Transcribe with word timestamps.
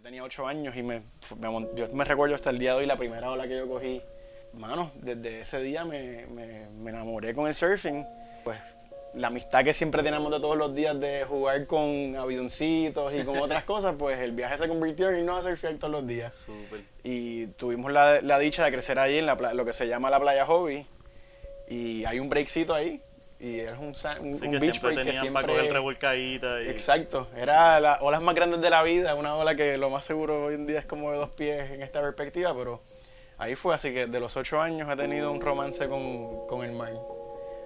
Yo 0.00 0.04
tenía 0.04 0.24
8 0.24 0.46
años 0.46 0.74
y 0.76 0.82
me, 0.82 1.02
me, 1.38 1.68
yo 1.74 1.86
me 1.92 2.04
recuerdo 2.06 2.34
hasta 2.34 2.48
el 2.48 2.58
día 2.58 2.72
de 2.72 2.78
hoy 2.78 2.86
la 2.86 2.96
primera 2.96 3.30
ola 3.30 3.46
que 3.46 3.54
yo 3.54 3.68
cogí. 3.68 4.00
Mano, 4.54 4.92
desde 4.94 5.42
ese 5.42 5.60
día 5.60 5.84
me, 5.84 6.26
me, 6.28 6.70
me 6.70 6.90
enamoré 6.90 7.34
con 7.34 7.46
el 7.46 7.54
surfing. 7.54 8.06
Pues 8.42 8.58
la 9.12 9.26
amistad 9.26 9.62
que 9.62 9.74
siempre 9.74 10.02
tenemos 10.02 10.32
de 10.32 10.40
todos 10.40 10.56
los 10.56 10.74
días 10.74 10.98
de 10.98 11.26
jugar 11.26 11.66
con 11.66 12.16
avidoncitos 12.16 13.14
y 13.14 13.24
con 13.24 13.36
otras 13.40 13.64
cosas, 13.64 13.94
pues 13.98 14.18
el 14.20 14.32
viaje 14.32 14.56
se 14.56 14.68
convirtió 14.68 15.10
en 15.10 15.18
irnos 15.18 15.44
a 15.44 15.50
surfear 15.50 15.74
todos 15.74 15.92
los 15.92 16.06
días. 16.06 16.32
Súper. 16.32 16.80
Y 17.02 17.48
tuvimos 17.48 17.92
la, 17.92 18.22
la 18.22 18.38
dicha 18.38 18.64
de 18.64 18.72
crecer 18.72 18.98
ahí 18.98 19.18
en 19.18 19.26
la, 19.26 19.34
lo 19.52 19.66
que 19.66 19.74
se 19.74 19.86
llama 19.86 20.08
la 20.08 20.18
playa 20.18 20.46
hobby. 20.46 20.86
Y 21.68 22.06
hay 22.06 22.20
un 22.20 22.30
breakcito 22.30 22.72
ahí. 22.72 23.02
Y 23.42 23.60
es 23.60 23.72
un, 23.78 23.86
un, 23.86 24.34
un 24.34 24.38
que 24.38 24.58
beach 24.58 24.60
siempre 24.60 24.80
break 24.80 24.98
que 24.98 25.04
tenían 25.12 25.32
para 25.32 25.46
siempre... 25.46 25.54
coger 25.54 25.72
revolcadita 25.72 26.62
y... 26.62 26.68
Exacto, 26.68 27.26
era 27.34 27.80
las 27.80 28.02
olas 28.02 28.20
más 28.20 28.34
grandes 28.34 28.60
de 28.60 28.68
la 28.68 28.82
vida, 28.82 29.14
una 29.14 29.34
ola 29.34 29.54
que 29.54 29.78
lo 29.78 29.88
más 29.88 30.04
seguro 30.04 30.44
hoy 30.44 30.54
en 30.56 30.66
día 30.66 30.80
es 30.80 30.84
como 30.84 31.10
de 31.10 31.16
dos 31.16 31.30
pies 31.30 31.70
en 31.70 31.80
esta 31.80 32.02
perspectiva, 32.02 32.54
pero 32.54 32.82
ahí 33.38 33.54
fue, 33.54 33.74
así 33.74 33.94
que 33.94 34.06
de 34.06 34.20
los 34.20 34.36
ocho 34.36 34.60
años 34.60 34.86
he 34.90 34.96
tenido 34.96 35.32
un 35.32 35.40
romance 35.40 35.88
con, 35.88 36.46
con 36.46 36.64
el 36.64 36.72
mar. 36.72 36.92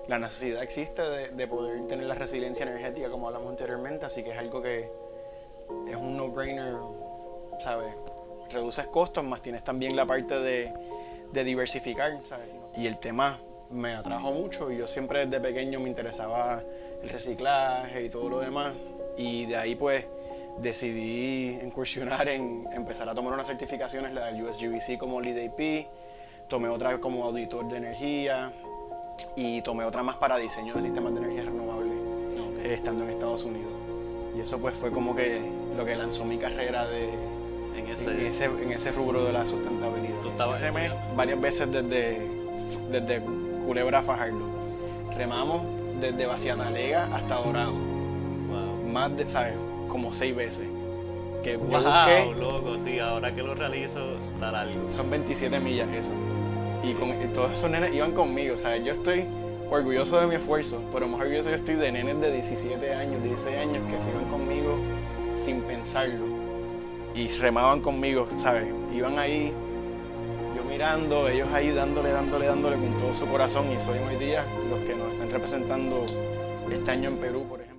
La 0.07 0.21
necesidad 0.21 0.63
existe 0.63 1.03
de, 1.03 1.31
de 1.31 1.47
poder 1.49 1.89
tener 1.89 2.07
la 2.07 2.15
resiliencia 2.15 2.65
energética 2.65 3.09
como 3.09 3.27
hablamos 3.27 3.51
anteriormente, 3.51 4.07
así 4.07 4.23
que 4.23 4.31
es 4.31 4.39
algo 4.39 4.63
que 4.63 4.89
es 5.89 5.97
un 5.97 6.17
no-brainer, 6.17 6.75
¿sabes? 7.59 7.93
Reduces 8.49 8.87
costos, 8.87 9.25
más 9.25 9.43
tienes 9.43 9.65
también 9.65 9.97
la 9.97 10.07
parte 10.07 10.39
de, 10.39 10.73
de 11.33 11.43
diversificar, 11.43 12.13
¿sabes? 12.23 12.55
Y 12.77 12.87
el 12.87 12.99
tema 12.99 13.41
me 13.75 13.95
atrajo 13.95 14.31
mucho 14.33 14.71
y 14.71 14.79
yo 14.79 14.89
siempre 14.89 15.27
desde 15.27 15.41
pequeño 15.41 15.81
me 15.81 15.89
interesaba 15.89 16.63
el 17.03 17.09
reciclaje 17.09 18.05
y 18.05 18.09
todo 18.09 18.29
lo 18.29 18.41
demás. 18.41 18.75
Y 19.17 19.47
de 19.47 19.57
ahí 19.57 19.75
pues 19.75 20.05
decidí 20.59 21.59
incursionar 21.63 22.29
en 22.29 22.67
empezar 22.73 23.09
a 23.09 23.15
tomar 23.15 23.33
unas 23.35 23.47
certificaciones, 23.47 24.13
la 24.13 24.27
del 24.27 24.43
USGBC 24.43 24.99
como 24.99 25.21
Lead 25.21 25.49
AP, 25.49 25.87
tomé 26.49 26.69
otra 26.69 26.99
como 26.99 27.25
auditor 27.25 27.69
de 27.69 27.77
energía 27.77 28.53
y 29.37 29.63
tomé 29.63 29.85
otra 29.85 30.03
más 30.03 30.17
para 30.17 30.37
diseño 30.37 30.75
de 30.75 30.83
sistemas 30.83 31.13
de 31.15 31.21
energía 31.21 31.43
renovable 31.43 31.91
Ok. 31.91 32.65
eh, 32.65 32.75
estando 32.75 33.05
en 33.05 33.11
Estados 33.11 33.43
Unidos. 33.45 33.73
Y 34.37 34.41
eso 34.41 34.59
pues 34.59 34.77
fue 34.77 34.91
como 34.91 35.15
que 35.15 35.41
lo 35.77 35.85
que 35.85 35.95
lanzó 35.97 36.25
mi 36.25 36.39
carrera 36.39 36.87
de, 36.87 37.09
En 37.77 37.87
en, 37.87 37.89
ese... 37.89 38.29
ese, 38.29 38.45
en 38.45 38.73
ese 38.73 38.93
rubro 38.93 39.25
de 39.25 39.33
la 39.33 39.47
sustentabilidad. 39.47 40.21
Tú 40.23 40.29
estabas 40.29 40.61
varias 41.17 41.41
veces 41.41 41.71
desde, 41.71 42.27
desde 42.91 43.23
Culebra 43.65 44.03
Fajardo. 44.03 44.47
Remamos 45.17 45.63
desde 46.01 46.27
Baciatalega 46.27 47.15
hasta 47.15 47.37
Dorado. 47.37 47.73
Wow. 47.73 48.91
Más 48.93 49.17
de, 49.17 49.29
¿sabes? 49.29 49.55
Como 49.89 50.13
seis 50.13 50.35
veces. 50.35 50.67
Que 51.43 51.57
Wow, 51.57 51.69
busqué, 51.69 52.35
loco, 52.39 52.79
sí, 52.79 52.99
ahora 52.99 53.35
que 53.35 53.43
lo 53.43 53.55
realizo, 53.55 53.99
está 54.33 54.51
largo. 54.51 54.91
son 54.91 55.11
27 55.11 55.61
millas 55.61 55.89
eso. 55.93 56.13
Y, 56.83 56.95
con, 56.95 57.11
y 57.11 57.27
todos 57.35 57.53
esos 57.53 57.71
nenes 57.71 57.95
iban 57.95 58.13
conmigo. 58.13 58.57
Sea, 58.59 58.77
yo 58.79 58.93
estoy 58.93 59.25
orgulloso 59.71 60.21
de 60.21 60.27
mi 60.27 60.35
esfuerzo, 60.37 60.81
pero 60.93 61.07
más 61.07 61.21
orgulloso 61.21 61.51
yo 61.51 61.57
estoy 61.57 61.75
de 61.75 61.93
nenes 61.93 62.21
de 62.21 62.33
17 62.33 62.95
años, 62.95 63.23
16 63.23 63.59
años 63.59 63.83
que 63.91 64.01
se 64.01 64.11
iban 64.11 64.25
conmigo 64.27 64.77
sin 65.39 65.61
pensarlo. 65.63 66.25
Y 67.15 67.29
remaban 67.29 67.81
conmigo, 67.81 68.27
¿sabes? 68.39 68.65
Iban 68.93 69.19
ahí, 69.19 69.53
yo 70.55 70.65
mirando, 70.65 71.29
ellos 71.29 71.49
ahí 71.53 71.71
dándole, 71.71 72.11
dándole, 72.11 72.47
dándole 72.47 72.77
con 72.77 72.99
todo 72.99 73.15
su 73.15 73.27
corazón. 73.27 73.73
Y 73.73 73.81
soy 73.81 73.99
hoy 73.99 74.17
día 74.17 74.45
los 74.71 74.81
que 74.81 74.95
nos 74.95 75.13
están 75.13 75.31
representando 75.31 76.07
este 76.71 76.91
año 76.91 77.11
en 77.11 77.17
Perú, 77.19 77.47
por 77.49 77.61
ejemplo. 77.61 77.75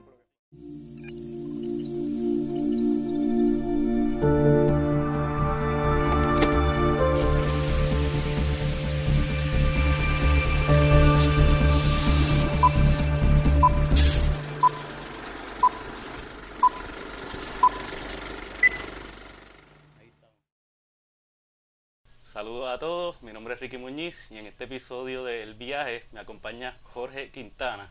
A 22.75 22.79
todos, 22.79 23.21
mi 23.21 23.31
nombre 23.31 23.53
es 23.53 23.61
Ricky 23.61 23.77
Muñiz 23.77 24.29
y 24.31 24.37
en 24.37 24.47
este 24.47 24.65
episodio 24.65 25.23
del 25.23 25.53
viaje 25.53 26.03
me 26.11 26.19
acompaña 26.19 26.77
Jorge 26.83 27.29
Quintana, 27.29 27.89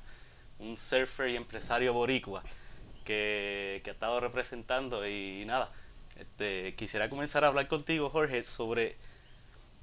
un 0.58 0.76
surfer 0.76 1.30
y 1.30 1.36
empresario 1.36 1.94
boricua 1.94 2.42
que, 3.02 3.80
que 3.82 3.88
ha 3.88 3.94
estado 3.94 4.20
representando 4.20 5.08
y 5.08 5.46
nada, 5.46 5.70
este, 6.18 6.74
quisiera 6.74 7.08
comenzar 7.08 7.44
a 7.44 7.46
hablar 7.46 7.66
contigo 7.66 8.10
Jorge 8.10 8.44
sobre 8.44 8.96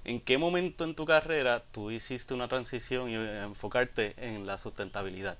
en 0.05 0.21
qué 0.21 0.37
momento 0.37 0.83
en 0.83 0.93
tu 0.93 1.03
carrera 1.05 1.63
tú 1.71 1.89
hiciste 1.89 2.35
una 2.35 2.47
transición 2.47 3.09
y 3.09 3.15
eh, 3.15 3.41
enfocarte 3.41 4.13
en 4.17 4.45
la 4.45 4.59
sustentabilidad. 4.59 5.35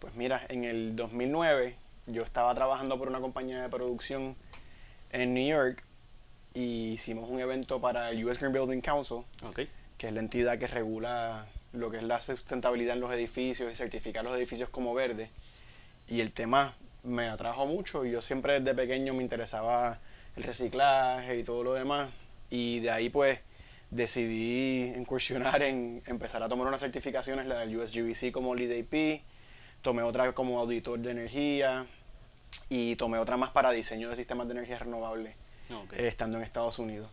Pues 0.00 0.14
mira, 0.16 0.44
en 0.50 0.64
el 0.64 0.96
2009 0.96 1.76
yo 2.08 2.22
estaba 2.24 2.54
trabajando 2.54 2.98
por 2.98 3.08
una 3.08 3.20
compañía 3.20 3.62
de 3.62 3.70
producción 3.70 4.36
en 5.12 5.32
New 5.32 5.48
York 5.48 5.82
y 6.54 6.92
hicimos 6.92 7.28
un 7.30 7.40
evento 7.40 7.80
para 7.80 8.10
el 8.10 8.24
US 8.24 8.38
Green 8.38 8.52
Building 8.52 8.80
Council, 8.80 9.22
que 9.98 10.08
es 10.08 10.12
la 10.12 10.20
entidad 10.20 10.58
que 10.58 10.66
regula 10.66 11.46
lo 11.72 11.90
que 11.90 11.98
es 11.98 12.02
la 12.02 12.20
sustentabilidad 12.20 12.94
en 12.94 13.00
los 13.00 13.12
edificios 13.12 13.72
y 13.72 13.76
certificar 13.76 14.24
los 14.24 14.36
edificios 14.36 14.68
como 14.68 14.92
verdes. 14.94 15.30
Y 16.08 16.20
el 16.20 16.32
tema 16.32 16.74
me 17.02 17.28
atrajo 17.28 17.66
mucho 17.66 18.04
y 18.04 18.10
yo 18.10 18.20
siempre 18.20 18.60
desde 18.60 18.74
pequeño 18.74 19.14
me 19.14 19.22
interesaba 19.22 19.98
el 20.36 20.42
reciclaje 20.42 21.38
y 21.38 21.44
todo 21.44 21.62
lo 21.62 21.74
demás. 21.74 22.10
Y 22.50 22.80
de 22.80 22.90
ahí 22.90 23.08
pues 23.08 23.38
decidí 23.90 24.92
incursionar 24.96 25.62
en 25.62 26.02
empezar 26.06 26.42
a 26.42 26.48
tomar 26.48 26.66
unas 26.66 26.80
certificaciones, 26.80 27.46
la 27.46 27.60
del 27.60 27.76
USGBC 27.76 28.32
como 28.32 28.54
Lead 28.54 28.80
AP, 28.80 29.22
tomé 29.80 30.02
otra 30.02 30.32
como 30.32 30.58
auditor 30.58 30.98
de 30.98 31.10
energía 31.10 31.86
y 32.68 32.96
tomé 32.96 33.18
otra 33.18 33.36
más 33.36 33.50
para 33.50 33.70
diseño 33.70 34.10
de 34.10 34.16
sistemas 34.16 34.46
de 34.48 34.52
energía 34.52 34.78
renovable 34.78 35.34
Ok. 35.70 35.92
eh, 35.94 36.08
estando 36.08 36.38
en 36.38 36.44
Estados 36.44 36.78
Unidos. 36.78 37.10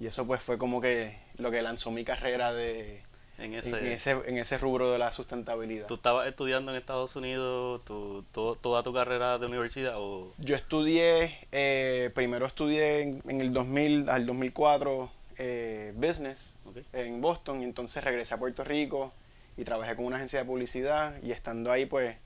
Y 0.00 0.06
eso 0.06 0.26
pues 0.26 0.42
fue 0.42 0.58
como 0.58 0.80
que 0.80 1.16
lo 1.38 1.50
que 1.50 1.62
lanzó 1.62 1.90
mi 1.90 2.04
carrera 2.04 2.52
de, 2.52 3.00
en 3.38 3.54
ese, 3.54 3.78
en 3.78 3.86
ese, 3.86 4.10
en 4.26 4.38
ese 4.38 4.58
rubro 4.58 4.90
de 4.92 4.98
la 4.98 5.12
sustentabilidad. 5.12 5.86
¿Tú 5.86 5.94
estabas 5.94 6.26
estudiando 6.26 6.72
en 6.72 6.78
Estados 6.78 7.14
Unidos 7.16 7.84
tu, 7.84 8.24
to- 8.32 8.56
toda 8.60 8.82
tu 8.82 8.92
carrera 8.92 9.38
de 9.38 9.46
universidad 9.46 9.94
o 9.96 10.32
Yo 10.38 10.56
estudié, 10.56 11.38
eh, 11.52 12.10
primero 12.14 12.46
estudié 12.46 13.02
en, 13.02 13.22
en 13.28 13.40
el 13.40 13.52
2000 13.52 14.08
al 14.10 14.26
2004 14.26 15.10
eh, 15.38 15.92
Business 15.96 16.54
en 16.92 17.20
Boston 17.20 17.60
y 17.60 17.64
entonces 17.64 18.02
regresé 18.04 18.34
a 18.34 18.38
Puerto 18.38 18.62
Rico 18.64 19.12
y 19.56 19.64
trabajé 19.64 19.94
con 19.96 20.04
una 20.06 20.16
agencia 20.16 20.40
de 20.40 20.44
publicidad 20.44 21.14
y 21.22 21.30
estando 21.30 21.70
ahí 21.70 21.86
pues 21.86 22.16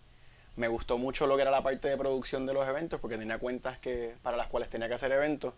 me 0.58 0.68
gustó 0.68 0.98
mucho 0.98 1.26
lo 1.26 1.36
que 1.36 1.42
era 1.42 1.50
la 1.50 1.62
parte 1.62 1.88
de 1.88 1.96
producción 1.96 2.44
de 2.44 2.52
los 2.52 2.68
eventos 2.68 3.00
porque 3.00 3.16
tenía 3.16 3.38
cuentas 3.38 3.78
que, 3.78 4.16
para 4.22 4.36
las 4.36 4.48
cuales 4.48 4.68
tenía 4.68 4.88
que 4.88 4.94
hacer 4.94 5.12
eventos 5.12 5.54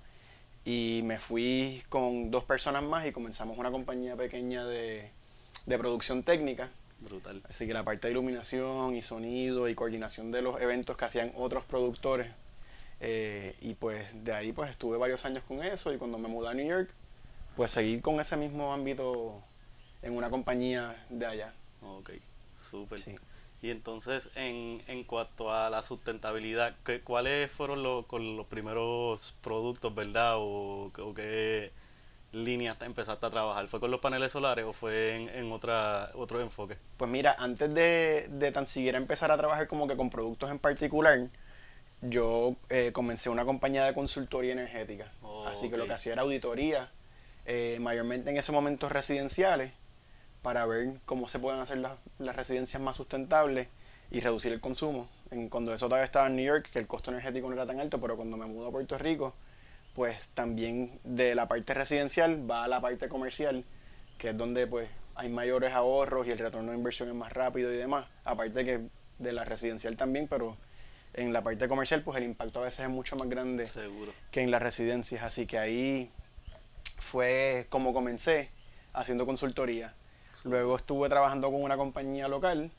y 0.65 1.01
me 1.05 1.19
fui 1.19 1.83
con 1.89 2.31
dos 2.31 2.45
personas 2.45 2.83
más 2.83 3.07
y 3.07 3.13
comenzamos 3.13 3.57
una 3.59 3.71
compañía 3.71 4.15
pequeña 4.15 4.65
de, 4.65 5.11
de 5.67 5.79
producción 5.79 6.23
técnica 6.23 6.71
brutal? 7.01 7.43
Así 7.49 7.67
que 7.67 7.73
la 7.73 7.83
parte 7.83 8.09
de 8.09 8.13
iluminación 8.13 8.95
y 8.95 9.03
sonido 9.03 9.69
y 9.69 9.75
coordinación 9.75 10.31
de 10.31 10.43
los 10.43 10.61
eventos 10.61 10.97
que 10.97 11.05
hacían 11.07 11.33
otros 11.37 11.65
productores. 11.65 12.31
eh, 13.01 13.57
y 13.63 13.73
pues 13.75 14.25
de 14.25 14.33
ahí 14.33 14.53
pues 14.53 14.71
estuve 14.71 14.99
varios 14.99 15.25
años 15.25 15.43
con 15.49 15.63
eso 15.63 15.93
y 15.93 15.97
cuando 15.97 16.19
me 16.19 16.29
mudé 16.29 16.51
a 16.51 16.55
New 16.55 16.69
York, 16.69 16.91
pues 17.57 17.71
seguí 17.73 18.01
con 18.01 18.21
ese 18.21 18.37
mismo 18.37 18.73
ámbito 18.75 19.43
en 20.03 20.15
una 20.17 20.29
compañía 20.29 21.07
de 21.09 21.27
allá. 21.27 21.55
Ok, 21.83 22.11
súper. 22.55 23.01
Sí. 23.01 23.15
Y 23.63 23.71
entonces, 23.71 24.31
en, 24.37 24.83
en 24.87 25.05
cuanto 25.05 25.53
a 25.53 25.69
la 25.69 25.83
sustentabilidad, 25.83 26.77
¿qué- 26.85 27.03
¿cuáles 27.03 27.51
fueron 27.53 27.83
los, 27.83 28.07
con 28.07 28.37
los 28.37 28.47
primeros 28.47 29.37
productos, 29.43 29.95
verdad? 29.95 30.37
¿O, 30.39 30.91
o 30.97 31.15
qué 31.15 31.71
líneas 32.33 32.79
te 32.79 32.87
empezaste 32.87 33.27
a 33.27 33.31
trabajar? 33.31 33.69
¿Fue 33.69 33.81
con 33.81 33.91
los 33.91 34.01
paneles 34.01 34.33
solares 34.33 34.65
o 34.65 34.73
fue 34.73 35.17
en, 35.17 35.29
en 35.31 35.53
otra, 35.53 36.11
otro 36.15 36.41
enfoque? 36.41 36.77
Pues 36.97 37.11
mira, 37.11 37.35
antes 37.39 37.73
de, 37.75 38.29
de 38.31 38.53
tan 38.53 38.67
siquiera 38.67 38.99
empezar 38.99 39.31
a 39.31 39.37
trabajar 39.37 39.67
como 39.69 39.89
que 39.89 39.97
con 39.97 40.11
productos 40.11 40.51
en 40.51 40.59
particular, 40.59 41.29
yo 42.03 42.57
eh, 42.71 42.93
comencé 42.93 43.31
una 43.31 43.45
compañía 43.45 43.85
de 43.85 43.95
consultoría 43.95 44.53
energética. 44.53 45.13
Oh, 45.23 45.47
Así 45.47 45.71
que 45.71 45.77
lo 45.77 45.87
que 45.87 45.93
hacía 45.95 46.13
era 46.15 46.23
auditoría, 46.23 46.91
eh, 47.47 47.79
mayormente 47.81 48.31
en 48.31 48.37
ese 48.37 48.53
momento 48.53 48.89
residenciales, 48.89 49.73
para 50.43 50.67
ver 50.67 50.95
cómo 51.05 51.29
se 51.29 51.39
pueden 51.39 51.61
hacer 51.61 51.79
las, 51.79 51.93
las 52.19 52.37
residencias 52.37 52.83
más 52.83 52.97
sustentables 52.97 53.69
y 54.11 54.21
reducir 54.21 54.53
el 54.53 54.61
consumo. 54.61 55.09
En, 55.31 55.49
cuando 55.49 55.73
eso 55.73 55.87
todavía 55.87 56.05
estaba 56.05 56.27
en 56.27 56.37
New 56.37 56.45
York, 56.45 56.71
que 56.73 56.79
el 56.79 56.87
costo 56.87 57.11
energético 57.11 57.49
no 57.49 57.55
era 57.55 57.67
tan 57.67 57.81
alto, 57.81 58.01
pero 58.01 58.17
cuando 58.17 58.37
me 58.37 58.47
mudé 58.47 58.69
a 58.69 58.71
Puerto 58.71 58.99
Rico, 58.99 59.35
pues 59.95 60.31
también 60.31 60.99
de 61.05 61.35
la 61.35 61.49
parte 61.49 61.75
residencial 61.75 62.51
va 62.51 62.65
a 62.65 62.69
la 62.69 62.81
parte 62.81 63.09
comercial, 63.09 63.65
que 64.19 64.31
es 64.31 64.37
donde 64.37 64.67
pues 64.67 64.89
hay 65.15 65.29
mayores 65.29 65.73
ahorros 65.73 66.27
y 66.27 66.31
el 66.31 66.39
retorno 66.39 66.73
de 66.73 66.79
inversión 66.79 67.09
es 67.09 67.15
más 67.15 67.33
rápido 67.33 67.73
y 67.73 67.77
demás. 67.77 68.07
Aparte 68.25 68.65
que 68.65 68.81
de 69.19 69.33
la 69.33 69.45
residencial 69.45 69.97
también, 69.97 70.27
pero 70.29 70.57
en 71.15 71.33
la 71.33 71.43
parte 71.43 71.69
comercial, 71.69 72.03
pues 72.03 72.17
el 72.17 72.25
impacto 72.25 72.61
a 72.61 72.65
veces 72.65 72.81
es 72.81 72.89
mucho 72.89 73.17
más 73.17 73.29
grande 73.29 73.67
Seguro. 73.67 74.13
que 74.31 74.41
en 74.41 74.51
las 74.51 74.63
residencias. 74.63 75.23
Así 75.23 75.47
que 75.47 75.59
ahí 75.59 76.11
fue 76.99 77.67
como 77.69 77.93
comencé 77.93 78.51
haciendo 78.93 79.27
consultoría. 79.27 79.95
Luego 80.45 80.77
estuve 80.77 81.09
trabajando 81.09 81.51
con 81.51 81.63
una 81.63 81.77
compañía 81.77 82.29
local, 82.29 82.71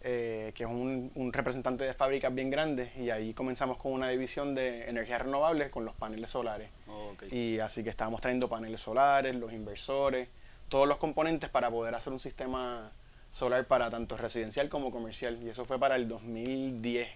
eh, 0.00 0.52
que 0.54 0.64
es 0.64 0.70
un, 0.70 1.10
un 1.14 1.32
representante 1.32 1.84
de 1.84 1.94
fábricas 1.94 2.34
bien 2.34 2.50
grandes, 2.50 2.96
y 2.96 3.10
ahí 3.10 3.34
comenzamos 3.34 3.76
con 3.78 3.92
una 3.92 4.08
división 4.08 4.54
de 4.54 4.88
energías 4.88 5.22
renovables 5.22 5.70
con 5.70 5.84
los 5.84 5.94
paneles 5.94 6.30
solares. 6.30 6.68
Ok. 6.88 7.24
Y 7.32 7.58
así 7.60 7.82
que 7.84 7.90
estábamos 7.90 8.20
trayendo 8.20 8.48
paneles 8.48 8.80
solares, 8.80 9.34
los 9.34 9.52
inversores, 9.52 10.28
todos 10.68 10.88
los 10.88 10.98
componentes 10.98 11.50
para 11.50 11.70
poder 11.70 11.94
hacer 11.94 12.12
un 12.12 12.20
sistema 12.20 12.90
solar 13.32 13.66
para 13.66 13.90
tanto 13.90 14.16
residencial 14.16 14.68
como 14.68 14.90
comercial. 14.90 15.38
Y 15.42 15.48
eso 15.48 15.64
fue 15.64 15.78
para 15.78 15.96
el 15.96 16.08
2010 16.08 17.08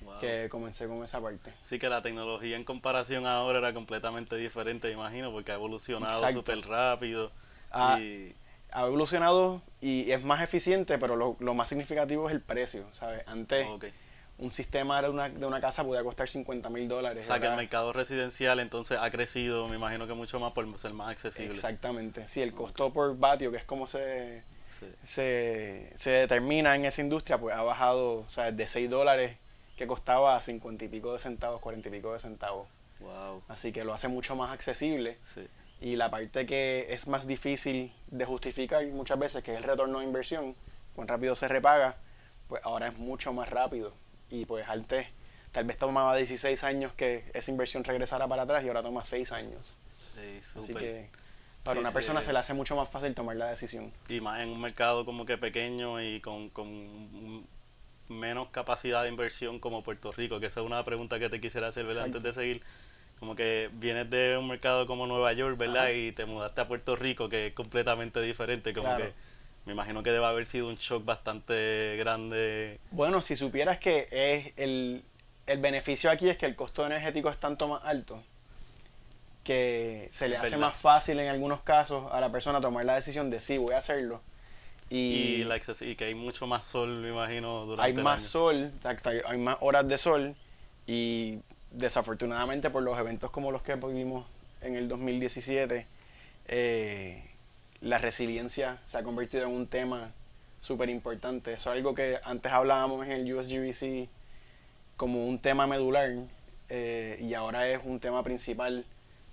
Wow. 0.00 0.20
que 0.20 0.48
comencé 0.48 0.86
con 0.86 1.02
esa 1.02 1.20
parte. 1.20 1.52
Sí 1.60 1.80
que 1.80 1.88
la 1.88 2.00
tecnología 2.00 2.56
en 2.56 2.62
comparación 2.62 3.26
ahora 3.26 3.58
era 3.58 3.74
completamente 3.74 4.36
diferente, 4.36 4.92
imagino, 4.92 5.32
porque 5.32 5.50
ha 5.50 5.56
evolucionado 5.56 6.30
súper 6.30 6.60
rápido. 6.60 7.32
Ah, 7.72 7.98
y 8.00 8.32
Ha 8.72 8.86
evolucionado 8.86 9.62
y 9.80 10.10
es 10.10 10.22
más 10.22 10.42
eficiente, 10.42 10.98
pero 10.98 11.16
lo, 11.16 11.36
lo 11.40 11.54
más 11.54 11.68
significativo 11.68 12.28
es 12.28 12.34
el 12.34 12.40
precio, 12.42 12.84
¿sabes? 12.92 13.22
Antes 13.26 13.66
un 14.38 14.52
sistema 14.52 15.02
de 15.02 15.08
una, 15.08 15.28
de 15.28 15.44
una 15.46 15.60
casa 15.60 15.82
podía 15.82 16.04
costar 16.04 16.28
50 16.28 16.68
mil 16.70 16.84
O 16.92 16.96
dólares. 16.96 17.24
sea 17.24 17.40
que 17.40 17.46
el 17.46 17.56
mercado 17.56 17.92
residencial 17.92 18.60
entonces 18.60 18.96
ha 19.00 19.10
crecido, 19.10 19.66
me 19.68 19.74
imagino 19.76 20.06
que 20.06 20.14
mucho 20.14 20.38
más 20.38 20.52
por 20.52 20.78
ser 20.78 20.92
más 20.92 21.08
accesible. 21.10 21.52
Exactamente. 21.52 22.28
Sí, 22.28 22.40
el 22.42 22.52
costo 22.54 22.92
por 22.92 23.16
vatio, 23.18 23.50
que 23.50 23.56
es 23.56 23.64
como 23.64 23.86
se, 23.88 24.42
Sí. 24.68 24.86
se, 25.02 25.90
se 25.96 26.10
determina 26.10 26.76
en 26.76 26.84
esa 26.84 27.00
industria, 27.00 27.38
pues 27.38 27.56
ha 27.56 27.62
bajado, 27.62 28.18
o 28.18 28.28
sea, 28.28 28.52
de 28.52 28.66
6 28.66 28.88
dólares 28.90 29.36
que 29.76 29.86
costaba 29.86 30.36
a 30.36 30.42
50 30.42 30.84
y 30.84 30.88
pico 30.88 31.12
de 31.12 31.18
centavos, 31.18 31.60
40 31.60 31.88
y 31.88 31.92
pico 31.92 32.12
de 32.12 32.18
centavos. 32.20 32.68
Wow. 33.00 33.42
Así 33.48 33.72
que 33.72 33.82
lo 33.84 33.92
hace 33.94 34.08
mucho 34.08 34.36
más 34.36 34.52
accesible. 34.52 35.16
Sí. 35.24 35.46
Y 35.80 35.96
la 35.96 36.10
parte 36.10 36.44
que 36.46 36.86
es 36.90 37.06
más 37.06 37.26
difícil 37.26 37.92
de 38.08 38.24
justificar 38.24 38.84
muchas 38.88 39.18
veces, 39.18 39.44
que 39.44 39.52
es 39.52 39.58
el 39.58 39.62
retorno 39.64 40.00
de 40.00 40.04
inversión, 40.04 40.56
cuán 40.94 41.06
rápido 41.08 41.36
se 41.36 41.46
repaga, 41.46 41.96
pues 42.48 42.60
ahora 42.64 42.88
es 42.88 42.98
mucho 42.98 43.32
más 43.32 43.48
rápido. 43.48 43.92
Y 44.30 44.44
pues 44.44 44.68
antes 44.68 45.06
tal 45.52 45.64
vez 45.64 45.78
tomaba 45.78 46.16
16 46.16 46.64
años 46.64 46.92
que 46.94 47.24
esa 47.32 47.50
inversión 47.50 47.84
regresara 47.84 48.26
para 48.26 48.42
atrás 48.42 48.64
y 48.64 48.68
ahora 48.68 48.82
toma 48.82 49.04
6 49.04 49.32
años. 49.32 49.78
Sí, 50.14 50.58
Así 50.58 50.74
que 50.74 51.08
para 51.62 51.76
Sí, 51.76 51.80
una 51.80 51.90
sí. 51.90 51.94
persona 51.94 52.22
se 52.22 52.32
le 52.32 52.38
hace 52.40 52.54
mucho 52.54 52.74
más 52.74 52.88
fácil 52.88 53.14
tomar 53.14 53.36
la 53.36 53.46
decisión. 53.50 53.92
Y 54.08 54.20
más 54.20 54.40
en 54.40 54.48
un 54.48 54.60
mercado 54.60 55.04
como 55.04 55.24
que 55.26 55.38
pequeño 55.38 56.02
y 56.02 56.20
con, 56.20 56.50
con 56.50 57.46
menos 58.08 58.48
capacidad 58.48 59.02
de 59.04 59.10
inversión 59.10 59.60
como 59.60 59.82
Puerto 59.84 60.10
Rico, 60.12 60.40
que 60.40 60.46
esa 60.46 60.60
es 60.60 60.66
una 60.66 60.84
pregunta 60.84 61.18
que 61.18 61.28
te 61.28 61.40
quisiera 61.40 61.68
hacer 61.68 61.86
antes 61.98 62.22
de 62.22 62.32
seguir. 62.32 62.62
Como 63.18 63.34
que 63.34 63.68
vienes 63.72 64.08
de 64.10 64.36
un 64.38 64.46
mercado 64.48 64.86
como 64.86 65.06
Nueva 65.06 65.32
York, 65.32 65.56
¿verdad? 65.58 65.84
Ajá. 65.84 65.92
Y 65.92 66.12
te 66.12 66.24
mudaste 66.24 66.60
a 66.60 66.68
Puerto 66.68 66.94
Rico, 66.96 67.28
que 67.28 67.48
es 67.48 67.52
completamente 67.54 68.20
diferente. 68.22 68.72
Como 68.72 68.86
Claro. 68.86 69.04
que 69.06 69.12
me 69.66 69.72
imagino 69.72 70.02
que 70.02 70.10
debe 70.12 70.24
haber 70.26 70.46
sido 70.46 70.68
un 70.68 70.76
shock 70.76 71.04
bastante 71.04 71.96
grande. 71.98 72.78
Bueno, 72.90 73.20
si 73.22 73.34
supieras 73.36 73.78
que 73.78 74.06
es 74.10 74.52
el, 74.56 75.02
el 75.46 75.58
beneficio 75.58 76.10
aquí 76.10 76.28
es 76.28 76.38
que 76.38 76.46
el 76.46 76.54
costo 76.56 76.86
energético 76.86 77.28
es 77.28 77.38
tanto 77.38 77.66
más 77.68 77.84
alto 77.84 78.22
que 79.44 80.08
se 80.10 80.28
le 80.28 80.36
Es 80.36 80.40
hace 80.42 80.50
verdad. 80.52 80.66
más 80.68 80.76
fácil 80.76 81.18
en 81.20 81.28
algunos 81.28 81.60
casos 81.62 82.06
a 82.12 82.20
la 82.20 82.30
persona 82.30 82.60
tomar 82.60 82.84
la 82.84 82.94
decisión 82.96 83.30
de 83.30 83.40
sí, 83.40 83.58
voy 83.58 83.74
a 83.74 83.78
hacerlo. 83.78 84.20
Y, 84.90 85.40
Y, 85.40 85.44
la 85.44 85.56
y 85.80 85.96
que 85.96 86.04
hay 86.04 86.14
mucho 86.14 86.46
más 86.46 86.64
sol, 86.64 86.88
me 87.00 87.08
imagino, 87.10 87.66
durante 87.66 87.82
hay 87.90 87.96
el 87.96 88.02
más 88.02 88.18
año. 88.20 88.28
sol, 88.28 88.72
hay 89.26 89.38
más 89.38 89.56
horas 89.60 89.86
de 89.88 89.98
sol 89.98 90.34
y 90.86 91.40
desafortunadamente 91.70 92.70
por 92.70 92.82
los 92.82 92.98
eventos 92.98 93.30
como 93.30 93.52
los 93.52 93.62
que 93.62 93.74
vivimos 93.74 94.26
en 94.62 94.76
el 94.76 94.88
2017, 94.88 95.86
eh, 96.48 97.24
la 97.80 97.98
resiliencia 97.98 98.78
se 98.84 98.98
ha 98.98 99.02
convertido 99.02 99.44
en 99.44 99.52
un 99.52 99.66
tema 99.66 100.10
súper 100.60 100.88
importante. 100.88 101.52
Eso 101.52 101.70
es 101.70 101.76
algo 101.76 101.94
que 101.94 102.18
antes 102.24 102.50
hablábamos 102.50 103.06
en 103.06 103.12
el 103.12 103.32
USGBC 103.32 104.08
como 104.96 105.26
un 105.26 105.38
tema 105.38 105.66
medular 105.66 106.10
eh, 106.68 107.18
y 107.20 107.34
ahora 107.34 107.68
es 107.68 107.80
un 107.84 108.00
tema 108.00 108.22
principal 108.22 108.84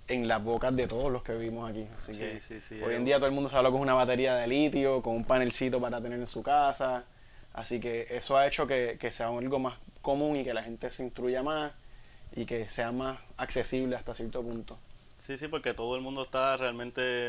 en 0.08 0.28
las 0.28 0.42
bocas 0.42 0.74
de 0.76 0.86
todos 0.86 1.10
los 1.10 1.24
que 1.24 1.34
vivimos 1.34 1.68
aquí. 1.68 1.86
Así 1.98 2.14
Sí, 2.14 2.20
que 2.20 2.40
sí, 2.40 2.60
sí, 2.60 2.80
hoy 2.80 2.94
en 2.94 3.04
día 3.04 3.16
todo 3.16 3.26
el 3.26 3.32
mundo 3.32 3.50
se 3.50 3.56
habla 3.56 3.70
con 3.70 3.80
una 3.80 3.94
batería 3.94 4.36
de 4.36 4.46
litio, 4.46 5.02
con 5.02 5.16
un 5.16 5.24
panelcito 5.24 5.80
para 5.80 6.00
tener 6.00 6.20
en 6.20 6.26
su 6.28 6.42
casa. 6.42 7.04
Así 7.52 7.80
que 7.80 8.06
eso 8.10 8.36
ha 8.36 8.46
hecho 8.46 8.66
que, 8.66 8.96
que 9.00 9.10
sea 9.10 9.28
algo 9.28 9.58
más 9.58 9.74
común 10.02 10.36
y 10.36 10.44
que 10.44 10.54
la 10.54 10.62
gente 10.62 10.90
se 10.90 11.02
instruya 11.02 11.42
más 11.42 11.72
y 12.36 12.44
que 12.46 12.68
sea 12.68 12.92
más 12.92 13.18
accesible 13.36 13.96
hasta 13.96 14.14
cierto 14.14 14.42
punto. 14.42 14.78
Sí, 15.18 15.36
sí, 15.38 15.48
porque 15.48 15.74
todo 15.74 15.96
el 15.96 16.02
mundo 16.02 16.22
está 16.22 16.56
realmente, 16.56 17.28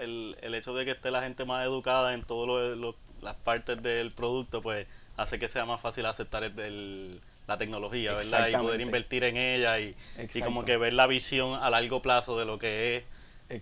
el, 0.00 0.36
el 0.42 0.54
hecho 0.54 0.74
de 0.74 0.84
que 0.84 0.90
esté 0.90 1.10
la 1.10 1.22
gente 1.22 1.44
más 1.44 1.64
educada 1.64 2.12
en 2.12 2.22
todas 2.22 2.94
las 3.22 3.36
partes 3.36 3.80
del 3.82 4.10
producto, 4.10 4.60
pues 4.60 4.86
hace 5.16 5.38
que 5.38 5.48
sea 5.48 5.64
más 5.64 5.80
fácil 5.80 6.04
aceptar 6.06 6.42
el, 6.44 6.58
el- 6.58 7.20
la 7.46 7.56
tecnología, 7.58 8.14
¿verdad? 8.14 8.48
Y 8.48 8.52
poder 8.64 8.80
invertir 8.80 9.24
en 9.24 9.36
ella 9.36 9.80
y, 9.80 9.94
y 10.34 10.40
como 10.42 10.64
que 10.64 10.76
ver 10.76 10.92
la 10.92 11.06
visión 11.08 11.60
a 11.60 11.70
largo 11.70 12.00
plazo 12.02 12.38
de 12.38 12.44
lo 12.44 12.58
que 12.58 12.96
es 12.96 13.04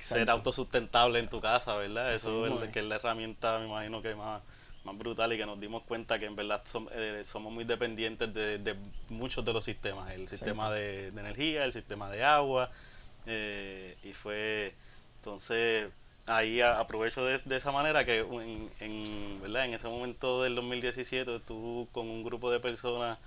ser 0.05 0.29
autosustentable 0.31 1.19
en 1.20 1.29
tu 1.29 1.41
casa, 1.41 1.75
¿verdad? 1.76 2.14
Eso 2.14 2.31
es. 2.64 2.70
que 2.73 2.81
es 2.81 2.84
la 2.84 2.96
herramienta, 2.96 3.58
me 3.58 3.67
imagino 3.67 4.02
que 4.02 4.14
más, 4.14 4.43
más 4.88 4.99
brutal 4.99 5.32
y 5.32 5.37
que 5.37 5.46
nos 5.46 5.61
dimos 5.61 5.82
cuenta 5.82 6.19
que 6.19 6.26
en 6.26 6.37
verdad 6.37 6.62
eh, 6.93 7.23
somos 7.25 7.52
muy 7.52 7.64
dependientes 7.64 8.32
de, 8.32 8.58
de 8.58 8.75
muchos 9.08 9.44
de 9.44 9.52
los 9.52 9.64
sistemas, 9.64 10.12
el 10.12 10.29
sistema 10.29 10.70
de, 10.70 11.11
de 11.11 11.20
energía, 11.20 11.64
el 11.64 11.73
sistema 11.73 12.11
de 12.11 12.25
agua, 12.25 12.70
eh, 13.26 13.96
y 14.02 14.12
fue, 14.12 14.75
entonces, 15.17 15.90
ahí 16.26 16.61
aprovecho 16.61 17.25
de, 17.25 17.38
de 17.44 17.56
esa 17.56 17.73
manera 17.73 18.05
que 18.05 18.20
en, 18.20 18.70
en, 18.81 19.40
¿verdad? 19.43 19.67
en 19.67 19.75
ese 19.75 19.88
momento 19.88 20.43
del 20.43 20.55
2017 20.55 21.41
tú 21.41 21.88
con 21.93 22.08
un 22.08 22.23
grupo 22.25 22.50
de 22.50 22.61
personas 22.61 23.19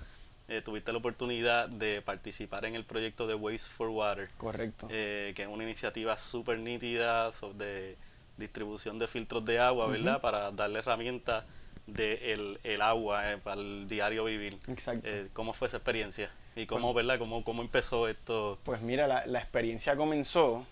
eh, 0.47 0.61
tuviste 0.61 0.91
la 0.91 0.97
oportunidad 0.97 1.69
de 1.69 2.01
participar 2.01 2.65
en 2.65 2.75
el 2.75 2.83
proyecto 2.83 3.25
de 3.27 3.35
Waste 3.35 3.69
for 3.69 3.89
Water 3.89 4.27
Correcto. 4.37 4.87
eh, 4.89 5.33
que 5.35 5.43
es 5.43 5.47
una 5.47 5.63
iniciativa 5.63 6.17
súper 6.17 6.59
nítida 6.59 7.31
sobre 7.31 7.95
distribución 8.37 8.99
de 8.99 9.07
filtros 9.07 9.45
de 9.45 9.59
agua, 9.59 9.87
¿verdad? 9.87 10.21
Para 10.21 10.51
darle 10.51 10.79
herramientas 10.79 11.45
de 11.87 12.33
el, 12.33 12.59
el 12.63 12.81
agua 12.81 13.31
eh, 13.31 13.37
para 13.37 13.59
el 13.59 13.87
diario 13.87 14.23
vivir. 14.23 14.57
Exacto. 14.67 15.07
Eh, 15.07 15.29
¿Cómo 15.33 15.53
fue 15.53 15.67
esa 15.67 15.77
experiencia? 15.77 16.29
¿Y 16.55 16.65
cómo, 16.65 16.93
verdad? 16.93 17.17
¿Cómo, 17.19 17.43
cómo 17.43 17.61
empezó 17.61 18.07
esto? 18.07 18.59
Pues 18.63 18.81
mira, 18.81 19.07
la, 19.07 19.25
la 19.25 19.39
experiencia 19.39 19.95
comenzó 19.95 20.65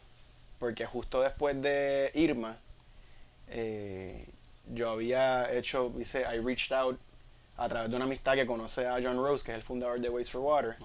porque 0.60 0.86
justo 0.86 1.22
después 1.22 1.60
de 1.62 2.12
Irma, 2.14 2.58
eh, 3.48 4.28
yo 4.68 4.90
había 4.90 5.52
hecho, 5.52 5.94
hice, 6.00 6.22
I 6.22 6.40
reached 6.40 6.74
out 6.74 7.00
a 7.58 7.68
través 7.68 7.90
de 7.90 7.96
una 7.96 8.06
amistad 8.06 8.36
que 8.36 8.46
conoce 8.46 8.86
a 8.86 9.00
John 9.02 9.18
Rose, 9.18 9.44
que 9.44 9.52
es 9.52 9.58
el 9.58 9.64
fundador 9.64 10.00
de 10.00 10.10
Waste 10.10 10.32
for 10.32 10.42
Water, 10.42 10.76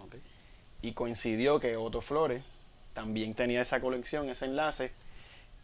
y 0.81 0.93
coincidió 0.93 1.61
que 1.61 1.77
Otto 1.77 2.01
Flores 2.01 2.43
también 2.95 3.35
tenía 3.35 3.63
esa 3.63 3.81
colección, 3.81 4.29
ese 4.29 4.47
enlace, 4.47 4.93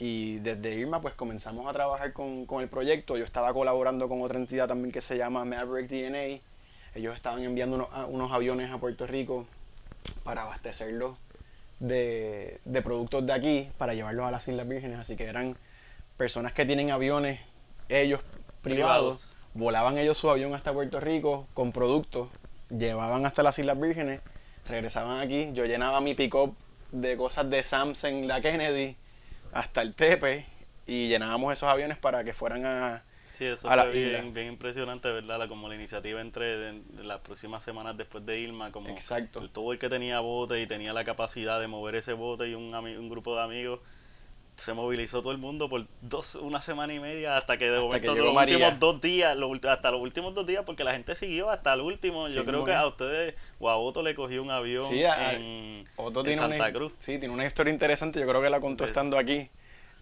y 0.00 0.38
desde 0.38 0.74
Irma 0.74 1.02
pues 1.02 1.14
comenzamos 1.14 1.68
a 1.68 1.74
trabajar 1.74 2.14
con, 2.14 2.46
con 2.46 2.62
el 2.62 2.68
proyecto. 2.68 3.18
Yo 3.18 3.24
estaba 3.26 3.52
colaborando 3.52 4.08
con 4.08 4.22
otra 4.22 4.38
entidad 4.38 4.66
también 4.66 4.92
que 4.92 5.02
se 5.02 5.18
llama 5.18 5.44
Maverick 5.44 5.90
DNA. 5.90 6.40
Ellos 6.94 7.14
estaban 7.14 7.44
enviando 7.44 7.86
unos, 8.08 8.32
aviones 8.32 8.70
a 8.72 8.78
Puerto 8.78 9.06
Rico 9.06 9.46
para 10.24 10.42
abastecerlos 10.42 11.18
de, 11.80 12.60
de 12.64 12.82
productos 12.82 13.26
de 13.26 13.32
aquí 13.34 13.68
para 13.76 13.92
llevarlos 13.92 14.24
a 14.24 14.30
las 14.30 14.48
Islas 14.48 14.66
Vírgenes. 14.66 14.98
Así 14.98 15.16
que 15.16 15.24
eran 15.24 15.58
personas 16.16 16.54
que 16.54 16.64
tienen 16.64 16.90
aviones, 16.90 17.38
ellos 17.90 18.20
privados, 18.62 19.34
Privados. 19.34 19.36
volaban 19.52 19.98
ellos 19.98 20.16
su 20.16 20.30
avión 20.30 20.54
hasta 20.54 20.72
Puerto 20.72 20.98
Rico 20.98 21.46
con 21.52 21.72
productos, 21.72 22.30
llevaban 22.70 23.26
hasta 23.26 23.42
las 23.42 23.58
Islas 23.58 23.78
Vírgenes, 23.78 24.20
regresaban 24.66 25.20
aquí, 25.20 25.50
yo 25.52 25.66
llenaba 25.66 26.00
mi 26.00 26.14
pick-up 26.14 26.54
de 26.90 27.18
cosas 27.18 27.50
de 27.50 27.62
Samsung, 27.62 28.24
la 28.24 28.40
Kennedy, 28.40 28.96
hasta 29.52 29.82
el 29.82 29.94
Tepe, 29.94 30.46
y 30.86 31.08
llenábamos 31.08 31.52
esos 31.52 31.68
aviones 31.68 31.98
para 31.98 32.24
que 32.24 32.32
fueran 32.32 32.64
a... 32.66 33.02
Sí, 33.32 33.46
eso 33.46 33.68
fue 33.68 33.90
bien, 33.92 34.34
bien 34.34 34.48
impresionante, 34.48 35.10
¿verdad? 35.10 35.38
La, 35.38 35.48
como 35.48 35.68
la 35.68 35.74
iniciativa 35.74 36.20
entre 36.20 36.56
de- 36.58 36.82
de 36.82 37.04
las 37.04 37.20
próximas 37.20 37.62
semanas 37.62 37.96
después 37.96 38.26
de 38.26 38.38
Irma, 38.38 38.70
como 38.70 38.88
Exacto. 38.90 39.40
el, 39.40 39.48
todo 39.50 39.72
el 39.72 39.78
que 39.78 39.88
tenía 39.88 40.20
bote 40.20 40.60
y 40.60 40.66
tenía 40.66 40.92
la 40.92 41.04
capacidad 41.04 41.58
de 41.58 41.66
mover 41.66 41.94
ese 41.94 42.12
bote 42.12 42.48
y 42.48 42.54
un, 42.54 42.74
un 42.74 43.08
grupo 43.08 43.34
de 43.36 43.42
amigos, 43.42 43.80
se 44.60 44.72
movilizó 44.74 45.20
todo 45.22 45.32
el 45.32 45.38
mundo 45.38 45.68
por 45.68 45.86
dos, 46.02 46.34
una 46.36 46.60
semana 46.60 46.92
y 46.94 47.00
media 47.00 47.36
hasta 47.36 47.56
que 47.56 47.64
de 47.64 47.76
Hasta 47.76 47.82
momento 47.86 48.14
que 48.14 48.20
los 48.20 48.34
María. 48.34 48.56
últimos 48.56 48.78
dos 48.78 49.00
días, 49.00 49.36
los 49.36 49.64
hasta 49.64 49.90
los 49.90 50.00
últimos 50.00 50.34
dos 50.34 50.46
días, 50.46 50.62
porque 50.64 50.84
la 50.84 50.92
gente 50.92 51.14
siguió 51.14 51.50
hasta 51.50 51.74
el 51.74 51.80
último. 51.80 52.28
Sí, 52.28 52.34
Yo 52.34 52.44
creo 52.44 52.64
que 52.64 52.70
bien. 52.70 52.78
a 52.82 52.86
ustedes 52.86 53.34
o 53.58 53.68
a 53.70 53.76
Otto 53.76 54.02
le 54.02 54.14
cogió 54.14 54.42
un 54.42 54.50
avión 54.50 54.84
Sí, 54.84 55.02
a- 55.04 55.32
en, 55.34 55.84
Otto 55.96 56.20
en 56.20 56.26
tiene 56.26 56.40
Santa 56.40 56.56
una, 56.56 56.72
Cruz. 56.72 56.92
Sí, 56.98 57.18
tiene 57.18 57.34
una 57.34 57.46
historia 57.46 57.72
interesante, 57.72 58.20
yo 58.20 58.26
creo 58.28 58.40
que 58.42 58.50
la 58.50 58.60
contó 58.60 58.78
Pues- 58.84 58.90
estando 58.90 59.18
aquí, 59.18 59.48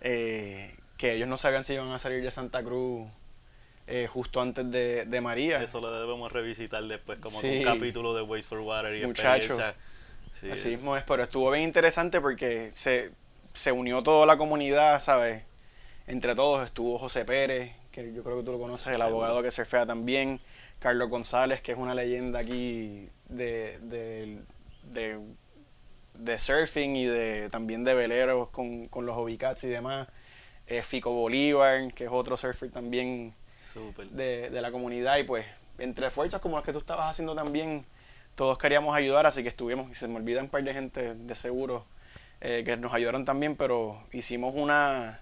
eh, 0.02 0.74
que 0.96 1.14
ellos 1.14 1.28
no 1.28 1.36
sabían 1.38 1.64
si 1.64 1.74
iban 1.74 1.90
a 1.90 1.98
salir 1.98 2.22
de 2.22 2.30
Santa 2.30 2.62
Cruz 2.62 3.08
eh, 3.86 4.06
justo 4.06 4.40
antes 4.42 4.70
de, 4.70 5.06
de 5.06 5.20
María. 5.22 5.62
Eso 5.62 5.80
lo 5.80 5.90
debemos 5.90 6.30
revisitar 6.30 6.82
después, 6.84 7.18
como 7.20 7.40
Sí. 7.40 7.58
un 7.58 7.64
capítulo 7.64 8.14
de 8.14 8.20
Waste 8.22 8.46
for 8.48 8.58
Water 8.60 8.94
y 8.94 9.06
Muchacho. 9.06 9.36
experiencia. 9.54 9.74
Sí. 10.34 10.50
Así 10.50 10.68
mismo 10.68 10.96
es, 10.96 11.02
pero 11.04 11.22
estuvo 11.22 11.50
bien 11.50 11.64
interesante 11.64 12.20
porque 12.20 12.70
se, 12.74 13.12
se 13.58 13.72
unió 13.72 14.02
toda 14.02 14.26
la 14.26 14.36
comunidad, 14.38 15.00
¿sabes? 15.00 15.42
Entre 16.06 16.34
todos 16.34 16.64
estuvo 16.64 16.98
José 16.98 17.24
Pérez, 17.24 17.72
que 17.92 18.12
yo 18.12 18.22
creo 18.22 18.38
que 18.38 18.44
tú 18.44 18.52
lo 18.52 18.58
conoces, 18.58 18.82
Sí, 18.82 18.90
el 18.90 18.96
seguro. 18.96 19.16
abogado 19.16 19.42
que 19.42 19.50
surfea 19.50 19.84
también, 19.86 20.40
Carlos 20.78 21.08
González, 21.10 21.60
que 21.60 21.72
es 21.72 21.78
una 21.78 21.94
leyenda 21.94 22.38
aquí 22.38 23.08
de, 23.28 23.78
de, 23.82 24.38
de, 24.84 25.18
de 26.14 26.38
surfing 26.38 26.96
y 26.96 27.04
de 27.06 27.48
también 27.50 27.84
de 27.84 27.94
veleros 27.94 28.48
con, 28.50 28.86
con 28.88 29.04
los 29.06 29.16
Hobbycats 29.16 29.64
y 29.64 29.68
demás, 29.68 30.08
eh, 30.66 30.82
Fico 30.82 31.10
Bolívar, 31.12 31.92
que 31.94 32.04
es 32.04 32.10
otro 32.12 32.36
surfer 32.36 32.70
también 32.70 33.34
de, 34.12 34.50
de 34.50 34.60
la 34.62 34.70
comunidad 34.70 35.18
y 35.18 35.24
pues 35.24 35.44
entre 35.78 36.10
fuerzas 36.10 36.40
como 36.40 36.56
las 36.56 36.64
que 36.64 36.72
tú 36.72 36.78
estabas 36.78 37.10
haciendo 37.10 37.34
también, 37.34 37.84
todos 38.34 38.56
queríamos 38.58 38.94
ayudar, 38.94 39.26
así 39.26 39.42
que 39.42 39.48
estuvimos, 39.48 39.90
y 39.90 39.94
se 39.94 40.06
me 40.08 40.16
olvida 40.16 40.40
un 40.40 40.48
par 40.48 40.62
de 40.62 40.72
gente 40.72 41.14
de 41.14 41.34
seguro 41.34 41.84
eh, 42.40 42.62
que 42.64 42.76
nos 42.76 42.92
ayudaron 42.92 43.24
también, 43.24 43.56
pero 43.56 44.02
hicimos 44.12 44.54
una, 44.54 45.20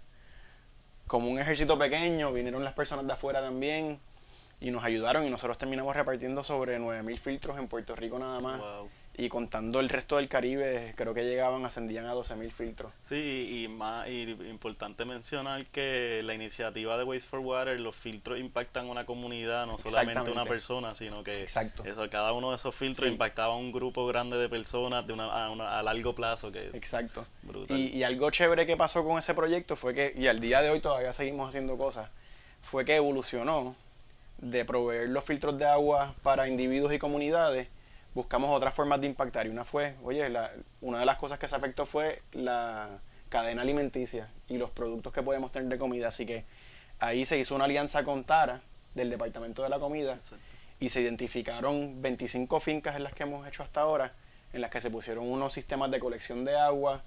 como 1.07 1.31
un 1.31 1.39
ejército 1.39 1.79
pequeño, 1.79 2.33
vinieron 2.33 2.65
las 2.65 2.75
personas 2.75 3.07
de 3.07 3.13
afuera 3.13 3.41
también 3.41 4.01
y 4.61 4.71
nos 4.71 4.85
ayudaron 4.85 5.27
y 5.27 5.31
nosotros 5.31 5.59
terminamos 5.59 5.95
repartiendo 5.95 6.43
sobre 6.43 6.79
9.000 6.79 7.19
filtros 7.19 7.59
en 7.59 7.69
Puerto 7.69 7.95
Rico 7.95 8.19
nada 8.19 8.41
más. 8.41 8.61
Y 9.19 9.31
contando 9.31 9.81
el 9.81 9.89
resto 9.89 10.17
del 10.17 10.29
Caribe, 10.29 10.93
creo 10.95 11.15
que 11.15 11.25
llegaban, 11.25 11.65
ascendían 11.65 12.05
a 12.05 12.15
12.000 12.15 12.51
filtros. 12.51 12.93
Sí, 13.01 13.63
y 13.65 13.69
más 13.69 14.07
y 14.09 14.23
importante 14.51 15.07
mencionar 15.07 15.65
que 15.67 16.21
la 16.23 16.35
iniciativa 16.35 16.99
de 16.99 17.05
Waste 17.05 17.27
for 17.27 17.39
Water, 17.41 17.81
los 17.81 17.97
filtros 17.97 18.39
impactan 18.39 18.91
una 18.91 19.07
comunidad, 19.07 19.67
no 19.67 19.79
solamente 19.79 20.31
una 20.31 20.45
persona, 20.45 20.95
sino 20.95 21.25
que 21.25 21.41
Exacto. 21.43 21.83
eso, 21.87 22.09
cada 22.11 22.33
uno 22.33 22.51
de 22.51 22.57
esos 22.57 22.75
filtros 22.75 23.07
Sí. 23.07 23.13
impactaba 23.13 23.55
a 23.55 23.57
un 23.57 23.73
grupo 23.73 24.07
grande 24.07 24.37
de 24.37 24.51
personas 24.51 25.07
de 25.07 25.15
una, 25.15 25.25
a, 25.47 25.51
una- 25.51 25.79
a 25.79 25.83
largo 25.83 26.15
plazo, 26.15 26.53
que 26.53 26.69
es 26.69 26.75
Exacto. 26.75 27.25
brutal. 27.43 27.79
Y, 27.79 27.87
y 27.97 28.03
algo 28.03 28.31
chévere 28.31 28.67
que 28.67 28.77
pasó 28.77 29.03
con 29.03 29.19
ese 29.19 29.33
proyecto 29.33 29.77
fue 29.77 29.95
que, 29.95 30.13
y 30.15 30.27
al 30.27 30.41
día 30.41 30.61
de 30.61 30.69
hoy 30.69 30.81
todavía 30.81 31.15
seguimos 31.15 31.49
haciendo 31.49 31.79
cosas, 31.79 32.11
fue 32.61 32.85
que 32.85 32.97
evolucionó 32.97 33.75
de 34.39 34.67
proveer 34.67 35.09
los 35.09 35.25
filtros 35.25 35.57
de 35.59 35.65
agua 35.65 36.15
para 36.23 36.49
individuos 36.49 36.93
y 36.93 36.99
comunidades, 36.99 37.69
buscamos 38.17 38.51
otras 38.57 38.73
formas 38.75 38.99
de 39.01 39.07
impactar. 39.07 39.47
Y 39.47 39.51
una 39.51 39.65
fue, 39.65 39.95
oye, 40.03 40.29
la- 40.31 40.51
una 40.81 41.01
de 41.01 41.07
las 41.07 41.19
cosas 41.19 41.39
que 41.39 41.47
se 41.47 41.55
afectó 41.55 41.85
fue 41.87 42.23
la 42.33 42.89
cadena 43.29 43.61
alimenticia 43.63 44.29
y 44.49 44.57
los 44.57 44.71
productos 44.71 45.13
que 45.13 45.23
podemos 45.23 45.53
tener 45.53 45.69
de 45.69 45.79
comida. 45.79 46.09
Así 46.09 46.25
que 46.25 46.45
ahí 46.99 47.27
se 47.27 47.39
hizo 47.39 47.55
una 47.55 47.67
alianza 47.67 48.03
con 48.05 48.25
Tara, 48.25 48.63
del 48.95 49.11
Departamento 49.11 49.63
de 49.63 49.69
la 49.69 49.79
Comida, 49.79 50.15
Exacto. 50.15 50.43
y 50.81 50.89
se 50.89 51.03
identificaron 51.03 52.01
25 52.01 52.59
fincas 52.61 52.97
en 52.97 53.03
las 53.03 53.13
que 53.13 53.25
hemos 53.25 53.47
hecho 53.47 53.63
hasta 53.63 53.83
ahora, 53.83 54.13
en 54.55 54.63
las 54.63 54.71
que 54.71 54.81
se 54.81 54.91
pusieron 54.91 55.31
unos 55.31 55.53
sistemas 55.53 55.91
de 55.91 56.01
colección 56.01 56.47
de 56.47 56.57
agua, 56.57 57.03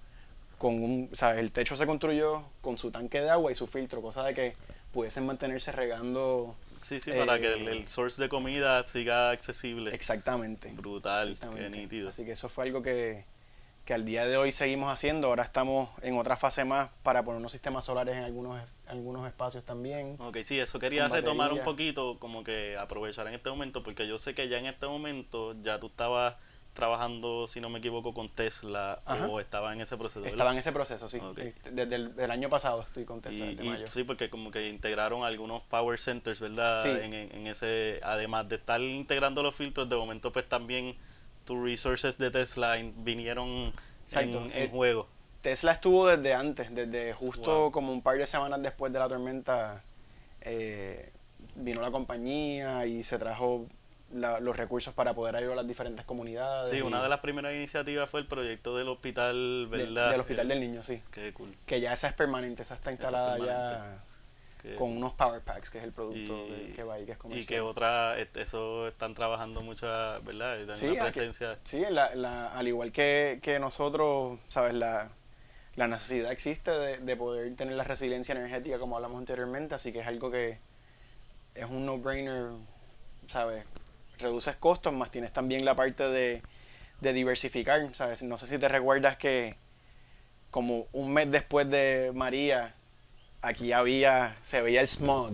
con 0.59 0.83
un, 0.83 1.09
o 1.11 1.15
sea, 1.15 1.39
el 1.39 1.51
techo 1.51 1.75
se 1.75 1.87
construyó 1.87 2.43
con 2.61 2.77
su 2.77 2.91
tanque 2.91 3.19
de 3.21 3.31
agua 3.31 3.51
y 3.51 3.55
su 3.55 3.65
filtro, 3.65 4.01
cosa 4.03 4.23
de 4.23 4.35
que 4.35 4.55
pudiesen 4.93 5.25
mantenerse 5.25 5.71
regando 5.71 6.55
Sí, 6.79 6.99
sí, 6.99 7.11
para 7.11 7.35
eh, 7.35 7.39
que 7.41 7.47
el, 7.53 7.67
el 7.67 7.87
source 7.87 8.21
de 8.21 8.29
comida 8.29 8.85
siga 8.85 9.31
accesible. 9.31 9.93
exactamente. 9.93 10.71
Brutal, 10.73 11.27
qué 11.27 11.31
Exactamente. 11.33 11.77
nítido. 11.77 12.09
Así 12.09 12.25
que 12.25 12.31
eso 12.31 12.49
fue 12.49 12.65
algo 12.65 12.81
que, 12.81 13.25
que 13.85 13.93
al 13.93 14.05
día 14.05 14.25
de 14.25 14.37
hoy 14.37 14.51
seguimos 14.51 14.91
haciendo. 14.91 15.27
Ahora 15.27 15.43
estamos 15.43 15.89
en 16.01 16.17
otra 16.17 16.37
fase 16.37 16.63
más 16.63 16.89
para 17.03 17.23
poner 17.23 17.39
unos 17.39 17.51
sistemas 17.51 17.85
solares 17.85 18.15
en 18.15 18.23
algunos, 18.23 18.61
algunos 18.87 19.27
espacios 19.27 19.63
también. 19.65 20.15
Ok, 20.19 20.37
sí, 20.45 20.59
eso 20.59 20.79
quería 20.79 21.07
retomar 21.07 21.51
un 21.53 21.63
poquito, 21.63 22.17
como 22.19 22.43
que 22.43 22.77
aprovechar 22.77 23.27
en 23.27 23.33
este 23.33 23.49
momento, 23.49 23.83
porque 23.83 24.07
yo 24.07 24.17
sé 24.17 24.33
que 24.33 24.47
ya 24.47 24.57
en 24.57 24.65
este 24.67 24.85
momento 24.87 25.55
ya 25.61 25.79
tú 25.79 25.87
estabas 25.87 26.35
trabajando, 26.79 27.47
si 27.47 27.59
no 27.61 27.69
me 27.69 27.79
equivoco, 27.79 28.13
con 28.13 28.29
Tesla 28.29 29.01
Ajá. 29.05 29.27
o 29.27 29.39
estaba 29.39 29.73
en 29.73 29.81
ese 29.81 29.97
proceso. 29.97 30.21
¿verdad? 30.21 30.33
Estaba 30.33 30.51
en 30.53 30.57
ese 30.59 30.71
proceso, 30.71 31.09
sí. 31.09 31.19
Este, 31.37 31.71
Desde 31.71 31.95
el 31.95 32.15
del 32.15 32.31
año 32.31 32.49
pasado 32.49 32.81
estoy 32.81 33.05
con 33.05 33.21
Tesla, 33.21 33.45
Y, 33.45 33.49
desde 33.55 33.65
y 33.65 33.69
mayo. 33.69 33.87
sí, 33.87 34.03
porque 34.03 34.29
como 34.29 34.49
que 34.51 34.67
integraron 34.69 35.23
algunos 35.23 35.61
power 35.63 35.99
centers, 35.99 36.39
¿verdad? 36.39 36.83
Sí. 36.83 36.89
En, 37.05 37.13
en- 37.13 37.47
ese, 37.47 37.99
además 38.03 38.47
de 38.49 38.55
estar 38.55 38.81
integrando 38.81 39.43
los 39.43 39.53
filtros, 39.55 39.87
de 39.89 39.95
momento 39.95 40.31
pues 40.31 40.47
también 40.47 40.95
tus 41.45 41.61
resources 41.63 42.17
de 42.17 42.31
Tesla 42.31 42.77
in- 42.79 42.93
vinieron 43.03 43.73
Exacto. 44.05 44.37
en, 44.45 44.51
en 44.51 44.63
Eh, 44.63 44.69
juego. 44.71 45.07
Tesla 45.41 45.71
estuvo 45.71 46.07
desde 46.07 46.33
antes, 46.33 46.73
desde 46.75 47.13
justo 47.13 47.55
Wow. 47.61 47.71
como 47.71 47.91
un 47.93 48.01
par 48.01 48.17
de 48.17 48.27
semanas 48.27 48.61
después 48.61 48.91
de 48.91 48.99
la 48.99 49.07
tormenta, 49.07 49.83
eh, 50.41 51.11
vino 51.55 51.81
la 51.81 51.91
compañía 51.91 52.85
y 52.85 53.03
se 53.03 53.17
trajo 53.17 53.65
la- 54.11 54.39
los 54.39 54.57
recursos 54.57 54.93
para 54.93 55.13
poder 55.13 55.35
ayudar 55.35 55.53
a 55.53 55.55
las 55.57 55.67
diferentes 55.67 56.05
comunidades. 56.05 56.69
Sí, 56.71 56.77
y 56.77 56.81
una 56.81 57.01
de 57.03 57.09
las 57.09 57.19
primeras 57.19 57.53
iniciativas 57.53 58.09
fue 58.09 58.19
el 58.21 58.27
proyecto 58.27 58.75
del 58.75 58.87
hospital, 58.89 59.67
¿verdad? 59.69 60.11
del 60.11 60.21
Hospital 60.21 60.51
El- 60.51 60.59
del 60.59 60.71
Niño, 60.71 60.83
sí. 60.83 61.01
Qué 61.11 61.31
cool. 61.33 61.55
Que 61.65 61.79
ya 61.79 61.93
esa 61.93 62.07
es 62.07 62.13
permanente, 62.13 62.63
esa 62.63 62.75
está 62.75 62.89
Esa 62.91 62.99
es 62.99 63.03
instalada 63.03 63.37
permanente. 63.37 63.73
ya 63.75 64.75
con 64.77 64.89
unos 64.97 65.13
Power 65.13 65.41
Packs, 65.41 65.69
que 65.69 65.77
es 65.77 65.83
el 65.85 65.93
producto 65.93 66.45
Y- 66.47 66.73
que 66.73 66.83
va 66.83 66.95
ahí, 66.95 67.05
que 67.05 67.13
es 67.13 67.17
Y 67.17 67.21
comercial. 67.21 67.47
que 67.47 67.61
otra, 67.61 68.19
eso 68.19 68.89
están 68.89 69.13
trabajando 69.13 69.61
mucha, 69.61 70.19
¿verdad? 70.19 70.57
Y 70.57 70.77
Sí, 70.77 70.87
una 70.89 71.03
aquí- 71.05 71.13
presencia. 71.13 71.57
Sí, 71.63 71.81
la- 71.89 72.13
la- 72.15 72.47
al 72.51 72.67
igual 72.67 72.91
que, 72.91 73.39
que 73.41 73.57
nosotros, 73.57 74.37
¿sabes? 74.49 74.73
La, 74.73 75.11
la 75.75 75.87
necesidad 75.87 76.31
existe 76.33 76.71
de, 76.71 76.97
de 76.97 77.15
poder 77.15 77.55
tener 77.55 77.75
la 77.75 77.85
resiliencia 77.85 78.33
energética 78.35 78.79
como 78.79 78.97
hablamos 78.97 79.17
anteriormente, 79.19 79.75
así 79.75 79.93
que 79.93 79.99
es 79.99 80.07
algo 80.07 80.29
que 80.29 80.57
es 81.55 81.65
un 81.69 81.85
no-brainer, 81.85 82.47
¿sabes? 83.27 83.63
Reduces 84.19 84.55
costos, 84.57 84.93
más 84.93 85.11
tienes 85.11 85.31
también 85.33 85.65
la 85.65 85.75
parte 85.75 86.03
de, 86.09 86.41
de 87.01 87.13
diversificar, 87.13 87.81
¿sabes? 87.93 88.21
No 88.23 88.37
sé 88.37 88.47
si 88.47 88.57
te 88.57 88.67
recuerdas 88.67 89.17
que 89.17 89.55
como 90.51 90.87
un 90.93 91.13
mes 91.13 91.31
después 91.31 91.69
de 91.69 92.11
María, 92.13 92.73
aquí 93.41 93.71
había, 93.71 94.35
se 94.43 94.61
veía 94.61 94.81
el 94.81 94.87
smog. 94.87 95.31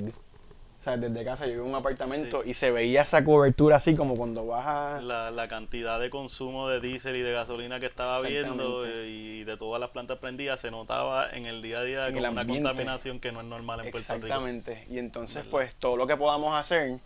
O 0.78 0.82
sea, 0.86 0.98
desde 0.98 1.24
casa 1.26 1.48
yo 1.48 1.54
vivo 1.54 1.64
en 1.64 1.70
un 1.72 1.76
apartamento 1.78 2.44
Sí. 2.44 2.50
y 2.52 2.54
se 2.54 2.70
veía 2.70 3.02
esa 3.02 3.24
cobertura 3.24 3.78
así 3.78 3.96
como 3.96 4.16
cuando 4.16 4.46
vas 4.46 4.68
a... 4.68 5.02
La, 5.02 5.32
la 5.32 5.48
cantidad 5.48 6.00
de 6.00 6.12
consumo 6.12 6.70
de 6.70 6.80
diésel 6.80 7.16
y 7.16 7.22
de 7.22 7.32
gasolina 7.32 7.80
que 7.80 7.88
estaba 7.88 8.22
viendo 8.22 8.86
eh, 8.86 9.08
y 9.08 9.44
de 9.46 9.58
todas 9.58 9.80
las 9.80 9.90
plantas 9.90 10.20
prendidas 10.20 10.60
se 10.60 10.70
notaba 10.70 11.28
en 11.32 11.48
el 11.48 11.64
día 11.64 11.80
a 11.80 11.84
día 11.84 12.14
como 12.14 12.30
una 12.30 12.46
contaminación 12.46 13.20
que 13.20 13.32
no 13.32 13.40
es 13.42 13.48
normal 13.48 13.80
en 13.84 13.90
Puerto 13.92 14.14
Rico. 14.14 14.26
Exactamente. 14.28 14.86
Y 14.88 15.00
entonces, 15.00 15.38
¿Verdad? 15.38 15.50
pues, 15.50 15.76
todo 15.76 15.98
lo 15.98 16.06
que 16.06 16.18
podamos 16.18 16.54
hacer 16.56 17.00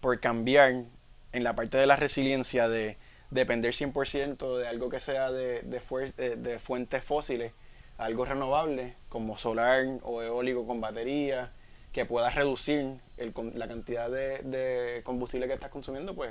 por 0.00 0.18
cambiar 0.18 0.72
en 1.32 1.44
la 1.44 1.54
parte 1.54 1.76
de 1.78 1.86
la 1.86 1.96
resiliencia 1.96 2.68
de 2.68 2.96
depender 3.30 3.72
100% 3.72 4.56
de 4.58 4.66
algo 4.68 4.88
que 4.88 5.00
sea 5.00 5.30
de, 5.30 5.62
de, 5.62 5.80
fuer- 5.80 6.14
de- 6.14 6.36
de 6.36 6.58
fuentes 6.58 7.04
fósiles 7.04 7.52
a 7.98 8.06
algo 8.06 8.24
renovable, 8.24 8.94
como 9.08 9.38
solar 9.38 9.84
o 10.02 10.22
eólico 10.22 10.66
con 10.66 10.80
batería, 10.80 11.52
que 11.92 12.04
pueda 12.06 12.30
reducir 12.30 12.96
el 13.16 13.32
la 13.54 13.68
cantidad 13.68 14.10
de, 14.10 15.00
combustible 15.04 15.46
que 15.46 15.54
estás 15.54 15.70
consumiendo, 15.70 16.14
pues, 16.14 16.30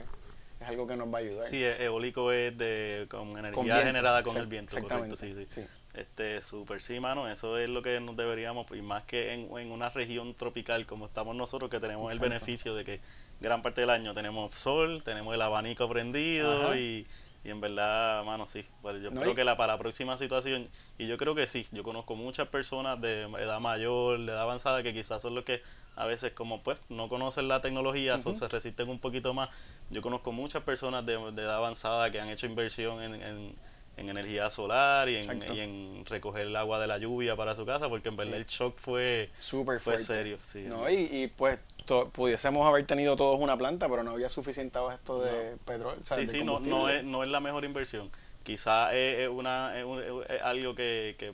es 0.60 0.68
algo 0.68 0.88
que 0.88 0.96
nos 0.98 1.13
va 1.13 1.20
a 1.20 1.22
ayudar. 1.22 1.44
Sí, 1.46 1.63
e- 1.63 1.84
eólico 1.86 2.32
es 2.32 2.58
de 2.58 3.08
con 3.10 3.29
energía 3.32 3.51
Con 3.53 3.65
viento, 3.65 3.84
generada 3.86 4.24
con 4.24 4.36
el 4.38 4.48
viento, 4.48 4.72
correcto, 4.82 5.15
exactamente, 5.15 5.46
sí, 5.48 5.56
sí. 5.56 5.62
sí. 5.62 5.68
Este, 5.94 6.41
súper, 6.41 6.82
sí, 6.82 7.00
mano, 7.00 7.29
eso 7.29 7.58
es 7.58 7.70
lo 7.70 7.82
que 7.82 8.00
nos 8.00 8.15
deberíamos, 8.15 8.68
y 8.72 8.82
más 8.82 9.03
que 9.06 9.34
en, 9.34 9.58
en 9.58 9.72
una 9.72 9.89
región 9.89 10.34
tropical 10.36 10.86
como 10.86 11.06
estamos 11.08 11.36
nosotros, 11.36 11.70
que 11.70 11.79
tenemos 11.79 12.12
el 12.13 12.20
beneficio 12.20 12.75
de 12.75 12.86
que 12.86 13.00
gran 13.39 13.62
parte 13.62 13.81
del 13.81 13.89
año 13.89 14.13
tenemos 14.13 14.53
sol, 14.55 15.01
tenemos 15.03 15.34
el 15.34 15.41
abanico 15.41 15.88
prendido 15.89 16.75
y, 16.75 17.08
y 17.43 17.50
en 17.50 17.62
verdad, 17.62 18.24
mano, 18.25 18.48
sí, 18.48 18.65
pues 18.81 19.01
yo 19.01 19.12
No, 19.12 19.22
creo 19.22 19.31
y- 19.31 19.36
que 19.36 19.43
la, 19.43 19.55
para 19.58 19.74
la 19.74 19.79
próxima 19.79 20.17
situación, 20.17 20.67
y 20.98 21.08
yo 21.08 21.17
creo 21.17 21.36
que 21.36 21.48
sí, 21.48 21.65
yo 21.72 21.84
conozco 21.84 22.15
muchas 22.15 22.48
personas 22.50 23.00
de 23.00 23.24
edad 23.24 23.60
mayor, 23.60 24.19
de 24.19 24.25
edad 24.31 24.41
avanzada, 24.41 24.84
que 24.84 24.93
quizás 24.93 25.22
son 25.22 25.36
los 25.36 25.46
que 25.46 25.62
a 25.96 26.05
veces 26.05 26.31
como 26.34 26.62
pues 26.63 26.79
no 26.89 27.08
conocen 27.10 27.48
la 27.48 27.62
tecnología, 27.62 28.15
o 28.15 28.17
Ujú. 28.17 28.34
se 28.34 28.48
resisten 28.48 28.89
un 28.89 29.00
poquito 29.00 29.34
más. 29.34 29.50
Yo 29.89 30.01
conozco 30.01 30.31
muchas 30.31 30.63
personas 30.63 31.05
de, 31.05 31.17
de 31.31 31.41
edad 31.41 31.55
avanzada 31.55 32.10
que 32.12 32.19
han 32.22 32.29
hecho 32.29 32.46
inversión 32.46 33.01
en, 33.01 33.15
en, 33.22 33.55
en 34.00 34.10
energía 34.10 34.50
solar 34.50 35.10
y 35.10 35.18
en, 35.18 35.44
y 35.53 35.60
en 35.60 36.06
recoger 36.06 36.48
el 36.48 36.56
agua 36.56 36.79
de 36.79 36.88
la 36.88 36.98
lluvia 36.98 37.36
para 37.36 37.56
su 37.56 37.65
casa, 37.65 37.89
porque 37.89 38.10
en 38.10 38.15
verdad 38.15 38.34
Sí. 38.34 38.38
el 38.39 38.46
shock 38.46 38.77
fue, 38.77 39.29
Súper 39.39 39.79
fue 39.79 39.94
fuerte. 39.98 40.03
serio. 40.03 40.38
Sí, 40.44 40.63
No, 40.68 40.89
y, 40.89 40.96
y, 41.12 41.27
pues 41.27 41.60
to- 41.86 42.10
pudiésemos 42.10 42.65
haber 42.68 42.86
tenido 42.86 43.15
todos 43.15 43.39
una 43.39 43.58
planta, 43.58 43.88
pero 43.89 44.03
no 44.03 44.12
había 44.12 44.29
suficiente 44.29 44.79
esto 44.94 45.22
de 45.22 45.58
petróleo. 45.65 46.00
sí, 46.03 46.27
sí, 46.27 46.44
no, 46.44 46.60
no, 46.60 46.89
es, 46.89 47.03
no 47.03 47.24
es 47.24 47.29
la 47.29 47.39
mejor 47.39 47.65
inversión. 47.65 48.10
Quizás 48.44 48.94
es, 48.94 49.20
es 49.20 49.29
una, 49.29 49.77
es, 49.77 49.86
un- 49.86 50.01
es 50.29 50.41
algo 50.41 50.74
que, 50.75 51.15
que 51.18 51.34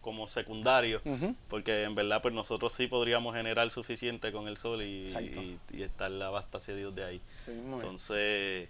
como 0.00 0.28
secundario, 0.28 1.00
porque 1.48 1.82
en 1.82 1.96
verdad 1.96 2.22
pues 2.22 2.32
nosotros 2.32 2.72
sí 2.72 2.86
podríamos 2.86 3.34
generar 3.34 3.68
suficiente 3.72 4.30
con 4.30 4.46
el 4.46 4.56
sol 4.56 4.80
y, 4.82 5.06
Exacto. 5.08 5.42
y, 5.42 5.58
y 5.72 5.82
estar 5.82 6.12
abastacidos 6.22 6.94
de 6.94 7.04
ahí. 7.04 7.20
Sí. 7.44 7.50
Entonces, 7.50 8.68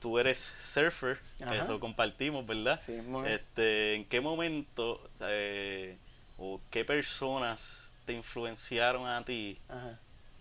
tú 0.00 0.18
eres 0.18 0.38
surfer, 0.38 1.18
Ajá. 1.42 1.56
eso 1.56 1.80
compartimos, 1.80 2.46
¿verdad? 2.46 2.80
Sí 2.84 2.94
es. 2.94 3.04
Este, 3.26 3.94
¿En 3.94 4.04
qué 4.04 4.20
momento 4.20 5.00
eh, 5.22 5.96
o 6.38 6.60
qué 6.70 6.84
personas 6.84 7.94
te 8.04 8.12
influenciaron 8.12 9.06
a 9.06 9.24
ti 9.24 9.58
Ajá. 9.68 9.98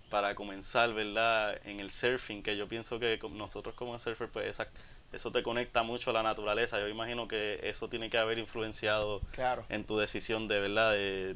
para 0.09 0.35
comenzar, 0.35 0.93
¿verdad? 0.93 1.59
En 1.65 1.79
el 1.79 1.91
surfing, 1.91 2.43
que 2.43 2.55
yo 2.55 2.67
pienso 2.67 2.99
que 2.99 3.19
nosotros 3.31 3.75
como 3.75 3.97
surfer, 3.99 4.29
pues 4.29 4.47
esa, 4.47 4.67
eso 5.11 5.31
te 5.31 5.43
conecta 5.43 5.83
mucho 5.83 6.11
a 6.11 6.13
la 6.13 6.23
naturaleza. 6.23 6.79
Yo 6.79 6.87
imagino 6.87 7.27
que 7.27 7.59
eso 7.63 7.89
tiene 7.89 8.09
que 8.09 8.17
haber 8.17 8.37
influenciado 8.37 9.21
en 9.69 9.85
tu 9.85 9.97
decisión 9.97 10.47
de, 10.47 10.59
¿verdad? 10.59 10.93
De, 10.93 11.35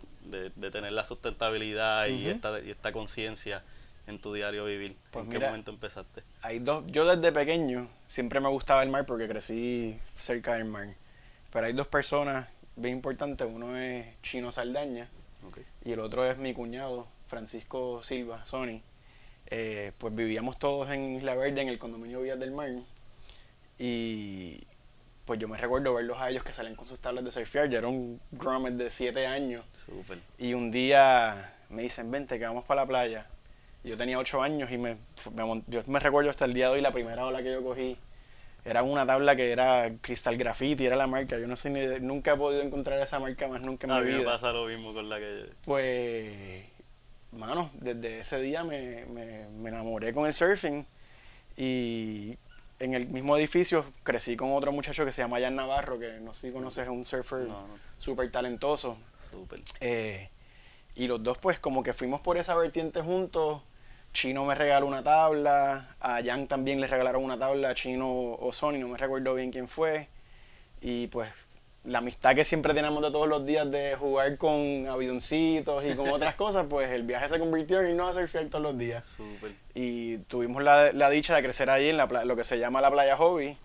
de, 0.55 0.71
tener 0.71 0.93
la 0.93 1.05
sustentabilidad 1.05 2.07
y 2.07 2.27
esta, 2.27 2.59
y 2.61 2.69
esta 2.69 2.91
conciencia 2.91 3.63
en 4.11 4.19
tu 4.19 4.33
diario 4.33 4.65
vivir. 4.65 4.95
Pues 5.11 5.25
¿En 5.25 5.31
qué 5.31 5.39
momento 5.39 5.71
empezaste? 5.71 6.23
Hay 6.41 6.59
dos, 6.59 6.85
yo 6.87 7.05
desde 7.05 7.31
pequeño 7.31 7.89
siempre 8.05 8.39
me 8.39 8.49
gustaba 8.49 8.83
el 8.83 8.89
mar 8.89 9.05
porque 9.05 9.27
crecí 9.27 9.99
cerca 10.19 10.55
del 10.55 10.65
mar. 10.65 10.87
Pero 11.51 11.65
hay 11.65 11.73
dos 11.73 11.87
personas 11.87 12.47
bien 12.75 12.95
importantes. 12.95 13.47
Uno 13.49 13.77
es 13.77 14.05
Chino 14.21 14.51
Saldaña 14.51 15.09
y 15.83 15.91
el 15.91 15.99
otro 15.99 16.29
es 16.29 16.37
mi 16.37 16.53
cuñado, 16.53 17.07
Francisco 17.27 18.03
Silva, 18.03 18.45
Sony. 18.45 18.81
Eh, 19.47 19.91
pues 19.97 20.15
vivíamos 20.15 20.59
todos 20.59 20.89
en 20.91 21.15
Isla 21.15 21.35
Verde, 21.35 21.61
en 21.61 21.67
el 21.67 21.79
condominio 21.79 22.21
Villas 22.21 22.39
del 22.39 22.51
Mar. 22.51 22.69
Y 23.79 24.63
pues 25.25 25.39
yo 25.39 25.47
me 25.47 25.57
recuerdo 25.57 25.93
verlos 25.93 26.19
a 26.19 26.29
ellos 26.29 26.43
que 26.43 26.53
salen 26.53 26.75
con 26.75 26.85
sus 26.85 26.99
tablas 26.99 27.23
de 27.23 27.31
surfear. 27.31 27.69
Yo 27.69 27.79
era 27.79 27.87
un 27.87 28.21
grummet 28.31 28.73
de 28.73 28.89
7 28.89 29.25
años. 29.25 29.65
Y 30.37 30.53
un 30.53 30.71
día 30.71 31.55
me 31.69 31.83
dicen, 31.83 32.11
vente, 32.11 32.37
que 32.37 32.45
vamos 32.45 32.65
para 32.65 32.81
la 32.81 32.87
playa. 32.87 33.27
Yo 33.83 33.97
tenía 33.97 34.19
8 34.19 34.41
años 34.41 34.71
y 34.71 34.77
me, 34.77 34.97
yo 35.67 35.83
me 35.87 35.99
recuerdo 35.99 36.29
hasta 36.29 36.45
el 36.45 36.53
día 36.53 36.67
de 36.67 36.75
hoy 36.75 36.81
la 36.81 36.91
primera 36.91 37.25
ola 37.25 37.41
que 37.41 37.51
yo 37.51 37.63
cogí. 37.63 37.97
Era 38.63 38.83
una 38.83 39.07
tabla 39.07 39.35
que 39.35 39.51
era 39.51 39.91
Cristal 40.01 40.37
Graffiti, 40.37 40.85
era 40.85 40.95
la 40.95 41.07
marca. 41.07 41.39
Yo 41.39 41.47
no 41.47 41.55
sé, 41.55 41.71
ni, 41.71 42.05
nunca 42.05 42.33
he 42.33 42.37
podido 42.37 42.61
encontrar 42.61 43.01
esa 43.01 43.19
marca 43.19 43.47
más 43.47 43.61
nunca 43.61 43.87
en 43.87 43.93
mi 43.93 44.01
vida. 44.01 44.15
A 44.15 44.19
mí 44.19 44.23
me 44.23 44.31
pasa 44.31 44.51
lo 44.51 44.67
mismo 44.67 44.93
con 44.93 45.09
la 45.09 45.17
que... 45.17 45.49
Pues, 45.65 46.63
mano, 47.31 47.71
desde 47.73 48.19
ese 48.19 48.39
día 48.39 48.63
me, 48.63 49.05
me, 49.07 49.47
me 49.49 49.69
enamoré 49.69 50.13
con 50.13 50.27
el 50.27 50.33
surfing 50.35 50.85
y 51.57 52.37
en 52.81 52.93
el 52.95 53.07
mismo 53.07 53.37
edificio 53.37 53.85
crecí 54.03 54.35
con 54.35 54.53
otro 54.53 54.71
muchacho 54.71 55.05
que 55.05 55.11
se 55.11 55.21
llama 55.21 55.39
Jan 55.39 55.55
Navarro, 55.55 55.99
que 55.99 56.19
no 56.19 56.33
sé 56.33 56.47
si 56.47 56.53
conoces, 56.53 56.83
es 56.83 56.89
un 56.89 57.05
surfer 57.05 57.47
súper 57.97 58.29
talentoso. 58.31 58.97
Súper. 59.17 59.61
Eh, 59.79 60.29
y 60.95 61.07
los 61.07 61.21
dos 61.21 61.37
pues 61.37 61.59
como 61.59 61.83
que 61.83 61.93
fuimos 61.93 62.21
por 62.21 62.37
esa 62.37 62.55
vertiente 62.55 63.01
juntos. 63.01 63.61
Chino 64.13 64.45
me 64.45 64.55
regaló 64.55 64.87
una 64.87 65.03
tabla, 65.03 65.95
a 65.99 66.21
Jan 66.23 66.47
también 66.47 66.81
le 66.81 66.87
regalaron 66.87 67.23
una 67.23 67.39
tabla, 67.39 67.73
Chino 67.73 68.09
o 68.09 68.51
Sony, 68.51 68.77
no 68.79 68.87
me 68.89 68.97
recuerdo 68.97 69.33
bien 69.35 69.51
quién 69.51 69.67
fue. 69.67 70.07
Y 70.81 71.07
pues 71.07 71.29
la 71.83 71.99
amistad 71.99 72.35
que 72.35 72.45
siempre 72.45 72.73
tenemos 72.73 73.01
de 73.01 73.11
todos 73.11 73.27
los 73.27 73.45
días 73.45 73.69
de 73.71 73.95
jugar 73.95 74.37
con 74.37 74.87
avidoncitos 74.87 75.83
y 75.85 75.95
con 75.95 76.09
otras 76.11 76.35
cosas, 76.35 76.67
pues 76.69 76.91
el 76.91 77.03
viaje 77.03 77.29
se 77.29 77.39
convirtió 77.39 77.81
en 77.81 77.91
irnos 77.91 78.15
a 78.15 78.19
surfear 78.19 78.45
todos 78.45 78.63
los 78.63 78.77
días. 78.77 79.17
Y 79.73 80.17
tuvimos 80.19 80.63
la, 80.63 80.91
la, 80.91 81.09
dicha 81.09 81.35
de 81.35 81.41
crecer 81.41 81.69
ahí 81.69 81.89
en 81.89 81.97
la, 81.97 82.05
lo 82.25 82.35
que 82.35 82.43
se 82.43 82.59
llama 82.59 82.81
la 82.81 82.91
playa 82.91 83.17
hobby. 83.17 83.57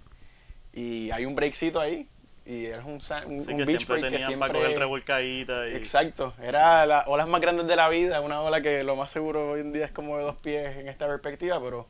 Y 0.73 1.11
hay 1.11 1.27
un 1.27 1.35
breakcito 1.35 1.81
ahí. 1.81 2.09
Y 2.47 2.67
es 2.67 2.85
un, 2.85 3.01
un, 3.27 3.47
que 3.47 3.65
beach 3.65 3.87
break 3.89 4.09
que 4.09 4.19
siempre... 4.19 4.39
para 4.39 4.53
coger 4.53 4.79
revolcadita. 4.79 5.69
Y... 5.69 5.75
Exacto. 5.75 6.33
Era 6.41 6.87
las 6.87 7.09
olas 7.09 7.27
más 7.27 7.41
grandes 7.41 7.67
de 7.67 7.75
la 7.75 7.89
vida. 7.89 8.21
Una 8.21 8.41
ola 8.41 8.61
que 8.61 8.85
lo 8.85 8.95
más 8.95 9.11
seguro 9.11 9.51
hoy 9.51 9.61
en 9.61 9.73
día 9.73 9.85
es 9.85 9.91
como 9.91 10.17
de 10.17 10.23
dos 10.23 10.37
pies 10.37 10.77
en 10.77 10.87
esta 10.87 11.09
perspectiva, 11.09 11.61
pero 11.61 11.89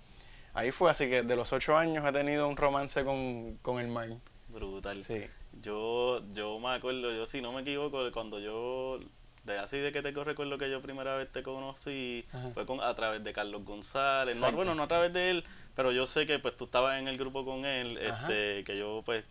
ahí 0.55 0.73
fue. 0.73 0.91
Así 0.91 1.11
que 1.11 1.23
de 1.23 1.37
los 1.37 1.53
ocho 1.53 1.77
años 1.77 2.05
he 2.07 2.13
tenido 2.13 2.49
un 2.49 2.57
romance 2.57 3.05
con, 3.05 3.59
con 3.61 3.81
el 3.81 3.89
mar. 3.89 4.09
Brutal. 4.49 5.05
Sí. 5.05 5.27
Yo, 5.61 6.23
yo 6.33 6.59
me 6.59 6.71
acuerdo, 6.71 7.13
yo 7.13 7.27
si 7.27 7.41
no 7.41 7.53
me 7.53 7.63
equivoco, 7.63 8.11
cuando 8.13 8.39
yo, 8.39 8.99
de 9.45 9.59
así 9.59 9.79
de 9.79 9.93
que 9.93 10.03
te 10.03 10.13
recuerdo 10.13 10.59
que 10.59 10.71
yo 10.71 10.81
primera 10.83 11.17
vez 11.17 11.31
te 11.31 11.43
conocí, 11.43 12.27
fue 12.55 12.67
con, 12.67 12.81
a 12.81 12.95
través 12.95 13.25
de 13.25 13.33
Carlos 13.33 13.65
González, 13.65 14.37
no, 14.37 14.53
bueno, 14.53 14.75
no 14.75 14.83
a 14.83 14.89
través 14.89 15.13
de 15.13 15.31
él, 15.31 15.45
pero 15.77 15.93
yo 15.93 16.07
sé 16.07 16.25
que 16.27 16.39
pues 16.39 16.57
tú 16.57 16.65
estabas 16.65 16.99
en 16.99 17.07
el 17.07 17.19
grupo 17.19 17.45
con 17.45 17.67
él, 17.67 17.99
este, 17.99 18.65
que 18.65 18.79
yo 18.79 19.03
pues 19.05 19.25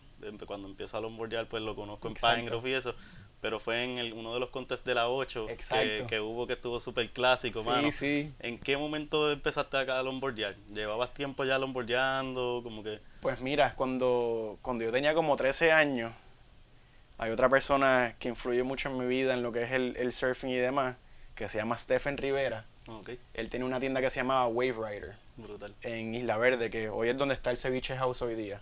cuando 0.45 0.67
empiezo 0.67 0.95
a 0.95 1.01
longboardear 1.01 1.47
pues 1.47 1.63
lo 1.63 1.75
conozco 1.75 2.07
en 2.07 2.13
Pinegrove 2.13 2.69
y 2.69 2.73
eso, 2.73 2.93
pero 3.41 3.59
fue 3.59 3.83
en 3.83 3.97
el, 3.97 4.13
uno 4.13 4.31
de 4.31 4.39
los 4.39 4.51
contests 4.51 4.85
de 4.85 4.93
la 4.93 5.09
8 5.09 5.47
que, 5.47 6.05
que, 6.07 6.19
hubo 6.19 6.45
que 6.45 6.53
estuvo 6.53 6.79
súper 6.79 7.09
clásico, 7.09 7.63
sí, 7.63 7.67
mano. 7.67 7.91
Sí. 7.91 8.31
¿En 8.39 8.59
qué 8.59 8.77
momento 8.77 9.31
empezaste 9.31 9.75
acá 9.75 9.99
a 9.99 10.03
longboardear? 10.03 10.55
¿Llevabas 10.71 11.15
tiempo 11.15 11.43
ya 11.45 11.57
longboardeando? 11.57 12.61
Como 12.63 12.83
que... 12.83 12.99
Pues 13.21 13.41
mira, 13.41 13.73
cuando, 13.75 14.59
cuando 14.61 14.85
yo 14.85 14.91
tenía 14.91 15.15
como 15.15 15.35
13 15.35 15.71
años, 15.71 16.13
hay 17.17 17.31
otra 17.31 17.49
persona 17.49 18.15
que 18.19 18.29
influye 18.29 18.61
mucho 18.61 18.89
en 18.89 18.99
mi 18.99 19.07
vida 19.07 19.33
en 19.33 19.41
lo 19.41 19.51
que 19.51 19.63
es 19.63 19.71
el, 19.71 19.95
el 19.97 20.11
surfing 20.11 20.51
y 20.51 20.57
demás, 20.57 20.97
que 21.33 21.49
se 21.49 21.57
llama 21.57 21.75
Stephen 21.79 22.17
Rivera. 22.17 22.65
Okay. 22.87 23.19
Él 23.33 23.49
tiene 23.49 23.65
una 23.65 23.79
tienda 23.79 23.99
que 23.99 24.11
se 24.11 24.17
llama 24.17 24.45
Wave 24.47 24.73
Rider. 24.73 25.24
Brutal. 25.37 25.75
En 25.81 26.15
Isla 26.15 26.37
Verde, 26.37 26.69
que 26.69 26.89
hoy 26.89 27.09
es 27.09 27.17
donde 27.17 27.35
está 27.35 27.51
el 27.51 27.57
Ceviche 27.57 27.97
House 27.97 28.21
hoy 28.21 28.35
día. 28.35 28.61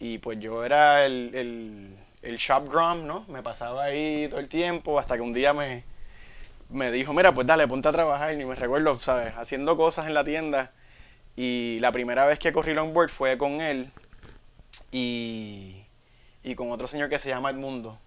Y 0.00 0.18
pues 0.18 0.38
yo 0.40 0.64
era 0.64 1.06
el, 1.06 1.30
el 1.34 1.96
el 2.24 2.38
shop 2.38 2.68
grum, 2.70 3.06
¿no? 3.06 3.24
Me 3.28 3.42
pasaba 3.42 3.84
ahí 3.84 4.26
todo 4.28 4.40
el 4.40 4.48
tiempo 4.48 4.98
hasta 4.98 5.14
que 5.16 5.20
un 5.20 5.34
día 5.34 5.52
me, 5.52 5.84
me 6.70 6.90
dijo, 6.90 7.12
mira, 7.12 7.32
pues 7.32 7.46
dale, 7.46 7.68
ponte 7.68 7.88
a 7.88 7.92
trabajar. 7.92 8.32
Y 8.38 8.44
me 8.44 8.54
recuerdo, 8.54 8.98
¿sabes? 8.98 9.34
Haciendo 9.36 9.76
cosas 9.76 10.06
en 10.06 10.14
la 10.14 10.24
tienda. 10.24 10.72
Y 11.36 11.78
la 11.80 11.92
primera 11.92 12.26
vez 12.26 12.38
que 12.38 12.52
corrí 12.52 12.74
longboard 12.74 13.10
fue 13.10 13.36
con 13.36 13.60
él 13.60 13.90
y, 14.92 15.84
y 16.42 16.54
con 16.54 16.70
otro 16.70 16.86
señor 16.86 17.08
que 17.08 17.18
se 17.18 17.28
llama 17.28 17.50
Edmundo, 17.50 17.98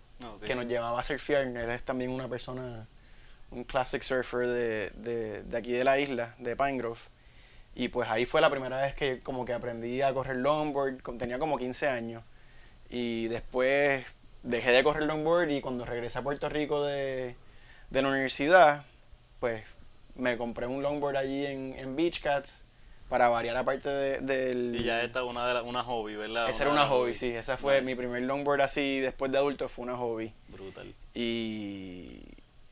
que 0.46 0.56
nos 0.56 0.66
llevaba 0.66 1.00
a 1.00 1.04
surfear. 1.04 1.44
Él 1.44 1.70
es 1.70 1.84
también 1.84 2.10
una 2.10 2.28
persona, 2.28 2.88
un 3.52 3.66
classic 3.66 4.02
surfer 4.02 4.48
de, 4.48 4.90
de, 4.92 5.44
de 5.44 5.58
aquí 5.58 5.74
de 5.74 5.84
la 5.84 6.00
isla, 6.00 6.36
de 6.40 6.56
Pinegrove. 6.56 7.00
Y 7.80 7.90
pues 7.90 8.10
ahí 8.10 8.26
fue 8.26 8.42
la 8.42 8.50
primera 8.50 8.82
vez 8.82 8.96
que 8.96 9.20
como 9.20 9.46
que 9.46 9.54
aprendí 9.54 10.02
a 10.02 10.12
correr 10.12 10.38
longboard, 10.38 11.04
tenía 11.20 11.38
como 11.38 11.60
15 11.60 11.88
años. 11.88 12.24
Y 12.90 13.28
después 13.28 14.04
dejé 14.42 14.72
de 14.72 14.84
correr 14.84 15.04
longboard 15.04 15.52
y 15.52 15.62
cuando 15.62 15.86
regresé 15.86 16.18
a 16.18 16.24
Puerto 16.24 16.50
Rico 16.50 16.84
de, 16.84 17.36
la 17.92 18.08
universidad, 18.10 18.84
pues 19.40 19.64
me 20.16 20.38
compré 20.38 20.66
un 20.66 20.82
longboard 20.82 21.18
allí 21.18 21.46
en, 21.46 21.76
en 21.78 21.96
Beach 21.96 22.20
Cats 22.20 22.68
para 23.10 23.30
variar 23.30 23.56
aparte 23.56 23.90
de, 23.90 24.22
del... 24.22 24.76
Y 24.76 24.84
ya 24.84 25.04
esta 25.04 25.24
una, 25.24 25.46
de 25.54 25.62
una 25.62 25.84
hobby, 25.84 26.16
¿verdad? 26.16 26.50
Esa 26.50 26.64
era 26.64 26.72
una 26.72 26.88
hobby, 26.88 27.14
sí. 27.14 27.30
Esa 27.30 27.58
fue 27.58 27.84
mi 27.84 27.94
primer 27.94 28.24
longboard 28.24 28.62
así 28.62 29.02
después 29.02 29.32
de 29.32 29.38
adulto, 29.38 29.70
fue 29.70 29.84
una 29.84 29.98
hobby. 29.98 30.34
Brutal. 30.48 30.96
Y, 31.14 32.24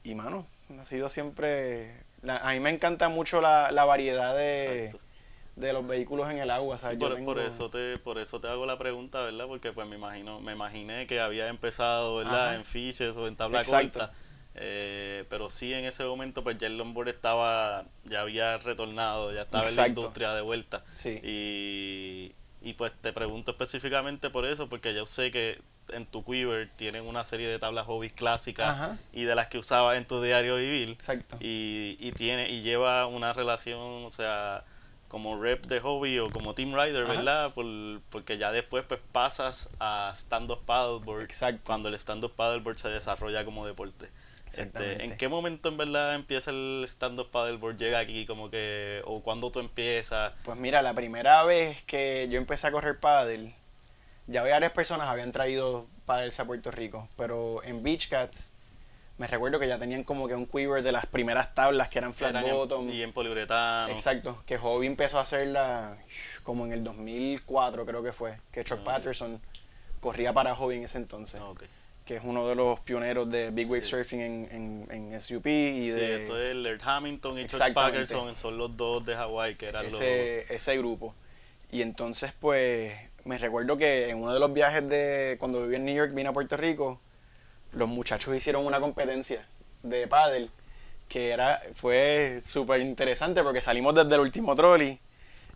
y 0.04 0.16
mano, 0.16 0.48
ha 0.80 0.86
sido 0.86 1.12
siempre... 1.12 2.05
a 2.28 2.52
mí 2.54 2.60
me 2.60 2.70
encanta 2.70 3.10
mucho 3.10 3.42
la, 3.42 3.72
la 3.72 3.86
variedad 3.86 4.36
de 4.36 4.92
de 5.56 5.72
los 5.72 5.88
vehículos 5.88 6.30
en 6.30 6.40
el 6.40 6.52
agua. 6.52 6.78
por, 7.24 7.40
eso 7.40 7.70
te, 7.70 7.98
por 7.98 8.18
eso 8.18 8.40
te 8.40 8.48
hago 8.48 8.66
la 8.66 8.78
pregunta, 8.78 9.22
¿verdad? 9.22 9.46
Porque 9.48 9.72
pues 9.72 9.88
me 9.88 9.96
imagino, 9.96 10.40
me 10.42 10.54
imaginé 10.54 11.08
que 11.08 11.20
había 11.20 11.48
empezado, 11.48 12.18
¿verdad? 12.18 12.56
En 12.56 12.66
fiches 12.66 13.16
o 13.16 13.28
en 13.28 13.36
tabla 13.36 13.64
corta. 13.64 14.12
Eh, 14.58 15.26
pero 15.30 15.50
sí 15.50 15.74
en 15.74 15.84
ese 15.84 16.06
momento 16.06 16.42
pues 16.42 16.58
ya 16.58 16.68
el 16.68 16.78
longboard 16.78 17.10
estaba, 17.10 17.84
ya 18.06 18.22
había 18.22 18.58
retornado, 18.58 19.34
ya 19.34 19.42
estaba 19.42 19.68
en 19.68 19.76
la 19.76 19.88
industria 19.88 20.34
de 20.34 20.42
vuelta. 20.42 20.84
Y, 21.06 22.34
y 22.62 22.74
pues 22.74 22.94
te 23.02 23.12
pregunto 23.12 23.52
específicamente 23.52 24.30
por 24.30 24.46
eso, 24.46 24.70
porque 24.70 24.94
yo 24.94 25.06
sé 25.06 25.32
que 25.32 25.60
en 25.90 26.06
tu 26.06 26.24
Quiver 26.24 26.70
tienen 26.76 27.06
una 27.06 27.24
serie 27.24 27.48
de 27.48 27.60
tablas 27.60 27.86
hobbies 27.86 28.14
clásicas 28.14 28.98
y 29.14 29.24
de 29.24 29.36
las 29.36 29.48
que 29.48 29.58
usabas 29.58 29.98
en 29.98 30.06
tu 30.06 30.22
diario 30.22 30.58
vivir. 30.58 30.92
Exacto. 30.92 31.38
Y, 31.40 31.98
y 32.00 32.12
tiene, 32.12 32.50
y 32.50 32.62
lleva 32.62 33.06
una 33.08 33.34
relación, 33.34 34.06
o 34.06 34.12
sea, 34.12 34.64
como 35.08 35.42
rep 35.42 35.66
de 35.68 35.80
hobby 35.80 36.20
o 36.20 36.30
como 36.30 36.56
team 36.56 36.74
rider, 36.74 37.06
¿verdad? 37.06 37.54
Por, 37.54 37.66
porque 38.10 38.38
ya 38.38 38.52
después 38.52 38.84
pues 38.88 39.00
pasas 39.12 39.70
a 39.80 40.12
stand-up 40.16 40.66
paddleboard 40.66 41.24
Exacto. 41.24 41.62
cuando 41.66 41.90
el 41.90 41.96
stand-up 41.96 42.34
paddleboard 42.36 42.78
se 42.78 42.90
desarrolla 42.90 43.46
como 43.46 43.66
deporte. 43.66 44.10
Este, 44.58 45.04
¿En 45.04 45.18
qué 45.18 45.28
momento 45.28 45.70
en 45.70 45.78
verdad 45.78 46.16
empieza 46.16 46.52
el 46.52 46.84
stand-up 46.88 47.30
paddleboard? 47.30 47.78
¿Llega 47.78 48.00
aquí 48.00 48.26
como 48.26 48.50
que, 48.50 49.02
o 49.06 49.22
cuando 49.22 49.52
tú 49.52 49.60
empiezas? 49.60 50.34
Pues 50.44 50.58
mira, 50.58 50.82
la 50.82 50.94
primera 50.94 51.44
vez 51.44 51.82
que 51.84 52.28
yo 52.30 52.38
empecé 52.38 52.68
a 52.68 52.72
correr 52.72 53.00
paddle, 53.00 53.54
ya 54.28 54.44
varias 54.44 54.72
personas 54.72 55.08
habían 55.08 55.32
traído 55.32 55.88
paddles 56.06 56.40
a 56.40 56.46
Puerto 56.46 56.72
Rico, 56.72 57.08
pero 57.18 57.64
en 57.64 57.84
Beach 57.84 58.10
Cats 58.10 58.56
me 59.18 59.28
recuerdo 59.28 59.60
que 59.60 59.68
ya 59.68 59.80
tenían 59.80 60.04
como 60.04 60.28
que 60.28 60.36
un 60.36 60.46
quiver 60.46 60.84
de 60.84 60.92
las 60.92 61.06
primeras 61.06 61.56
tablas 61.56 61.90
que 61.90 62.00
eran 62.00 62.14
flat 62.14 62.36
bottom. 62.42 62.90
y 62.90 63.02
en 63.02 63.14
poliuretano. 63.14 63.94
Exacto, 63.94 64.44
que 64.46 64.58
Hobby 64.58 64.88
empezó 64.88 65.20
a 65.20 65.22
hacerla 65.22 65.98
como 66.44 66.66
en 66.66 66.74
el 66.74 66.84
2004 66.84 67.86
creo 67.86 68.04
que 68.04 68.12
fue, 68.12 68.38
que 68.52 68.64
Chuck 68.64 68.80
Patterson 68.80 69.40
corría 70.02 70.34
para 70.34 70.56
Hobby 70.56 70.76
en 70.76 70.84
ese 70.84 70.98
entonces. 70.98 71.42
Que 72.06 72.18
es 72.18 72.22
uno 72.24 72.48
de 72.48 72.54
los 72.54 72.80
pioneros 72.82 73.32
de 73.32 73.50
Big 73.50 73.68
Wave 73.68 73.82
Surfing 73.82 74.20
en, 74.20 74.88
en, 74.92 75.22
SUP 75.22 75.48
y 75.48 75.82
sí, 75.82 75.90
de... 75.90 76.22
esto 76.22 76.40
es 76.40 76.56
Laird 76.56 76.82
Hamilton 76.84 77.40
y 77.40 77.48
Chuck 77.48 77.74
Patterson, 77.74 78.38
son 78.38 78.58
los 78.58 78.78
dos 78.78 79.04
de 79.06 79.16
Hawaii 79.16 79.56
que 79.56 79.70
eran 79.70 79.88
ese, 79.88 80.42
los... 80.42 80.52
Ese 80.52 80.78
grupo. 80.78 81.16
Y 81.72 81.82
entonces 81.82 82.32
pues 82.40 82.94
me 83.26 83.38
recuerdo 83.38 83.78
que 83.78 84.10
en 84.10 84.18
uno 84.18 84.34
de 84.34 84.40
los 84.40 84.54
viajes 84.54 84.88
de 84.88 85.36
cuando 85.40 85.62
viví 85.64 85.76
en 85.76 85.86
New 85.86 85.96
York 85.96 86.12
vine 86.14 86.30
a 86.30 86.34
Puerto 86.34 86.56
Rico 86.58 87.00
los 87.74 87.88
muchachos 87.90 88.36
hicieron 88.36 88.66
una 88.66 88.80
competencia 88.80 89.46
de 89.84 90.08
pádel 90.08 90.50
que 91.10 91.32
era 91.32 91.62
fue 91.76 92.42
súper 92.46 92.82
interesante 92.82 93.44
porque 93.44 93.62
salimos 93.62 93.94
desde 93.94 94.16
el 94.16 94.22
último 94.22 94.56
trolley 94.56 95.00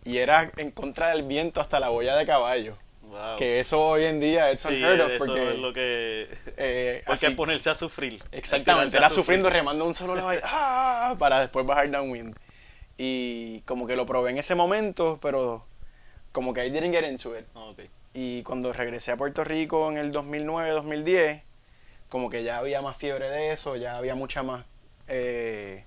y 0.04 0.18
era 0.18 0.50
en 0.56 0.70
contra 0.70 1.08
del 1.10 1.22
viento 1.24 1.60
hasta 1.60 1.78
la 1.80 1.88
boya 1.88 2.16
de 2.16 2.24
caballo. 2.26 2.76
Wow. 3.02 3.36
Que 3.36 3.58
eso 3.60 3.80
hoy 3.80 4.04
en 4.04 4.20
día 4.20 4.50
es 4.50 4.60
Sí, 4.60 4.68
unheard 4.68 5.00
of 5.00 5.10
eso 5.10 5.24
porque, 5.26 5.50
es 5.50 5.56
lo 5.58 5.72
que... 5.72 6.28
eh, 6.56 7.02
Porque 7.06 7.26
así- 7.26 7.34
ponerse 7.34 7.68
a 7.70 7.74
sufrir. 7.74 8.22
Exactamente, 8.30 8.96
era 8.96 9.08
sufrir. 9.08 9.24
sufriendo, 9.24 9.50
remando 9.50 9.84
un 9.84 9.94
solo 9.94 10.14
lado 10.14 10.30
¡ah! 10.44 11.16
para 11.18 11.40
después 11.40 11.66
bajar 11.66 11.90
downwind. 11.90 12.36
Y 12.96 13.60
como 13.62 13.86
que 13.86 13.96
lo 13.96 14.06
probé 14.06 14.30
en 14.30 14.38
ese 14.38 14.54
momento, 14.54 15.18
pero 15.20 15.66
como 16.32 16.52
que 16.54 16.66
I 16.66 16.70
didn't 16.70 16.92
get 16.94 17.08
into 17.08 17.36
it. 17.38 17.44
Ah, 17.54 17.64
ok. 17.64 17.80
Y 18.14 18.42
cuando 18.42 18.72
regresé 18.72 19.12
a 19.12 19.16
Puerto 19.16 19.44
Rico 19.44 19.90
en 19.90 19.96
el 19.98 20.12
2009-2010, 20.12 21.42
como 22.08 22.28
que 22.30 22.42
ya 22.42 22.58
había 22.58 22.82
más 22.82 22.96
fiebre 22.96 23.30
de 23.30 23.52
eso, 23.52 23.76
ya 23.76 23.96
había 23.96 24.14
mucha 24.14 24.42
más 24.42 24.64
eh, 25.08 25.84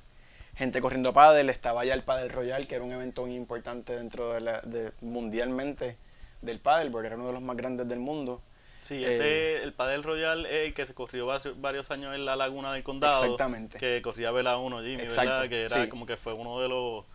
gente 0.55 0.79
corriendo 0.81 1.11
pádel, 1.13 1.49
estaba 1.49 1.83
ya 1.85 1.93
el 1.93 2.03
Padel 2.03 2.29
Royal, 2.29 2.67
que 2.67 2.75
era 2.75 2.83
un 2.83 2.91
evento 2.93 3.23
muy 3.25 3.35
importante 3.35 3.95
dentro 3.95 4.31
de, 4.33 4.41
la, 4.41 4.61
de 4.61 4.91
mundialmente 5.01 5.97
del 6.41 6.59
pádel, 6.59 6.91
porque 6.91 7.07
era 7.07 7.15
uno 7.17 7.27
de 7.27 7.33
los 7.33 7.41
más 7.41 7.57
grandes 7.57 7.87
del 7.87 7.99
mundo. 7.99 8.41
Sí, 8.81 9.03
Eh, 9.03 9.13
este, 9.13 9.63
el 9.63 9.73
Padel 9.73 10.03
Royal 10.03 10.45
es 10.45 10.67
el 10.67 10.73
que 10.73 10.85
se 10.85 10.93
corrió 10.93 11.25
varios- 11.25 11.59
varios 11.59 11.89
años 11.91 12.13
en 12.15 12.25
la 12.25 12.35
Laguna 12.35 12.73
del 12.73 12.83
Condado. 12.83 13.23
Exactamente. 13.23 13.77
Que 13.77 14.01
corría 14.01 14.31
Vela 14.31 14.57
1, 14.57 14.81
Jimmy, 14.81 15.03
Exacto, 15.03 15.29
¿verdad? 15.31 15.49
Que 15.49 15.63
era 15.65 15.83
sí. 15.83 15.89
como 15.89 16.05
que 16.05 16.17
fue 16.17 16.33
uno 16.33 16.59
de 16.61 16.67
los 16.69 17.05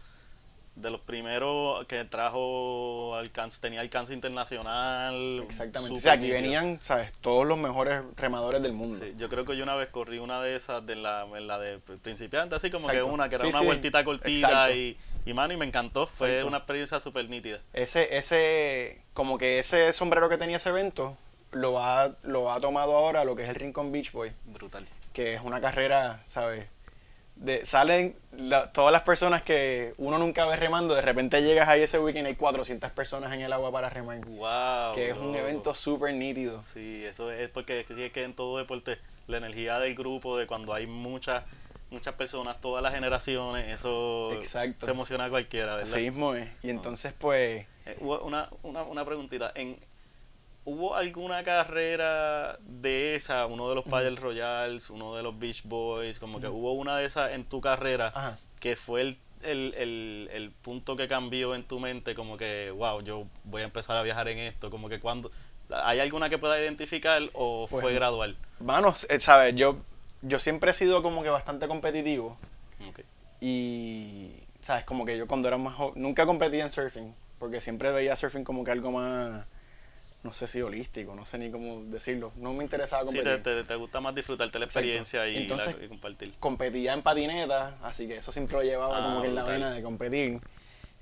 de 0.80 0.90
los 0.90 1.00
primeros 1.00 1.84
que 1.86 2.04
trajo 2.04 3.14
alcance, 3.16 3.60
tenía 3.60 3.80
alcance 3.80 4.14
internacional. 4.14 5.40
Exactamente. 5.44 5.96
O 5.96 6.00
sea, 6.00 6.12
aquí 6.14 6.22
nítido. 6.24 6.40
venían, 6.42 6.78
¿sabes? 6.82 7.12
Todos 7.20 7.46
los 7.46 7.58
mejores 7.58 8.02
remadores 8.16 8.62
del 8.62 8.72
mundo. 8.72 8.96
Sí, 9.02 9.14
yo 9.16 9.28
creo 9.28 9.44
que 9.44 9.56
yo 9.56 9.62
una 9.64 9.74
vez 9.74 9.88
corrí 9.88 10.18
una 10.18 10.40
de 10.42 10.56
esas 10.56 10.84
de 10.86 10.96
la, 10.96 11.26
en 11.34 11.46
la 11.46 11.58
de 11.58 11.78
principiante, 11.78 12.54
así 12.54 12.70
como 12.70 12.86
Exacto. 12.88 13.06
que 13.06 13.12
una 13.12 13.28
que 13.28 13.34
era 13.36 13.44
Sí, 13.44 13.50
una 13.50 13.60
sí. 13.60 13.66
vueltita 13.66 14.04
cortita 14.04 14.70
y, 14.72 14.96
y 15.26 15.32
mano 15.34 15.52
y 15.52 15.56
me 15.56 15.66
encantó, 15.66 16.06
fue 16.06 16.28
Exacto. 16.28 16.48
una 16.48 16.56
experiencia 16.58 17.00
súper 17.00 17.28
nítida. 17.28 17.58
Ese, 17.72 18.16
ese, 18.16 19.02
como 19.14 19.38
que 19.38 19.58
ese 19.58 19.92
sombrero 19.92 20.28
que 20.28 20.38
tenía 20.38 20.56
ese 20.56 20.68
evento, 20.70 21.16
lo 21.52 21.82
ha, 21.82 22.10
lo 22.22 22.52
ha 22.52 22.60
tomado 22.60 22.96
ahora 22.96 23.24
lo 23.24 23.34
que 23.34 23.42
es 23.42 23.48
el 23.48 23.54
Rincon 23.54 23.90
Beach 23.90 24.12
Boy. 24.12 24.32
Brutal. 24.46 24.84
que 25.12 25.34
es 25.34 25.40
una 25.42 25.60
carrera, 25.60 26.20
¿sabes? 26.24 26.66
De, 27.38 27.64
salen 27.66 28.16
la- 28.32 28.72
todas 28.72 28.92
las 28.92 29.02
personas 29.02 29.42
que 29.42 29.94
uno 29.96 30.18
nunca 30.18 30.44
ve 30.46 30.56
remando, 30.56 30.94
de 30.94 31.02
repente 31.02 31.40
llegas 31.42 31.68
ahí 31.68 31.82
ese 31.82 31.98
weekend 32.00 32.26
y 32.26 32.30
hay 32.30 32.34
400 32.36 32.90
personas 32.90 33.32
en 33.32 33.40
el 33.42 33.52
agua 33.52 33.70
para 33.70 33.88
remar. 33.88 34.18
Wow. 34.24 34.94
que 34.94 35.10
es 35.10 35.16
un 35.16 35.34
evento 35.36 35.72
súper 35.74 36.14
nítido. 36.14 36.60
Sí, 36.62 37.04
eso 37.04 37.30
es 37.30 37.48
porque 37.50 37.86
es 37.88 38.12
que 38.12 38.24
en 38.24 38.34
todo 38.34 38.58
deporte 38.58 38.98
la 39.28 39.36
energía 39.36 39.78
del 39.78 39.94
grupo, 39.94 40.36
de 40.36 40.46
cuando 40.46 40.74
hay 40.74 40.86
muchas 40.86 41.44
muchas 41.90 42.14
personas, 42.16 42.60
todas 42.60 42.82
las 42.82 42.92
generaciones, 42.92 43.72
eso 43.72 44.32
Exacto. 44.34 44.84
se 44.84 44.90
emociona 44.92 45.24
a 45.24 45.30
cualquiera, 45.30 45.76
¿verdad? 45.76 45.90
Así 45.94 46.02
mismo 46.02 46.34
es. 46.34 46.46
Y 46.62 46.68
entonces, 46.68 47.14
pues, 47.18 47.64
Eh, 47.86 47.96
una, 48.00 48.50
una, 48.62 48.82
una 48.82 49.04
preguntita. 49.06 49.52
En, 49.54 49.78
¿Hubo 50.70 50.94
alguna 50.96 51.42
carrera 51.44 52.58
de 52.60 53.14
esa, 53.14 53.46
uno 53.46 53.68
de 53.70 53.74
los 53.74 53.84
Padel 53.86 54.16
Royals, 54.18 54.90
uno 54.90 55.14
de 55.16 55.22
los 55.22 55.38
Beach 55.38 55.62
Boys, 55.64 56.18
como 56.18 56.40
que 56.40 56.48
hubo 56.48 56.72
una 56.74 56.96
de 56.98 57.06
esas 57.06 57.32
en 57.32 57.44
tu 57.44 57.60
carrera 57.62 58.12
Ajá. 58.14 58.38
que 58.60 58.76
fue 58.76 59.00
el, 59.00 59.18
el, 59.42 59.74
el, 59.78 60.30
el 60.32 60.50
punto 60.50 60.94
que 60.94 61.08
cambió 61.08 61.54
en 61.54 61.62
tu 61.64 61.80
mente, 61.80 62.14
como 62.14 62.36
que, 62.36 62.70
wow, 62.70 63.00
yo 63.00 63.26
voy 63.44 63.62
a 63.62 63.64
empezar 63.64 63.96
a 63.96 64.02
viajar 64.02 64.28
en 64.28 64.38
esto, 64.38 64.70
como 64.70 64.88
que 64.90 65.00
cuando... 65.00 65.30
¿Hay 65.70 66.00
alguna 66.00 66.28
que 66.28 66.36
pueda 66.38 66.60
identificar 66.60 67.22
o 67.32 67.66
Pues, 67.68 67.82
fue 67.82 67.94
gradual? 67.94 68.36
manos, 68.60 69.06
eh, 69.08 69.20
¿sabes? 69.20 69.54
Yo, 69.54 69.76
yo 70.22 70.38
siempre 70.38 70.70
he 70.72 70.74
sido 70.74 71.02
como 71.02 71.22
que 71.22 71.28
bastante 71.30 71.66
competitivo. 71.68 72.36
Y, 73.40 74.30
¿sabes? 74.60 74.84
Como 74.84 75.04
que 75.04 75.16
yo 75.16 75.26
cuando 75.26 75.48
era 75.48 75.56
más 75.58 75.74
joven, 75.76 76.02
nunca 76.02 76.26
competía 76.26 76.64
en 76.64 76.72
surfing, 76.72 77.14
porque 77.38 77.60
siempre 77.60 77.92
veía 77.92 78.16
surfing 78.16 78.44
como 78.44 78.64
que 78.64 78.70
algo 78.70 78.90
más, 78.90 79.44
no 80.22 80.32
sé 80.32 80.48
si 80.48 80.60
holístico, 80.60 81.14
no 81.14 81.24
sé 81.24 81.38
ni 81.38 81.50
cómo 81.50 81.82
decirlo. 81.84 82.32
No 82.36 82.52
me 82.52 82.64
interesaba 82.64 83.02
Sí, 83.04 83.16
competir. 83.16 83.42
te, 83.42 83.54
te, 83.54 83.64
te 83.64 83.74
gusta 83.76 84.00
más 84.00 84.14
disfrutarte 84.14 84.58
la 84.58 84.64
experiencia 84.64 85.26
y, 85.28 85.34
la- 85.34 85.40
Entonces, 85.40 85.76
y 85.82 85.88
compartir. 85.88 86.34
competía 86.40 86.92
en 86.92 87.02
patineta, 87.02 87.76
así 87.82 88.08
que 88.08 88.16
eso 88.16 88.32
siempre 88.32 88.56
lo 88.56 88.62
llevaba 88.62 88.98
Ah, 88.98 89.02
como 89.02 89.22
que 89.22 89.28
en 89.28 89.34
la 89.34 89.44
vena 89.44 89.70
de 89.72 89.82
competir. 89.82 90.40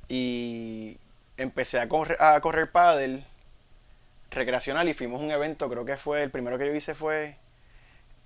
Y 0.09 0.99
empecé 1.37 1.81
a 1.81 1.89
correr, 1.89 2.17
a 2.21 2.41
correr 2.41 2.71
pádel 2.71 3.25
recreacional 4.31 4.89
y 4.89 4.95
fuimos 4.95 5.21
a 5.21 5.25
un 5.25 5.31
evento, 5.31 5.69
creo 5.71 5.85
que 5.85 5.97
fue, 5.97 6.23
el 6.23 6.31
primero 6.31 6.59
que 6.59 6.67
yo 6.67 6.75
hice 6.75 6.95
fue 6.95 7.37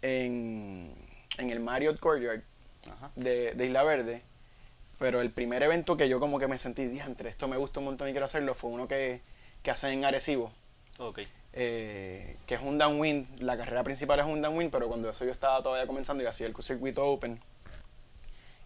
en, 0.02 0.92
en 1.38 1.50
el 1.50 1.60
Marriott 1.60 2.00
Courtyard 2.00 2.42
Ajá. 2.90 3.10
de, 3.16 3.54
de 3.54 3.66
Isla 3.66 3.82
Verde. 3.84 4.22
Pero 4.98 5.20
el 5.22 5.30
primer 5.30 5.62
evento 5.62 5.96
que 5.96 6.08
yo 6.08 6.20
como 6.20 6.38
que 6.38 6.46
me 6.46 6.58
sentí, 6.58 6.84
diantre, 6.86 7.30
esto 7.30 7.48
me 7.48 7.56
gusta 7.56 7.78
un 7.80 7.86
montón 7.86 8.08
y 8.08 8.12
quiero 8.12 8.26
hacerlo, 8.26 8.54
fue 8.54 8.68
uno 8.70 8.86
que, 8.86 9.22
que 9.62 9.70
hacen 9.70 9.92
en 9.94 10.04
Arecibo, 10.04 10.52
Ok. 11.00 11.20
eh, 11.52 12.36
que 12.46 12.54
es 12.54 12.60
un 12.60 12.78
downwind. 12.78 13.40
La 13.40 13.56
carrera 13.56 13.82
principal 13.82 14.20
es 14.20 14.26
un 14.26 14.42
downwind, 14.42 14.70
pero 14.70 14.86
cuando 14.88 15.10
eso 15.10 15.24
yo 15.24 15.32
estaba 15.32 15.62
todavía 15.62 15.86
comenzando 15.86 16.22
y 16.22 16.26
hacía 16.26 16.46
el 16.46 16.54
circuito 16.62 17.04
open. 17.06 17.40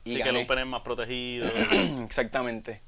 Y 0.04 0.16
sí, 0.16 0.22
que 0.22 0.28
el. 0.28 0.36
Open 0.36 0.58
es 0.58 0.66
más 0.66 0.82
protegido. 0.82 1.48
Exactamente. 2.04 2.80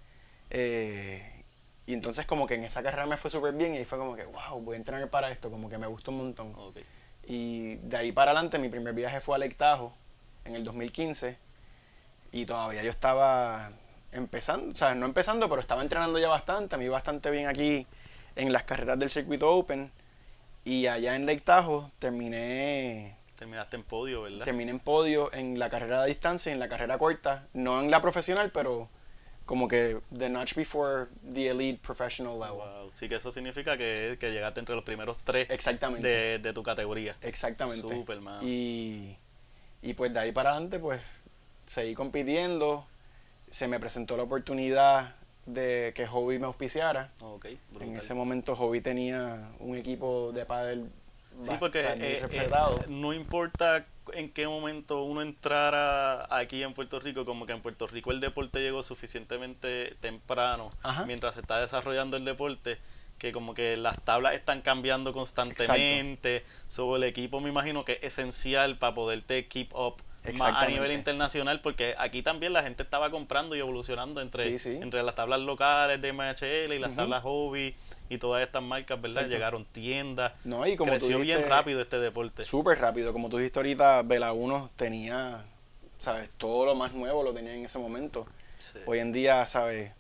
Eh, 0.50 1.44
y 1.87 1.94
entonces 1.94 2.26
como 2.26 2.46
que 2.46 2.54
en 2.54 2.64
esa 2.64 2.82
carrera 2.82 3.06
me 3.06 3.16
fue 3.16 3.30
súper 3.30 3.54
bien 3.54 3.74
y 3.74 3.78
ahí 3.78 3.85
fue 3.85 3.98
como 3.98 4.16
que, 4.16 4.24
wow, 4.24 4.61
voy 4.61 4.74
a 4.74 4.76
entrenar 4.76 5.09
para 5.09 5.30
esto, 5.30 5.50
como 5.50 5.68
que 5.68 5.78
me 5.78 5.87
gustó 5.87 6.11
un 6.11 6.18
montón. 6.18 6.52
ok. 6.56 6.78
Y 7.28 7.76
de 7.76 7.96
ahí 7.96 8.12
para 8.12 8.32
adelante 8.32 8.59
mi 8.59 8.68
primer 8.68 8.94
viaje 8.94 9.20
fue 9.20 9.37
a 9.37 9.38
Lake 9.38 9.54
Tahoe 9.54 9.92
en 10.44 10.56
el 10.56 10.64
2015 10.64 11.37
y 12.32 12.44
todavía 12.44 12.82
yo 12.82 12.90
estaba 12.90 13.70
empezando, 14.12 14.72
o 14.72 14.74
sea, 14.76 14.94
no 14.94 15.06
empezando, 15.06 15.48
pero 15.48 15.61
estaba 15.61 15.82
entrenando 15.82 16.18
ya 16.18 16.28
bastante, 16.28 16.76
me 16.76 16.85
iba 16.85 16.92
bastante 16.92 17.30
bien 17.30 17.48
aquí 17.48 17.87
en 18.37 18.53
las 18.53 18.64
carreras 18.64 18.99
del 18.99 19.11
circuito 19.11 19.51
Open 19.51 19.90
y 20.64 20.87
allá 20.87 21.16
en 21.16 21.27
Lake 21.27 21.40
Tahoe 21.40 21.90
terminé 21.99 23.16
Terminaste 23.37 23.77
en 23.77 23.83
podio, 23.83 24.22
¿verdad? 24.22 24.44
terminé 24.44 24.70
en 24.70 24.81
podio 24.81 25.33
en 25.33 25.59
la 25.59 25.68
carrera 25.68 26.03
de 26.03 26.09
distancia 26.09 26.51
y 26.51 26.55
en 26.55 26.59
la 26.59 26.68
carrera 26.68 26.96
corta, 26.99 27.46
no 27.53 27.81
en 27.81 27.90
la 27.90 28.01
profesional, 28.01 28.51
pero 28.53 28.88
como 29.44 29.68
que 29.68 30.01
the 30.16 30.29
notch 30.29 30.55
before 30.55 31.07
the 31.33 31.49
elite 31.49 31.81
professional 31.81 32.38
level. 32.38 32.57
Wow. 32.57 32.90
Sí, 32.92 33.09
que 33.09 33.16
eso 33.16 33.31
significa 33.31 33.77
que, 33.77 34.16
que 34.18 34.33
llegaste 34.33 34.59
entre 34.61 34.75
los 34.75 34.85
primeros 34.85 35.18
tres 35.22 35.49
Exactamente. 35.51 36.07
de, 36.09 36.38
de 36.40 36.53
tu 36.53 36.62
categoría. 36.62 37.14
Exactamente. 37.22 37.87
Súper, 37.88 38.20
mano. 38.20 38.40
Y, 38.42 39.16
y 39.83 39.94
pues 39.94 40.12
de 40.12 40.18
ahí 40.18 40.33
para 40.33 40.51
adelante, 40.51 40.81
pues 40.81 41.01
seguí 41.66 41.94
compitiendo. 41.94 42.87
Se 43.49 43.68
me 43.68 43.79
presentó 43.79 44.16
la 44.16 44.25
oportunidad 44.25 45.14
de 45.46 45.92
que 45.94 46.06
Hobby 46.06 46.38
me 46.38 46.46
auspiciara. 46.46 47.09
En 47.80 47.96
ese 47.96 48.14
momento 48.14 48.54
Hobby 48.56 48.80
tenía 48.80 49.50
un 49.61 49.76
equipo 49.76 50.32
de 50.32 50.44
pádel 50.44 50.90
Sí, 51.40 51.52
porque 51.59 51.78
o 51.78 51.82
sea, 51.82 51.96
muy 51.96 52.04
eh, 52.04 52.26
eh, 52.30 52.50
no 52.88 53.12
importa 53.12 53.85
en 54.12 54.30
qué 54.30 54.46
momento 54.46 55.02
uno 55.02 55.22
entrara 55.22 56.26
aquí 56.35 56.62
en 56.62 56.72
Puerto 56.72 57.00
Rico, 57.00 57.24
como 57.24 57.46
que 57.46 57.52
en 57.52 57.61
Puerto 57.61 57.87
Rico 57.87 58.11
el 58.11 58.20
deporte 58.20 58.61
llegó 58.61 58.82
suficientemente 58.82 59.96
temprano, 60.00 60.72
Ajá. 60.82 61.04
mientras 61.04 61.35
se 61.35 61.40
está 61.40 61.61
desarrollando 61.61 62.16
el 62.16 62.24
deporte, 62.24 62.78
que 63.18 63.32
como 63.32 63.54
que 63.54 63.76
las 63.76 64.00
tablas 64.02 64.35
están 64.35 64.62
cambiando 64.62 65.12
constantemente. 65.12 66.44
Sobre 66.68 66.98
el 66.98 67.04
equipo 67.04 67.40
me 67.40 67.50
imagino 67.50 67.85
que 67.85 67.98
es 68.02 68.18
esencial 68.18 68.78
para 68.78 68.94
poderte 68.94 69.46
keep 69.46 69.74
up 69.74 69.96
a 70.43 70.67
nivel 70.67 70.93
internacional, 70.93 71.61
porque 71.61 71.95
aquí 71.99 72.23
también 72.23 72.53
la 72.53 72.62
gente 72.62 72.83
estaba 72.83 73.11
comprando 73.11 73.55
y 73.57 73.61
evolucionando 73.61 74.21
entre, 74.21 74.45
Sí, 74.45 74.59
sí. 74.59 74.79
entre 74.83 75.03
las 75.03 75.15
tablas 75.15 75.41
locales 75.41 76.01
de 76.01 76.12
MHL 76.12 76.73
y 76.75 76.79
las 76.79 76.95
tablas 76.95 77.23
hobby 77.23 77.75
y 78.09 78.19
todas 78.19 78.43
estas 78.45 78.62
marcas, 78.62 79.01
¿verdad? 79.01 79.23
Exacto. 79.23 79.35
Llegaron 79.35 79.65
tiendas. 79.67 80.33
No, 80.45 80.67
y 80.67 80.77
como 80.77 80.93
tú 80.93 80.99
Creció 80.99 81.19
bien 81.19 81.39
dijiste, 81.39 81.55
rápido 81.55 81.81
este 81.81 81.99
deporte. 81.99 82.45
Súper 82.45 82.79
rápido. 82.79 83.12
Como 83.12 83.29
tú 83.29 83.39
dijiste 83.39 83.59
ahorita, 83.59 84.03
Vela 84.03 84.33
1 84.33 84.71
tenía, 84.77 85.45
¿sabes? 85.99 86.31
Todo 86.39 86.67
lo 86.67 86.75
más 86.75 86.93
nuevo 86.93 87.23
lo 87.23 87.33
tenía 87.33 87.55
en 87.55 87.65
ese 87.65 87.79
momento. 87.79 88.27
Sí. 88.59 88.79
Hoy 88.87 88.99
en 89.01 89.12
día, 89.12 89.47
¿sabes? 89.47 89.93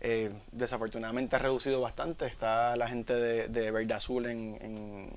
Eh, 0.00 0.32
desafortunadamente 0.50 1.36
ha 1.36 1.38
reducido 1.38 1.80
bastante. 1.80 2.26
Está 2.26 2.74
la 2.76 2.88
gente 2.88 3.14
de, 3.14 3.48
de 3.48 3.70
Verde 3.70 3.94
Azul 3.94 4.26
en, 4.26 4.58
en, 4.60 5.12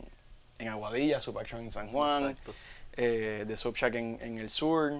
en 0.59 0.67
Aguadilla, 0.67 1.19
Supaction 1.19 1.61
en 1.61 1.71
San 1.71 1.87
Juan, 1.89 2.29
Exacto. 2.31 2.53
Eh, 2.97 3.45
de 3.47 3.57
Subshack 3.57 3.95
en, 3.95 4.17
en 4.21 4.37
el 4.37 4.49
sur. 4.49 4.91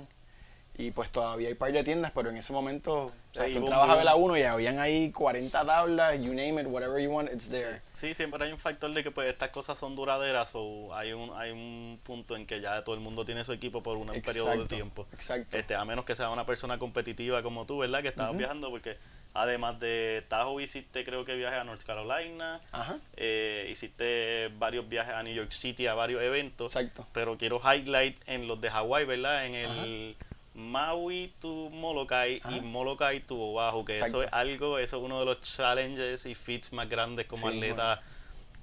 Y 0.78 0.92
pues 0.92 1.10
todavía 1.10 1.48
hay 1.48 1.54
par 1.54 1.72
de 1.72 1.86
tiendas, 1.86 2.12
pero 2.14 2.30
en 2.30 2.36
ese 2.36 2.52
momento, 2.52 3.06
o 3.06 3.12
sea, 3.32 3.46
Sí, 3.46 3.54
tú 3.54 3.60
entrabas 3.60 3.86
a 3.88 3.94
boom. 3.94 3.98
Vela 4.00 4.16
1 4.16 4.38
y 4.40 4.44
habían 4.44 4.80
ahí 4.80 5.10
40 5.10 5.66
tablas, 5.66 6.20
you 6.20 6.34
name 6.34 6.60
it, 6.62 6.68
whatever 6.68 7.02
you 7.02 7.10
want, 7.10 7.32
it's 7.32 7.50
there. 7.50 7.82
Sí, 7.94 8.14
siempre 8.14 8.44
hay 8.44 8.52
un 8.52 8.58
factor 8.58 8.94
de 8.94 9.02
que 9.02 9.10
pues 9.10 9.30
estas 9.30 9.52
cosas 9.52 9.80
son 9.80 9.96
duraderas 9.96 10.52
o 10.54 10.94
hay 10.94 11.14
un 11.14 11.32
hay 11.38 11.52
un 11.52 11.98
punto 12.04 12.36
en 12.36 12.46
que 12.46 12.60
ya 12.60 12.84
todo 12.84 12.94
el 12.94 13.00
mundo 13.00 13.24
tiene 13.24 13.46
su 13.46 13.54
equipo 13.54 13.82
por 13.82 13.96
un 13.96 14.08
periodo 14.08 14.48
de 14.48 14.56
Exacto, 14.56 14.68
tiempo. 14.68 15.08
Exacto. 15.14 15.56
Este, 15.58 15.76
a 15.76 15.86
menos 15.86 16.04
que 16.04 16.14
sea 16.14 16.30
una 16.30 16.46
persona 16.46 16.78
competitiva 16.78 17.42
como 17.42 17.66
tú, 17.66 17.78
¿verdad? 17.78 18.02
Que 18.02 18.10
estabas 18.10 18.32
Ujú. 18.32 18.40
viajando 18.40 18.70
porque 18.70 18.98
además 19.36 19.80
de 19.80 20.24
Tahoe 20.30 20.64
hiciste 20.64 21.04
creo 21.04 21.26
que 21.26 21.36
viajes 21.36 21.60
a 21.60 21.64
North 21.64 21.84
Carolina, 21.84 22.62
Ajá, 22.72 22.98
eh, 23.18 23.68
hiciste 23.70 24.50
varios 24.58 24.88
viajes 24.90 25.14
a 25.14 25.22
New 25.22 25.34
York 25.34 25.52
City 25.52 25.86
a 25.86 25.94
varios 25.94 26.24
eventos. 26.24 26.76
exacto. 26.76 27.06
Pero 27.14 27.38
quiero 27.38 27.62
highlight 27.62 28.18
en 28.26 28.48
los 28.48 28.60
de 28.62 28.72
Hawái, 28.72 29.06
¿verdad? 29.06 29.46
En 29.46 29.56
el 29.56 30.16
Maui 30.56 31.34
to 31.42 31.70
Molokai 31.70 32.42
y 32.50 32.62
Molokai 32.62 33.20
to 33.20 33.36
Oahu, 33.36 33.84
que 33.84 34.00
eso 34.00 34.24
es 34.24 34.30
algo, 34.32 34.80
eso 34.80 34.98
es 34.98 35.04
uno 35.04 35.20
de 35.20 35.26
los 35.26 35.42
challenges 35.42 36.26
y 36.26 36.34
feats 36.34 36.72
más 36.72 36.88
grandes 36.88 37.28
como 37.28 37.50
atleta, 37.50 38.02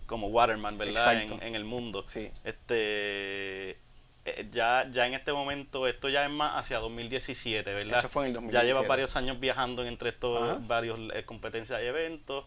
como 0.06 0.28
Waterman, 0.28 0.78
¿verdad? 0.78 1.22
En, 1.22 1.42
en, 1.42 1.54
el 1.54 1.64
mundo. 1.64 2.04
Sí. 2.08 2.30
Este 2.44 3.78
eh, 4.24 4.48
ya, 4.52 4.87
ya 4.90 5.06
en 5.06 5.14
este 5.14 5.32
momento, 5.32 5.88
esto 5.88 6.08
ya 6.08 6.24
es 6.24 6.30
más 6.30 6.52
hacia 6.56 6.78
2017, 6.78 7.74
¿verdad? 7.74 7.98
Eso 7.98 8.08
fue 8.08 8.24
en 8.24 8.28
el 8.28 8.35
2017. 8.35 8.52
Ya 8.52 8.74
lleva 8.74 8.87
varios 8.87 9.16
años 9.16 9.40
viajando 9.40 9.85
entre 9.85 10.11
estos 10.11 10.66
varios 10.66 10.98
eh, 11.14 11.24
competencias 11.24 11.82
y 11.82 11.87
eventos. 11.87 12.44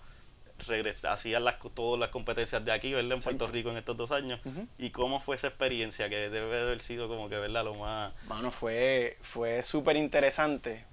Regresa, 0.68 1.12
hacía 1.12 1.42
las, 1.42 1.56
todas 1.74 2.00
las 2.00 2.10
competencias 2.12 2.64
de 2.64 2.72
aquí, 2.72 2.94
¿verdad? 2.94 3.12
En 3.12 3.22
Puerto 3.22 3.48
Rico 3.48 3.72
en 3.72 3.78
estos 3.78 3.98
dos 3.98 4.12
años. 4.14 4.40
¿Y 4.78 4.92
cómo 4.92 5.20
fue 5.20 5.36
esa 5.36 5.48
experiencia? 5.48 6.08
Que 6.08 6.30
debe 6.30 6.62
haber 6.62 6.80
sido 6.80 7.10
como 7.10 7.28
que, 7.28 7.38
¿verdad? 7.38 7.66
Lo 7.66 7.76
más... 7.76 8.14
Bueno, 8.28 8.52
fue, 8.52 9.18
fue 9.22 9.62
súper 9.64 9.98
interesante. 9.98 10.86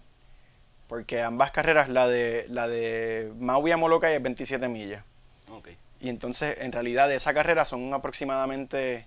Porque 0.88 1.22
ambas 1.22 1.52
carreras, 1.52 1.88
la 1.88 2.08
de, 2.08 2.44
la 2.48 2.66
de 2.66 3.32
Maui 3.38 3.70
a 3.70 3.76
Molokai 3.76 4.16
es 4.16 4.22
27 4.22 4.66
millas. 4.66 5.04
Okay. 5.48 5.78
Y 6.00 6.08
entonces, 6.08 6.56
en 6.58 6.72
realidad, 6.72 7.08
de 7.08 7.14
esa 7.14 7.32
carrera 7.32 7.64
son 7.64 7.94
aproximadamente 7.94 9.06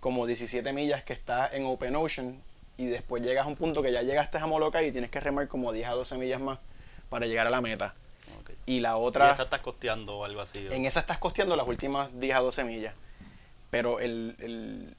como 0.00 0.26
17 0.26 0.72
millas 0.72 1.02
que 1.02 1.12
está 1.12 1.48
en 1.54 1.64
Open 1.66 1.96
Ocean 1.96 2.42
y 2.76 2.86
después 2.86 3.22
llegas 3.22 3.46
a 3.46 3.48
un 3.48 3.56
punto 3.56 3.82
que 3.82 3.92
ya 3.92 4.02
llegaste 4.02 4.38
a 4.38 4.46
Molokai 4.46 4.86
y 4.86 4.92
tienes 4.92 5.10
que 5.10 5.20
remar 5.20 5.48
como 5.48 5.72
10 5.72 5.88
a 5.88 5.92
12 5.92 6.18
millas 6.18 6.40
más 6.40 6.58
para 7.08 7.26
llegar 7.26 7.46
a 7.46 7.50
la 7.50 7.60
meta. 7.60 7.94
Y 8.66 8.80
la 8.80 8.96
otra... 8.96 9.28
¿Y 9.28 9.30
esa 9.32 9.44
estás 9.44 9.60
costeando 9.60 10.18
o 10.18 10.24
algo 10.24 10.40
así? 10.40 10.66
En 10.70 10.84
esa 10.84 11.00
estás 11.00 11.18
costeando 11.18 11.56
las 11.56 11.66
últimas 11.66 12.08
10 12.20 12.36
a 12.36 12.40
12 12.40 12.64
millas. 12.64 12.94
Pero 13.70 13.98
el, 13.98 14.36
el... 14.38 14.94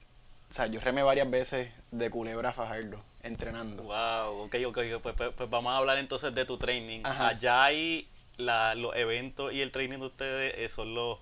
O 0.50 0.52
sea, 0.52 0.66
yo 0.66 0.80
remé 0.80 1.02
varias 1.02 1.30
veces 1.30 1.70
de 1.92 2.10
Culebra 2.10 2.50
a 2.50 2.52
Fajardo, 2.52 3.00
entrenando. 3.22 3.84
Wow, 3.84 4.44
ok, 4.44 4.56
ok. 4.66 4.78
Pues, 5.00 5.14
pues, 5.16 5.30
pues, 5.36 5.48
vamos 5.48 5.72
a 5.72 5.76
hablar 5.76 5.98
entonces 5.98 6.34
de 6.34 6.44
tu 6.44 6.58
training. 6.58 7.02
Allá 7.04 7.64
hay 7.64 8.08
la, 8.36 8.74
los 8.74 8.94
eventos 8.96 9.52
y 9.52 9.62
el 9.62 9.70
training 9.70 9.98
de 9.98 10.06
ustedes, 10.06 10.54
eh, 10.58 10.68
son 10.68 10.94
los 10.94 11.18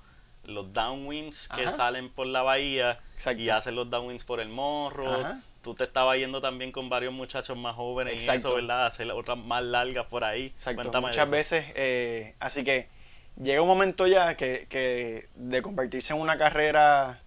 los 0.49 0.73
downwinds 0.73 1.49
que 1.49 1.71
salen 1.71 2.09
por 2.11 2.27
la 2.27 2.43
bahía 2.43 3.01
y 3.37 3.49
hacen 3.51 3.75
los 3.75 3.89
downwinds 3.91 4.25
por 4.25 4.41
el 4.41 4.49
morro. 4.49 5.17
Tú 5.63 5.75
te 5.75 5.85
estabas 5.85 6.19
yendo 6.19 6.41
también 6.41 6.73
con 6.73 6.89
varios 6.89 7.13
muchachos 7.13 7.59
más 7.59 7.77
jóvenes 7.77 8.25
y 8.25 8.29
eso, 8.29 8.55
¿verdad? 8.55 8.87
Hacer 8.87 9.11
otras 9.11 9.39
más 9.39 9.63
largas 9.63 10.07
por 10.07 10.25
ahí. 10.25 10.47
Exacto. 10.47 11.01
Muchas 11.01 11.29
veces, 11.29 11.67
eh, 11.75 12.35
así 12.41 12.65
que 12.65 12.89
llega 13.37 13.61
un 13.61 13.69
momento 13.69 14.07
ya 14.07 14.37
que, 14.37 14.67
que 14.69 15.29
de 15.35 15.63
convertirse 15.63 16.15
en 16.15 16.21
una 16.21 16.39
carrera 16.39 17.21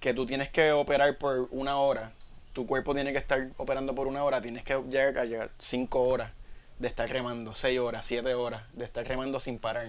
que 0.00 0.14
tú 0.14 0.26
tienes 0.26 0.50
que 0.50 0.72
operar 0.72 1.16
por 1.18 1.48
una 1.50 1.78
hora, 1.78 2.12
tu 2.52 2.66
cuerpo 2.66 2.94
tiene 2.94 3.12
que 3.12 3.18
estar 3.18 3.48
operando 3.56 3.94
por 3.94 4.06
una 4.06 4.24
hora, 4.24 4.40
tienes 4.40 4.62
que 4.62 4.80
llegar 4.88 5.18
a 5.18 5.24
llegar 5.24 5.50
cinco 5.58 6.02
horas 6.02 6.32
de 6.78 6.88
estar 6.88 7.08
remando, 7.08 7.54
seis 7.54 7.78
horas, 7.78 8.04
siete 8.04 8.34
horas 8.34 8.62
de 8.72 8.84
estar 8.84 9.06
remando 9.06 9.40
sin 9.40 9.58
parar. 9.58 9.86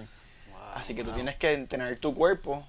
Así 0.76 0.96
que 0.96 1.04
tú 1.04 1.12
tienes 1.12 1.36
que 1.36 1.54
entrenar 1.54 1.96
tu 1.98 2.14
cuerpo 2.14 2.66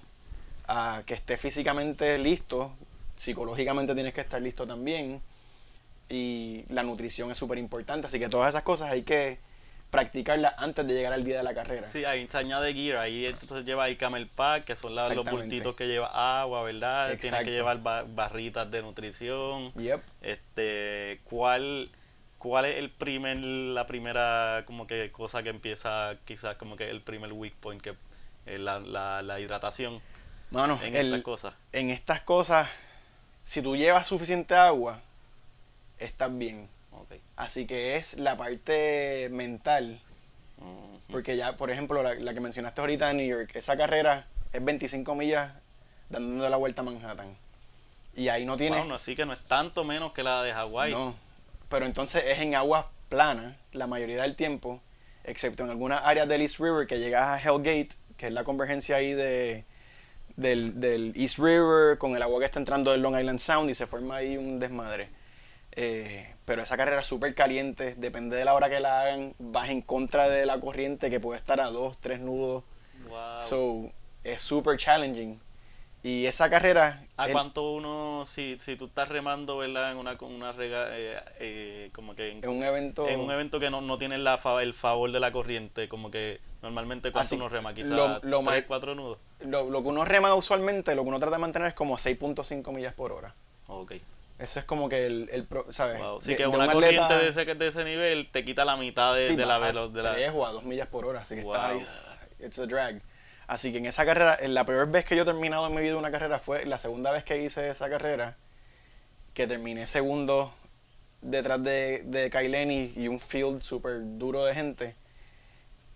a 0.67 1.03
que 1.05 1.13
esté 1.13 1.37
físicamente 1.37 2.17
listo, 2.17 2.71
psicológicamente 3.15 3.93
tienes 3.93 4.13
que 4.13 4.21
estar 4.21 4.41
listo 4.41 4.65
también 4.65 5.21
y 6.09 6.65
la 6.69 6.83
nutrición 6.83 7.31
es 7.31 7.37
súper 7.37 7.57
importante, 7.57 8.07
así 8.07 8.19
que 8.19 8.29
todas 8.29 8.49
esas 8.49 8.63
cosas 8.63 8.91
hay 8.91 9.03
que 9.03 9.39
practicarlas 9.89 10.53
antes 10.57 10.85
de 10.85 10.93
llegar 10.93 11.13
al 11.13 11.23
día 11.23 11.37
de 11.37 11.43
la 11.43 11.53
carrera. 11.53 11.81
Sí, 11.83 12.03
ahí 12.03 12.27
se 12.29 12.37
añade 12.37 12.73
gear, 12.73 12.97
ahí 12.97 13.27
entonces 13.27 13.63
lleva 13.65 13.87
el 13.87 13.97
camel 13.97 14.27
pack, 14.27 14.65
que 14.65 14.75
son 14.75 14.93
los 14.93 15.25
bultitos 15.25 15.75
que 15.75 15.87
lleva 15.87 16.41
agua, 16.41 16.63
¿verdad? 16.63 17.17
Tienes 17.17 17.43
que 17.43 17.51
llevar 17.51 17.81
barritas 17.81 18.69
de 18.69 18.81
nutrición. 18.81 19.71
Yep. 19.73 20.01
Este, 20.21 21.21
¿cuál 21.23 21.89
¿Cuál 22.45 22.65
es 22.65 22.77
el 22.77 22.91
primer, 22.91 23.37
la 23.37 23.87
primera 23.87 24.65
como 24.67 24.85
que 24.85 25.11
cosa 25.11 25.41
que 25.41 25.49
empieza 25.49 26.15
quizás 26.25 26.57
como 26.57 26.75
que 26.75 26.91
el 26.91 27.01
primer 27.01 27.33
weak 27.33 27.55
point 27.55 27.81
que 27.81 27.95
la, 28.45 28.79
la, 28.79 29.23
la, 29.23 29.39
hidratación 29.39 29.99
Mano, 30.51 30.79
en 30.83 30.95
estas 30.95 31.23
cosas? 31.23 31.55
En 31.71 31.89
estas 31.89 32.21
cosas, 32.21 32.69
si 33.43 33.63
tú 33.63 33.75
llevas 33.75 34.05
suficiente 34.05 34.53
agua, 34.53 35.01
estás 35.97 36.37
bien. 36.37 36.69
Así 37.35 37.65
que 37.65 37.95
es 37.95 38.19
la 38.19 38.37
parte 38.37 39.27
mental. 39.31 39.99
Porque 41.09 41.37
ya, 41.37 41.57
por 41.57 41.71
ejemplo, 41.71 42.03
la, 42.03 42.13
la, 42.13 42.35
que 42.35 42.41
mencionaste 42.41 42.79
ahorita 42.79 43.09
en 43.09 43.17
New 43.17 43.27
York, 43.27 43.55
esa 43.55 43.75
carrera 43.75 44.27
es 44.53 44.63
25 44.63 45.15
millas 45.15 45.51
dando 46.09 46.47
la 46.47 46.57
vuelta 46.57 46.83
a 46.83 46.85
Manhattan. 46.85 47.35
Y 48.15 48.29
ahí 48.29 48.45
no 48.45 48.55
tiene... 48.55 48.77
Bueno, 48.77 48.93
así 48.93 49.15
que 49.15 49.25
no 49.25 49.33
es 49.33 49.39
tanto 49.39 49.83
menos 49.83 50.11
que 50.11 50.21
la 50.21 50.43
de 50.43 50.53
Hawái. 50.53 50.91
No, 50.91 51.24
pero 51.69 51.85
entonces 51.85 52.23
es 52.27 52.39
en 52.39 52.55
aguas 52.55 52.85
planas 53.09 53.55
la 53.71 53.87
mayoría 53.87 54.21
del 54.21 54.35
tiempo, 54.35 54.81
excepto 55.23 55.63
en 55.63 55.69
algunas 55.69 56.03
áreas 56.03 56.27
del 56.27 56.41
East 56.41 56.59
River 56.59 56.87
que 56.87 56.99
llegas 56.99 57.27
a 57.27 57.39
Hellgate, 57.39 57.89
que 58.17 58.27
es 58.27 58.33
la 58.33 58.43
convergencia 58.43 58.97
ahí 58.97 59.13
de, 59.13 59.65
del, 60.35 61.13
East 61.15 61.37
River 61.37 61.97
con 61.97 62.15
el 62.15 62.21
agua 62.21 62.39
que 62.39 62.45
está 62.45 62.59
entrando 62.59 62.91
del 62.91 63.01
Long 63.01 63.17
Island 63.17 63.39
Sound 63.39 63.69
y 63.69 63.73
se 63.73 63.87
forma 63.87 64.17
ahí 64.17 64.37
un 64.37 64.59
desmadre. 64.59 65.09
Eh, 65.71 66.33
pero 66.45 66.61
esa 66.61 66.77
carrera 66.77 67.01
es 67.01 67.07
súper 67.07 67.35
caliente, 67.35 67.95
depende 67.97 68.37
de 68.37 68.45
la 68.45 68.53
hora 68.53 68.69
que 68.69 68.79
la 68.79 69.01
hagan, 69.01 69.33
vas 69.39 69.69
en 69.69 69.81
contra 69.81 70.29
de 70.29 70.45
la 70.45 70.59
corriente 70.59 71.09
que 71.09 71.19
puede 71.19 71.39
estar 71.39 71.59
a 71.59 71.65
dos, 71.65 71.97
tres 71.99 72.19
nudos. 72.19 72.63
Wow. 73.09 73.41
So, 73.41 73.91
es 74.23 74.41
súper 74.41 74.77
challenging. 74.77 75.39
Y 76.05 76.27
esa 76.27 76.51
carrera... 76.51 77.03
¿A 77.17 77.27
cuánto 77.29 77.71
uno, 77.71 78.25
si, 78.27 78.59
si 78.59 78.75
tú 78.75 78.85
estás 78.85 79.09
remando, 79.09 79.57
¿verdad? 79.57 79.91
En 79.91 79.97
una, 79.97 80.15
una 80.21 80.51
rega, 80.51 80.85
eh, 80.91 81.19
eh, 81.39 81.89
como 81.93 82.13
que... 82.13 82.29
En, 82.29 82.47
un 82.47 82.61
evento... 82.61 83.09
En 83.09 83.19
un 83.19 83.31
evento 83.31 83.59
que 83.59 83.71
no, 83.71 83.81
no 83.81 83.97
tiene 83.97 84.19
la, 84.19 84.39
el 84.61 84.75
favor 84.75 85.11
de 85.11 85.19
la 85.19 85.31
corriente, 85.31 85.89
como 85.89 86.11
que 86.11 86.39
normalmente 86.61 87.11
cuánto 87.11 87.33
uno 87.33 87.49
rema, 87.49 87.73
quizás 87.73 88.21
lo, 88.21 88.43
3, 88.43 88.65
4 88.67 88.93
nudos. 88.93 89.17
Lo, 89.39 89.67
lo, 89.67 89.81
que 89.81 89.87
uno 89.87 90.05
rema 90.05 90.35
usualmente, 90.35 90.93
lo 90.93 91.01
que 91.01 91.07
uno 91.07 91.19
trata 91.19 91.37
de 91.37 91.41
mantener 91.41 91.69
es 91.69 91.73
como 91.73 91.97
6.5 91.97 92.71
millas 92.71 92.93
por 92.93 93.11
hora. 93.11 93.33
Ok. 93.65 93.93
Eso 94.37 94.59
es 94.59 94.65
como 94.65 94.87
que 94.87 95.07
el, 95.07 95.27
el 95.31 95.47
¿sabes? 95.69 95.99
Wow. 95.99 96.21
Sí, 96.21 96.35
que 96.35 96.45
una 96.45 96.71
corriente 96.71 97.15
de 97.15 97.29
ese, 97.29 97.45
de 97.45 97.67
ese 97.67 97.83
nivel 97.83 98.29
te 98.29 98.45
quita 98.45 98.63
la 98.63 98.77
mitad 98.77 99.15
de, 99.15 99.35
de 99.35 99.45
la 99.47 99.57
velocidad. 99.57 100.13
3 100.13 100.31
o 100.35 100.45
a 100.45 100.51
2 100.51 100.65
millas 100.65 100.87
por 100.87 101.03
hora, 101.05 101.21
así 101.21 101.33
que 101.33 101.41
está 101.41 101.69
ahí. 101.69 101.83
It's 102.39 102.59
a 102.59 102.67
drag. 102.67 103.01
Así 103.47 103.71
que 103.71 103.77
en 103.77 103.85
esa 103.85 104.05
carrera, 104.05 104.37
la 104.47 104.65
peor 104.65 104.89
vez 104.89 105.05
que 105.05 105.15
yo 105.15 105.21
he 105.21 105.25
terminado 105.25 105.67
en 105.67 105.75
mi 105.75 105.81
vida 105.81 105.97
una 105.97 106.11
carrera 106.11 106.39
fue 106.39 106.65
la 106.65 106.77
segunda 106.77 107.11
vez 107.11 107.23
que 107.23 107.41
hice 107.43 107.69
esa 107.69 107.89
carrera, 107.89 108.37
que 109.33 109.45
terminé 109.45 109.85
segundo 109.85 110.51
detrás 111.21 111.63
de, 111.63 112.03
de 112.05 112.29
Kaileni 112.29 112.93
y 112.95 113.07
un 113.07 113.19
field 113.19 113.61
súper 113.61 113.99
duro 114.17 114.45
de 114.45 114.55
gente. 114.55 114.95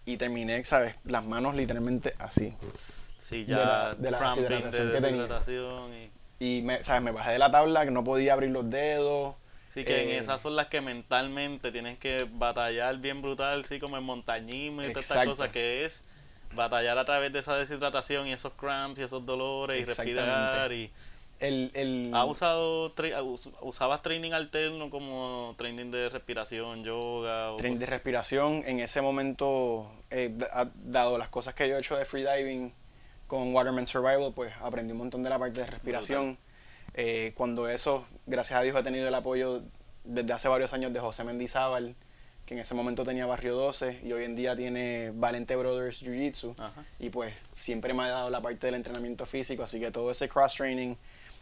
Y 0.06 0.18
terminé, 0.18 0.64
¿sabes? 0.64 0.96
Las 1.06 1.24
manos 1.26 1.56
literalmente 1.56 2.16
así. 2.20 2.54
Sí, 3.18 3.46
ya 3.46 3.94
de 3.96 4.12
la, 4.12 4.20
deshidratación 4.20 4.92
que 4.92 5.02
tenía. 5.02 5.28
Y, 6.40 6.62
me, 6.62 6.84
¿sabes? 6.84 7.04
me 7.04 7.12
bajé 7.12 7.34
de 7.34 7.40
la 7.40 7.52
tabla, 7.52 7.86
que 7.86 7.92
no 7.92 8.04
podía 8.04 8.34
abrir 8.34 8.50
los 8.50 8.70
dedos. 8.70 9.36
Sí, 9.68 9.84
que 9.84 10.02
en 10.02 10.10
eh, 10.10 10.18
esas 10.18 10.42
son 10.42 10.56
las 10.56 10.68
que 10.68 10.82
mentalmente 10.82 11.72
tienes 11.72 12.00
que 12.00 12.28
batallar 12.32 12.98
bien 12.98 13.22
brutal, 13.22 13.66
sí, 13.66 13.80
como 13.80 13.98
en 13.98 14.04
montañismo 14.04 14.82
y 14.82 14.88
todas 14.88 15.12
estas 15.12 15.26
cosas 15.28 15.50
que 15.50 15.86
es 15.86 16.06
batallar 16.56 16.98
a 16.98 17.06
través 17.06 17.32
de 17.32 17.40
esa 17.40 17.56
deshidratación 17.56 18.28
y 18.28 18.34
esos 18.34 18.54
cramps 18.54 19.00
y 19.00 19.04
esos 19.04 19.26
dolores 19.26 19.82
y 19.82 19.86
respirar 19.86 20.72
y 20.72 20.92
el, 21.40 21.72
el... 21.74 22.12
¿Ha 22.14 22.26
usado 22.26 22.94
usabas 23.62 24.02
training 24.02 24.32
alterno 24.34 24.90
como 24.90 25.56
training 25.58 25.90
de 25.90 26.10
respiración, 26.10 26.84
yoga? 26.84 27.56
training 27.58 27.80
de 27.80 27.86
respiración 27.86 28.64
en 28.66 28.80
ese 28.82 29.02
momento 29.02 29.90
eh, 30.10 30.38
dado 30.84 31.18
las 31.18 31.30
cosas 31.30 31.54
que 31.54 31.70
yo 31.70 31.78
he 31.78 31.80
hecho 31.80 31.96
de 31.96 32.04
freediving 32.04 32.74
con 33.28 33.54
Waterman 33.54 33.88
Survival 33.88 34.34
pues 34.36 34.54
aprendí 34.62 34.92
un 34.92 34.98
montón 34.98 35.24
de 35.24 35.30
la 35.30 35.40
parte 35.40 35.62
de 35.62 35.68
respiración. 35.68 36.38
Eh, 36.96 37.34
cuando 37.36 37.70
eso 37.70 38.06
gracias 38.26 38.60
a 38.60 38.64
Dios 38.64 38.76
he 38.76 38.84
tenido 38.84 39.08
el 39.08 39.16
apoyo 39.16 39.62
desde 40.04 40.34
hace 40.34 40.48
varios 40.50 40.74
años 40.74 40.92
de 40.92 41.00
José 41.00 41.24
Mendizábal 41.24 41.96
que 42.50 42.56
en 42.56 42.62
ese 42.62 42.74
momento 42.74 43.06
tenía 43.06 43.28
Barrio 43.28 43.54
12 43.54 44.00
y 44.04 44.12
hoy 44.12 44.24
en 44.24 44.36
día 44.36 44.56
tiene 44.56 45.12
Valente 45.14 45.56
Brothers 45.56 46.00
Jiu 46.00 46.16
Jitsu. 46.16 46.56
Y 46.98 47.12
pues 47.12 47.36
siempre 47.56 47.94
me 47.94 48.02
ha 48.02 48.08
dado 48.08 48.32
la 48.32 48.42
parte 48.42 48.66
del 48.66 48.74
entrenamiento 48.74 49.28
físico, 49.28 49.62
así 49.62 49.80
que 49.80 49.92
todo 49.92 50.10
ese 50.10 50.28
cross 50.28 50.56
training, 50.56 50.96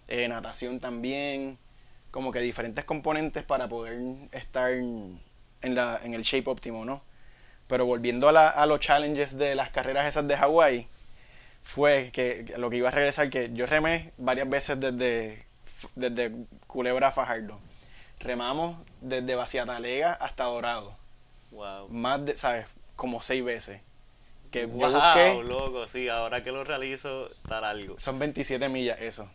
eh, 0.10 0.28
natación 0.28 0.82
también, 0.82 1.58
como 2.12 2.34
que 2.34 2.42
diferentes 2.42 2.84
componentes 2.84 3.46
para 3.46 3.70
poder 3.70 3.98
estar 4.34 4.74
en, 4.74 5.22
la, 5.62 5.98
en 6.04 6.14
el 6.14 6.24
shape 6.24 6.50
óptimo, 6.50 6.84
¿no? 6.84 7.02
Pero 7.68 7.86
volviendo 7.86 8.28
a, 8.28 8.50
a 8.50 8.66
los 8.66 8.82
challenges 8.82 9.38
de 9.38 9.56
las 9.56 9.70
carreras 9.70 10.08
esas 10.08 10.28
de 10.28 10.36
Hawái, 10.36 10.88
fue 11.64 12.10
que, 12.12 12.54
lo 12.58 12.70
que 12.70 12.76
iba 12.76 12.90
a 12.90 12.92
regresar, 12.92 13.30
que 13.30 13.50
yo 13.54 13.66
remé 13.66 14.12
varias 14.18 14.50
veces 14.50 14.78
desde, 14.78 15.46
desde 15.96 16.34
Culebra 16.68 17.08
a 17.08 17.12
Fajardo 17.14 17.62
remamos 18.20 18.78
desde 19.02 19.36
Baciatalega 19.36 20.14
hasta 20.14 20.46
Dorado. 20.46 20.96
Wow. 21.52 21.90
Más 21.90 22.26
de, 22.26 22.38
¿sabes? 22.38 22.66
Como 22.96 23.22
seis 23.22 23.44
veces. 23.44 23.82
Que 24.52 24.66
wow, 24.66 25.44
loco, 25.44 25.88
sí, 25.88 26.08
ahora 26.08 26.42
que 26.42 26.52
lo 26.52 26.64
realizo, 26.64 27.30
está 27.32 27.58
algo. 27.70 28.00
Son 28.00 28.18
27 28.18 28.70
millas 28.70 29.00
eso. 29.02 29.30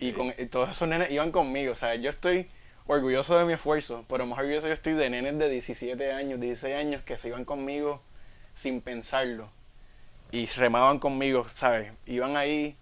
Y 0.00 0.12
con 0.12 0.32
todos 0.50 0.70
esos 0.70 0.88
nenes 0.88 1.10
iban 1.10 1.30
conmigo, 1.30 1.72
o 1.72 1.76
sea, 1.76 1.94
yo 1.94 2.10
estoy 2.10 2.48
orgulloso 2.86 3.38
de 3.38 3.44
mi 3.44 3.52
esfuerzo, 3.52 4.04
pero 4.08 4.26
más 4.26 4.38
orgulloso 4.38 4.66
yo 4.66 4.72
estoy 4.72 4.94
de 4.94 5.10
nenes 5.10 5.38
de 5.38 5.48
17 5.48 6.12
años, 6.12 6.40
16 6.40 6.74
años 6.74 7.02
que 7.04 7.16
se 7.18 7.28
iban 7.28 7.44
conmigo 7.44 8.02
sin 8.54 8.80
pensarlo 8.80 9.50
y 10.32 10.46
remaban 10.46 10.98
conmigo, 10.98 11.46
¿sabes? 11.54 11.92
Iban 12.06 12.36
ahí, 12.36 12.76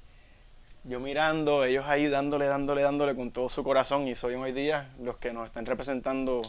yo 0.85 1.01
mirando, 1.01 1.65
ellos 1.65 1.85
ahí 1.87 2.09
dándole, 2.09 2.47
dándole, 2.47 2.83
dándole 2.83 3.15
con 3.15 3.31
todo 3.31 3.49
su 3.49 3.65
corazón 3.65 4.07
y 4.09 4.15
soy 4.15 4.35
hoy 4.35 4.53
día 4.53 4.91
los 5.01 5.17
que 5.17 5.33
nos 5.33 5.47
están 5.47 5.65
representando 5.67 6.43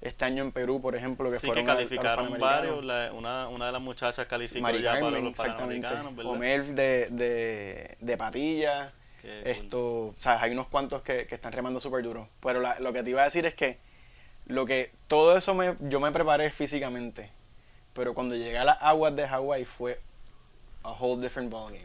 este 0.00 0.24
año 0.24 0.42
en 0.42 0.52
Perú, 0.52 0.80
por 0.80 0.96
ejemplo, 0.96 1.30
que 1.30 1.38
Sí, 1.38 1.46
fueron 1.46 1.64
que 1.64 1.70
calificaron 1.72 2.38
varios. 2.38 2.84
la- 2.84 3.12
una, 3.12 3.48
una 3.48 3.66
de 3.66 3.72
las 3.72 3.80
muchachas 3.82 4.26
calificó 4.26 4.62
Mari 4.62 4.82
ya 4.82 4.94
para 4.98 5.18
los 5.20 5.30
exactamente. 5.30 5.86
panamericanos, 5.86 6.16
¿verdad? 6.16 6.32
Omer 6.32 6.64
de, 6.66 7.08
de, 7.10 7.96
de 8.00 8.16
Patilla. 8.16 8.92
Qué 9.20 9.40
cool. 9.42 9.50
Esto, 9.52 10.14
sabes, 10.18 10.42
hay 10.42 10.50
unos 10.52 10.66
cuantos 10.66 11.02
que, 11.02 11.26
que 11.28 11.34
están 11.36 11.52
remando 11.52 11.78
súper 11.78 12.02
duro. 12.02 12.28
Pero 12.40 12.60
la- 12.60 12.80
lo 12.80 12.92
que 12.92 13.04
te 13.04 13.10
iba 13.10 13.20
a 13.22 13.26
decir 13.26 13.46
es 13.46 13.54
que 13.54 13.78
lo 14.46 14.66
que 14.66 14.90
todo 15.06 15.36
eso 15.36 15.54
me, 15.54 15.76
yo 15.80 16.00
me 16.00 16.10
preparé 16.10 16.50
físicamente. 16.50 17.30
Pero 17.92 18.12
cuando 18.14 18.34
llegué 18.34 18.58
a 18.58 18.64
las 18.64 18.82
aguas 18.82 19.14
de 19.14 19.28
Hawái 19.28 19.64
fue 19.64 20.00
a 20.82 20.90
whole 20.90 21.22
different 21.22 21.52
ballgame. 21.52 21.84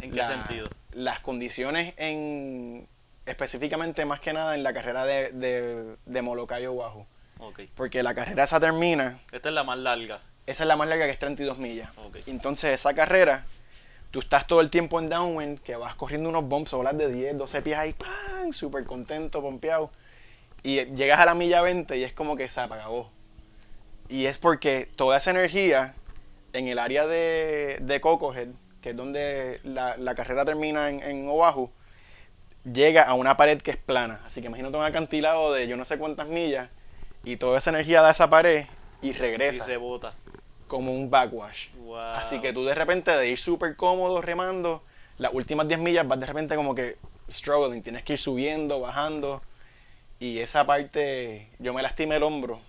¿En 0.00 0.10
qué 0.10 0.16
La- 0.18 0.26
sentido? 0.26 0.68
Las 0.92 1.20
condiciones 1.20 1.94
en 1.98 2.88
específicamente 3.26 4.04
más 4.04 4.20
que 4.20 4.32
nada 4.32 4.54
en 4.54 4.62
la 4.62 4.72
carrera 4.72 5.04
de, 5.04 5.32
de, 5.32 5.96
de 6.06 6.22
Molokai 6.22 6.66
Oahu. 6.66 7.06
Ok. 7.38 7.60
Porque 7.74 8.02
la 8.02 8.14
carrera 8.14 8.44
esa 8.44 8.58
termina 8.60 9.20
Esta 9.32 9.48
es 9.50 9.54
la 9.54 9.62
más 9.64 9.76
larga. 9.78 10.20
esa 10.46 10.62
es 10.64 10.68
la 10.68 10.76
más 10.76 10.88
larga 10.88 11.04
que 11.06 11.10
es 11.12 11.18
32 11.18 11.58
millas. 11.58 11.90
Entonces, 12.26 12.70
esa 12.72 12.94
carrera, 12.94 13.44
tú 14.10 14.20
estás 14.20 14.46
todo 14.46 14.60
el 14.60 14.70
tiempo 14.70 14.98
en 15.00 15.08
downwind, 15.10 15.58
que 15.60 15.76
vas 15.76 15.94
corriendo 15.96 16.28
unos 16.30 16.44
bumps, 16.48 16.72
olas 16.72 16.96
de 16.96 17.08
10, 17.12 17.36
12 17.36 17.62
pies 17.62 17.78
ahí, 17.78 17.92
¡pam! 17.92 18.52
Súper 18.52 18.84
contento, 18.84 19.42
pompeado. 19.42 19.90
Y 20.62 20.84
llegas 20.94 21.20
a 21.20 21.26
la 21.26 21.34
milla 21.34 21.60
20 21.62 21.96
y 21.98 22.04
es 22.04 22.12
como 22.12 22.36
que 22.36 22.48
se 22.48 22.60
apagó. 22.60 23.10
Y 24.08 24.26
es 24.26 24.38
porque 24.38 24.88
toda 24.96 25.16
esa 25.18 25.30
energía 25.32 25.94
en 26.52 26.68
el 26.68 26.78
área 26.78 27.06
de, 27.06 27.78
de 27.82 28.00
Cocohead, 28.00 28.48
que 28.86 28.90
es 28.90 28.96
donde 28.96 29.58
la, 29.64 29.96
la 29.96 30.14
carrera 30.14 30.44
termina 30.44 30.88
en, 30.88 31.02
en 31.02 31.28
Oahu, 31.28 31.68
llega 32.72 33.02
a 33.02 33.14
una 33.14 33.36
pared 33.36 33.60
que 33.60 33.72
es 33.72 33.76
plana. 33.76 34.20
Así 34.24 34.40
que 34.40 34.46
imagínate 34.46 34.76
un 34.76 34.84
acantilado 34.84 35.52
de 35.52 35.66
yo 35.66 35.76
no 35.76 35.84
sé 35.84 35.98
cuántas 35.98 36.28
millas 36.28 36.68
y 37.24 37.36
toda 37.36 37.58
esa 37.58 37.70
energía 37.70 38.00
da 38.00 38.12
esa 38.12 38.30
pared 38.30 38.66
y 39.02 39.08
Y 39.08 39.12
regresa 39.12 39.66
rebota. 39.66 40.14
como 40.68 40.94
un 40.94 41.10
backwash. 41.10 41.70
Wow. 41.78 41.96
Así 41.98 42.40
que 42.40 42.52
tú 42.52 42.64
de 42.64 42.76
repente 42.76 43.10
de 43.10 43.28
ir 43.28 43.38
súper 43.38 43.74
cómodo 43.74 44.22
remando, 44.22 44.84
las 45.18 45.34
últimas 45.34 45.66
10 45.66 45.80
millas 45.80 46.06
vas 46.06 46.20
de 46.20 46.26
repente 46.26 46.54
como 46.54 46.72
que 46.76 46.96
struggling, 47.28 47.82
tienes 47.82 48.04
que 48.04 48.12
ir 48.12 48.20
subiendo, 48.20 48.78
bajando. 48.78 49.42
Y 50.20 50.38
esa 50.38 50.64
parte, 50.64 51.48
yo 51.58 51.74
me 51.74 51.82
lastimé 51.82 52.16
el 52.18 52.22
hombro. 52.22 52.60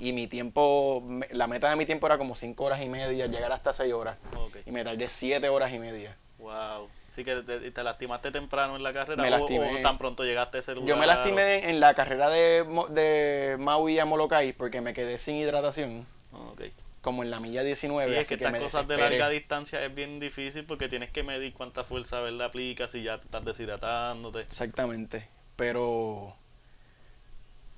Y 0.00 0.12
mi 0.12 0.26
tiempo, 0.26 1.04
la 1.30 1.46
meta 1.46 1.68
de 1.68 1.76
mi 1.76 1.84
tiempo 1.84 2.06
era 2.06 2.16
como 2.16 2.34
5 2.34 2.64
horas 2.64 2.80
y 2.80 2.88
media, 2.88 3.26
llegar 3.26 3.52
hasta 3.52 3.72
6 3.72 3.92
horas. 3.92 4.16
Y 4.64 4.70
me 4.72 4.82
tardé 4.82 5.08
7 5.08 5.46
horas 5.48 5.72
y 5.72 5.78
media. 5.78 6.16
Wow. 6.38 6.88
Sí 7.06 7.22
que 7.22 7.36
te, 7.42 7.70
te 7.70 7.82
lastimaste 7.82 8.30
temprano 8.30 8.76
en 8.76 8.82
la 8.82 8.92
carrera 8.92 9.22
Me 9.22 9.30
lastimé. 9.30 9.78
o, 9.78 9.82
tan 9.82 9.98
pronto 9.98 10.24
llegaste 10.24 10.56
a 10.56 10.60
ese 10.60 10.74
lugar. 10.74 10.88
Yo 10.88 10.96
me 10.96 11.06
lastimé 11.06 11.68
en, 11.68 11.80
la 11.80 11.92
carrera 11.94 12.30
de, 12.30 12.64
de 12.90 13.56
Maui 13.58 13.98
a 13.98 14.04
Molokai 14.06 14.52
porque 14.54 14.80
me 14.80 14.94
quedé 14.94 15.18
sin 15.18 15.36
hidratación, 15.36 16.06
Ok. 16.32 16.62
como 17.02 17.22
en 17.22 17.30
la 17.30 17.40
milla 17.40 17.62
19. 17.62 18.06
Sí, 18.06 18.14
es 18.14 18.20
así 18.20 18.38
que 18.38 18.44
estas 18.44 18.60
cosas 18.60 18.88
de 18.88 18.96
larga 18.96 19.28
distancia 19.28 19.84
es 19.84 19.94
bien 19.94 20.18
difícil 20.20 20.64
porque 20.64 20.88
tienes 20.88 21.10
que 21.10 21.22
medir 21.22 21.52
cuánta 21.52 21.84
fuerza 21.84 22.20
¿verdad? 22.20 22.46
aplicas 22.46 22.92
si 22.92 23.02
ya 23.02 23.18
te 23.18 23.24
estás 23.24 23.44
deshidratándote. 23.44 24.40
Exactamente. 24.40 25.28
Pero, 25.56 26.36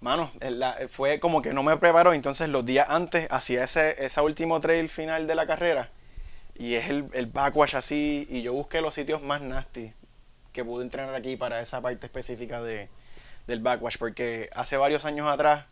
mano, 0.03 0.31
la- 0.41 0.77
fue 0.89 1.19
como 1.21 1.41
que 1.41 1.55
no 1.55 1.63
me 1.63 1.77
preparó. 1.79 2.13
Entonces, 2.13 2.49
los 2.51 2.67
días 2.67 2.87
antes 2.91 3.27
hacía 3.31 3.65
ese, 3.65 4.05
ese 4.05 4.21
último 4.21 4.61
trail 4.61 4.89
final 4.91 5.27
de 5.27 5.35
la 5.35 5.47
carrera. 5.47 5.89
Y 6.55 6.75
es 6.75 6.89
el, 6.91 7.07
el 7.15 7.27
backwash 7.27 7.77
así. 7.77 8.27
Y 8.29 8.43
yo 8.43 8.53
busqué 8.53 8.81
los 8.83 8.95
sitios 8.95 9.23
más 9.23 9.41
nasty 9.41 9.95
que 10.53 10.65
pude 10.65 10.85
entrenar 10.85 11.15
aquí 11.15 11.37
para 11.37 11.61
esa 11.63 11.81
parte 11.81 12.05
específica 12.07 12.61
de, 12.63 12.91
del 13.47 13.61
backwash. 13.61 13.97
Porque 13.99 14.51
hace 14.55 14.77
varios 14.77 15.05
años 15.07 15.27
atrás, 15.33 15.65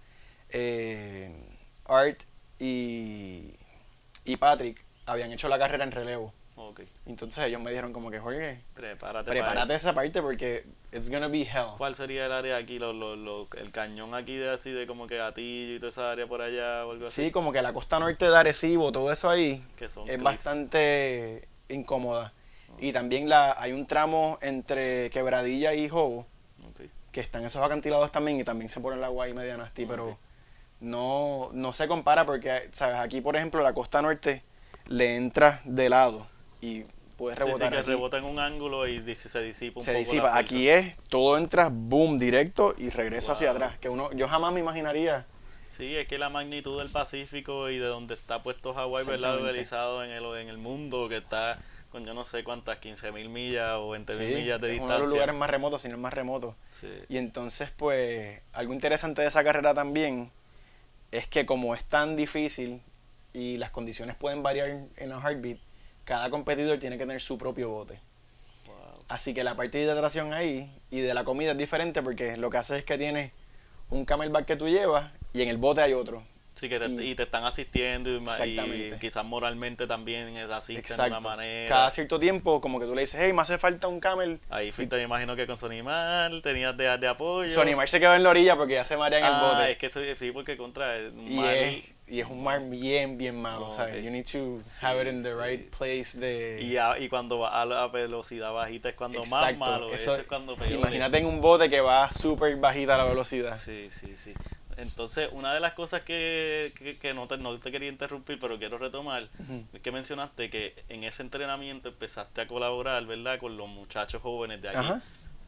eh, 0.49 1.31
Art 1.85 2.23
y, 2.59 3.55
y 4.25 4.37
Patrick 4.37 4.83
habían 5.07 5.33
hecho 5.33 5.49
la 5.49 5.59
carrera 5.59 5.85
en 5.85 5.93
relevo. 5.93 6.33
Ok. 6.69 6.81
Entonces, 7.07 7.45
ellos 7.45 7.61
me 7.61 7.71
dijeron, 7.71 7.93
como 7.93 8.11
que, 8.11 8.19
Jorge, 8.19 8.61
Prepárate. 8.75 9.75
esa 9.75 9.93
parte 9.95 10.21
porque 10.23 10.65
it's 10.93 11.11
gonna 11.11 11.29
be 11.29 11.43
hell. 11.43 11.75
¿Cuál 11.79 11.95
sería 11.95 12.27
el 12.27 12.33
área 12.33 12.57
aquí? 12.57 12.79
Lo, 12.79 12.93
lo, 12.93 13.17
lo- 13.17 13.49
el 13.57 13.71
cañón 13.73 14.15
aquí 14.15 14.37
de 14.37 14.51
así 14.51 14.71
de 14.71 14.87
como 14.87 15.07
que 15.07 15.17
gatillo 15.17 15.75
y 15.77 15.79
toda 15.81 15.91
esa 15.91 16.11
área 16.13 16.27
por 16.27 16.43
allá 16.43 16.87
o 16.87 16.93
algo 16.93 17.07
así. 17.07 17.25
Sí, 17.25 17.31
como 17.31 17.53
que 17.53 17.63
la 17.63 17.73
costa 17.73 17.99
norte 17.99 18.29
de 18.29 18.37
Arecibo, 18.37 18.93
todo 18.93 19.11
eso 19.11 19.29
ahí 19.31 19.65
Que 19.77 19.89
son 19.89 20.09
es 20.09 20.23
bastante 20.23 21.49
incómoda. 21.69 22.33
Y 22.79 22.93
también 22.93 23.29
la, 23.29 23.57
hay 23.61 23.73
un 23.73 23.87
tramo 23.87 24.39
entre 24.41 25.11
Quebradilla 25.11 25.75
y 25.75 25.89
Jobo, 25.89 26.27
que 27.13 27.21
están 27.21 27.45
esos 27.45 27.63
acantilados 27.63 28.13
también 28.13 28.39
y 28.41 28.45
también 28.45 28.71
se 28.71 28.81
pone 28.81 28.97
el 28.97 29.05
agua 29.05 29.25
ahí 29.25 29.35
media 29.35 29.57
nasty, 29.57 29.85
pero 29.87 30.17
no, 30.81 31.51
no 31.53 31.73
se 31.73 31.89
compara 31.89 32.25
porque, 32.25 32.69
¿sabes? 32.73 32.97
Aquí, 32.97 33.21
por 33.21 33.37
ejemplo, 33.37 33.63
la 33.63 33.73
costa 33.75 34.01
norte 34.01 34.43
le 34.87 35.17
entra 35.17 35.61
de 35.65 35.89
lado 35.89 36.27
y 36.61 36.85
puedes 37.17 37.39
Sí, 37.39 37.45
sí, 37.45 37.49
rebotar 37.49 37.71
que 37.73 37.79
aquí. 37.79 37.89
rebota 37.91 38.17
en 38.19 38.25
un 38.25 38.39
ángulo 38.39 38.87
y 38.89 39.15
se 39.15 39.43
disipa 39.43 39.81
un 39.81 39.85
se 39.85 39.93
poco. 39.93 39.93
la 39.93 39.99
disipa. 39.99 40.23
fuerza. 40.23 40.39
Aquí 40.39 40.69
es, 40.69 40.97
todo 41.09 41.37
entra, 41.39 41.69
boom, 41.73 42.19
directo 42.19 42.75
y 42.79 42.89
regreso 42.91 43.33
hacia 43.33 43.49
Wow. 43.49 43.57
atrás. 43.57 43.79
Que 43.79 43.89
uno, 43.89 44.11
yo 44.13 44.29
jamás 44.29 44.53
me 44.53 44.61
imaginaría 44.61 45.27
Sí, 45.69 45.95
es 45.97 46.09
que 46.09 46.19
la 46.19 46.29
magnitud 46.31 46.79
del 46.81 46.89
Pacífico 46.89 47.71
y 47.71 47.79
de 47.79 47.87
donde 47.87 48.15
está 48.15 48.43
puesto 48.43 48.75
Hawái, 48.75 49.07
¿verdad? 49.07 49.39
Localizado 49.39 50.03
en 50.05 50.11
el, 50.11 50.25
en 50.41 50.49
el 50.49 50.59
mundo, 50.59 51.09
que 51.09 51.19
está 51.19 51.59
con 51.93 52.05
yo 52.05 52.13
no 52.13 52.25
sé 52.25 52.43
cuántas, 52.43 52.79
15 52.79 53.13
mil 53.13 53.29
millas 53.29 53.75
o 53.77 53.91
20 53.91 54.15
mil 54.17 54.29
Sí, 54.29 54.35
millas 54.35 54.61
de 54.61 54.67
es 54.67 54.73
distancia. 54.73 54.85
uno 54.85 54.95
de 54.95 55.01
los 55.01 55.11
lugares 55.11 55.35
más 55.37 55.49
remotos, 55.51 55.83
si 55.83 55.89
no 55.89 55.95
el 55.95 56.01
más 56.01 56.13
remoto. 56.13 56.57
Sí. 56.67 56.89
Y 57.09 57.19
entonces, 57.19 57.71
pues, 57.77 58.41
algo 58.53 58.73
interesante 58.73 59.23
de 59.23 59.29
esa 59.29 59.45
carrera 59.45 59.73
también 59.75 60.31
es 61.13 61.29
que 61.29 61.47
como 61.47 61.75
es 61.77 61.85
tan 61.85 62.17
difícil 62.17 62.81
y 63.33 63.57
las 63.57 63.71
condiciones 63.71 64.17
pueden 64.17 64.43
variar 64.43 64.69
en 64.97 65.09
la 65.09 65.21
heartbeat, 65.21 65.59
cada 66.05 66.31
competidor 66.31 66.79
tiene 66.79 66.99
que 66.99 67.05
tener 67.05 67.21
su 67.21 67.39
propio 67.39 67.71
bote. 67.71 68.01
Wow. 68.67 69.05
Así 69.09 69.35
que 69.35 69.45
la 69.45 69.57
parte 69.57 69.79
de 69.79 69.85
hidratación 69.85 70.33
ahí 70.33 70.73
y 70.91 71.01
de 71.01 71.15
la 71.15 71.25
comida 71.25 71.53
es 71.53 71.59
diferente 71.59 72.03
porque 72.03 72.37
lo 72.37 72.51
que 72.51 72.59
hace 72.59 72.79
es 72.79 72.85
que 72.85 72.99
tienes 72.99 73.33
un 73.91 74.05
camelback 74.05 74.47
que 74.47 74.57
tú 74.57 74.69
llevas 74.69 75.13
y 75.33 75.43
en 75.43 75.49
el 75.49 75.59
bote 75.59 75.83
hay 75.83 75.93
otro. 75.93 76.23
Sí, 76.55 76.69
que 76.69 76.79
te, 76.79 76.87
Y- 76.89 77.11
y 77.13 77.15
te 77.15 77.23
están 77.23 77.45
asistiendo 77.45 78.11
y, 78.11 78.17
y 78.47 78.93
quizás 79.01 79.25
moralmente 79.25 79.87
también 79.87 80.37
asisten 80.37 80.75
de 80.75 80.81
Exacto. 80.81 81.07
una 81.13 81.21
manera. 81.21 81.69
Cada 81.69 81.91
cierto 81.91 82.21
tiempo, 82.21 82.61
como 82.61 82.79
que 82.79 82.85
tú 82.87 82.95
le 82.95 83.03
dices, 83.03 83.19
hey, 83.23 83.33
me 83.33 83.41
hace 83.43 83.57
falta 83.57 83.89
un 83.89 83.99
camel. 84.01 84.41
Ahí 84.51 84.71
fuiste, 84.73 84.97
me 84.97 85.03
imagino 85.05 85.37
que 85.37 85.47
con 85.47 85.57
Sonimar 85.57 86.31
tenías 86.43 86.77
de, 86.77 86.99
de 86.99 87.09
apoyo. 87.09 87.51
Sonny 87.51 87.75
Mar 87.75 87.89
se 87.89 87.99
quedó 88.01 88.15
en 88.15 88.23
la 88.25 88.31
orilla 88.31 88.57
porque 88.57 88.75
ya 88.75 88.85
se 88.85 88.97
marea 88.97 89.21
en 89.21 89.25
el 89.27 89.33
ah, 89.33 89.53
bote. 89.55 89.71
es 89.71 89.79
que 89.79 90.17
sí, 90.17 90.33
porque 90.33 90.57
contra 90.59 90.99
Y 90.99 91.37
mar- 91.37 91.55
es, 91.55 91.85
y 92.09 92.21
es 92.21 92.27
un 92.29 92.43
mar 92.43 92.61
bien, 92.69 93.17
bien 93.17 93.41
malo. 93.41 93.73
¿sabes? 93.75 94.05
You 94.05 94.11
need 94.11 94.25
to 94.27 94.59
Sí, 94.63 94.85
have 94.85 95.01
it 95.01 95.09
in 95.09 95.23
the 95.23 95.31
sí. 95.33 95.37
right 95.43 95.71
place 95.75 96.19
de... 96.19 96.59
y, 96.61 96.77
a- 96.77 96.99
y 96.99 97.09
cuando 97.09 97.39
va 97.39 97.63
a 97.63 97.65
la 97.65 97.87
velocidad 97.87 98.53
bajita 98.53 98.91
es 98.91 98.97
cuando 98.97 99.25
más 99.27 99.57
malo, 99.57 99.87
eso- 99.95 100.13
eso 100.13 100.17
es 100.23 100.27
cuando 100.27 100.57
peor 100.57 100.73
Imagínate 100.73 101.19
en 101.19 101.27
un 101.27 101.41
bote 101.41 101.71
que 101.71 101.81
va 101.81 102.13
súper 102.13 102.57
bajita 102.57 102.99
la 102.99 103.05
velocidad. 103.05 103.55
Sí, 103.55 103.87
sí, 103.89 104.17
sí. 104.17 104.35
Entonces, 104.81 105.29
una 105.33 105.53
de 105.53 105.61
las 105.61 105.75
cosas 105.75 106.03
que, 106.03 106.73
que, 106.77 106.97
que 106.97 107.15
no, 107.15 107.27
te, 107.27 107.37
no 107.37 107.57
te 107.59 107.71
quería 107.71 107.89
interrumpir, 107.89 108.39
pero 108.41 108.59
quiero 108.59 108.79
retomar, 108.79 109.29
es 109.73 109.81
que 109.81 109.93
mencionaste 109.93 110.49
que 110.51 110.85
en 110.89 111.05
ese 111.05 111.23
entrenamiento 111.23 111.89
empezaste 111.91 112.41
a 112.41 112.47
colaborar, 112.47 113.05
¿verdad?, 113.07 113.39
con 113.39 113.57
los 113.57 113.69
muchachos 113.69 114.23
jóvenes 114.23 114.63
de 114.63 114.71
aquí. 114.71 114.79
Ajá. 114.79 115.03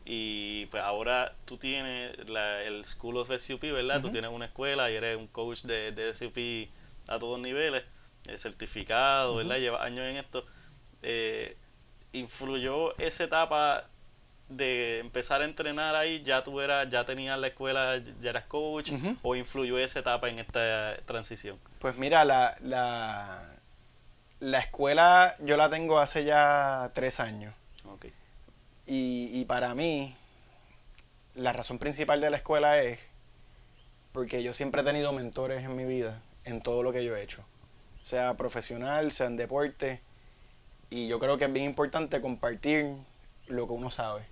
Y 0.05 0.67
pues 0.67 0.83
ahora 0.83 1.35
tú 1.45 1.57
tienes 1.57 2.29
la, 2.29 2.63
el 2.63 2.85
School 2.85 3.17
of 3.19 3.31
SUP, 3.31 3.63
¿verdad? 3.63 4.01
Tú 4.01 4.09
Ujú. 4.09 4.13
tienes 4.13 4.31
una 4.31 4.47
escuela 4.47 4.91
y 4.91 4.97
eres 4.97 5.17
un 5.17 5.29
coach 5.29 5.63
de, 5.63 5.93
de 5.93 6.13
SUP 6.13 6.69
a 7.09 7.19
todos 7.19 7.39
niveles, 7.41 7.85
eh, 8.27 8.37
certificado, 8.37 9.37
¿verdad? 9.37 9.59
Llevas 9.59 9.83
años 9.83 10.01
en 10.01 10.17
esto. 10.17 10.45
Eh, 11.03 11.57
¿Influyó 12.13 12.99
esa 12.99 13.25
etapa 13.25 13.89
de 14.49 14.99
empezar 14.99 15.43
a 15.43 15.45
entrenar 15.45 15.95
ahí? 15.95 16.23
¿Ya 16.23 16.43
tú 16.43 16.61
eras, 16.61 16.89
ya 16.89 17.05
tenías 17.05 17.39
la 17.39 17.49
escuela, 17.49 18.01
ya 18.21 18.31
eras 18.31 18.45
coach? 18.45 18.93
¿O 19.23 19.35
influyó 19.35 19.79
esa 19.79 20.01
etapa 20.01 20.29
en 20.29 20.39
esta 20.39 20.97
transición? 21.05 21.59
Pues 21.79 21.97
mira, 21.97 22.25
la, 22.25 22.57
la, 22.61 23.49
la 24.41 24.59
escuela 24.59 25.37
yo 25.41 25.57
la 25.57 25.71
tengo 25.71 25.99
hace 25.99 26.25
ya 26.25 26.91
tres 26.95 27.21
años. 27.21 27.55
Y, 28.87 29.31
y 29.33 29.45
para 29.45 29.75
mí, 29.75 30.15
la 31.35 31.53
razón 31.53 31.79
principal 31.79 32.21
de 32.21 32.31
la 32.31 32.39
escuela 32.39 32.83
es 32.83 32.99
porque 34.13 34.43
yo 34.43 34.53
siempre 34.53 34.83
he 34.83 34.85
tenido 34.85 35.13
mentores 35.13 35.65
en 35.65 35.75
mi 35.75 35.85
vida, 35.85 36.21
en 36.45 36.61
todo 36.61 36.83
lo 36.83 36.93
que 36.93 37.05
yo 37.05 37.17
he 37.17 37.23
hecho. 37.23 37.45
Sea 38.03 38.35
profesional, 38.35 39.13
sea 39.13 39.29
en 39.29 39.37
deporte. 39.37 40.01
Y 40.91 41.09
yo 41.09 41.19
creo 41.19 41.39
que 41.39 41.47
es 41.47 41.53
bien 41.53 41.65
importante 41.65 42.21
compartir 42.21 42.97
lo 43.47 43.67
que 43.67 43.73
uno 43.73 43.91
sabe. 43.91 44.25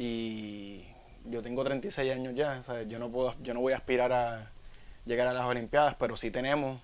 Y 0.00 0.82
yo 1.26 1.42
tengo 1.42 1.62
36 1.62 2.10
años 2.10 2.34
ya, 2.34 2.58
o 2.58 2.64
sea, 2.64 2.84
yo 2.84 2.98
no 2.98 3.10
puedo, 3.10 3.34
yo 3.42 3.52
no 3.52 3.60
voy 3.60 3.74
a 3.74 3.76
aspirar 3.76 4.10
a 4.14 4.50
llegar 5.04 5.28
a 5.28 5.34
las 5.34 5.44
Olimpiadas, 5.44 5.94
pero 5.96 6.16
sí 6.16 6.30
tenemos 6.30 6.80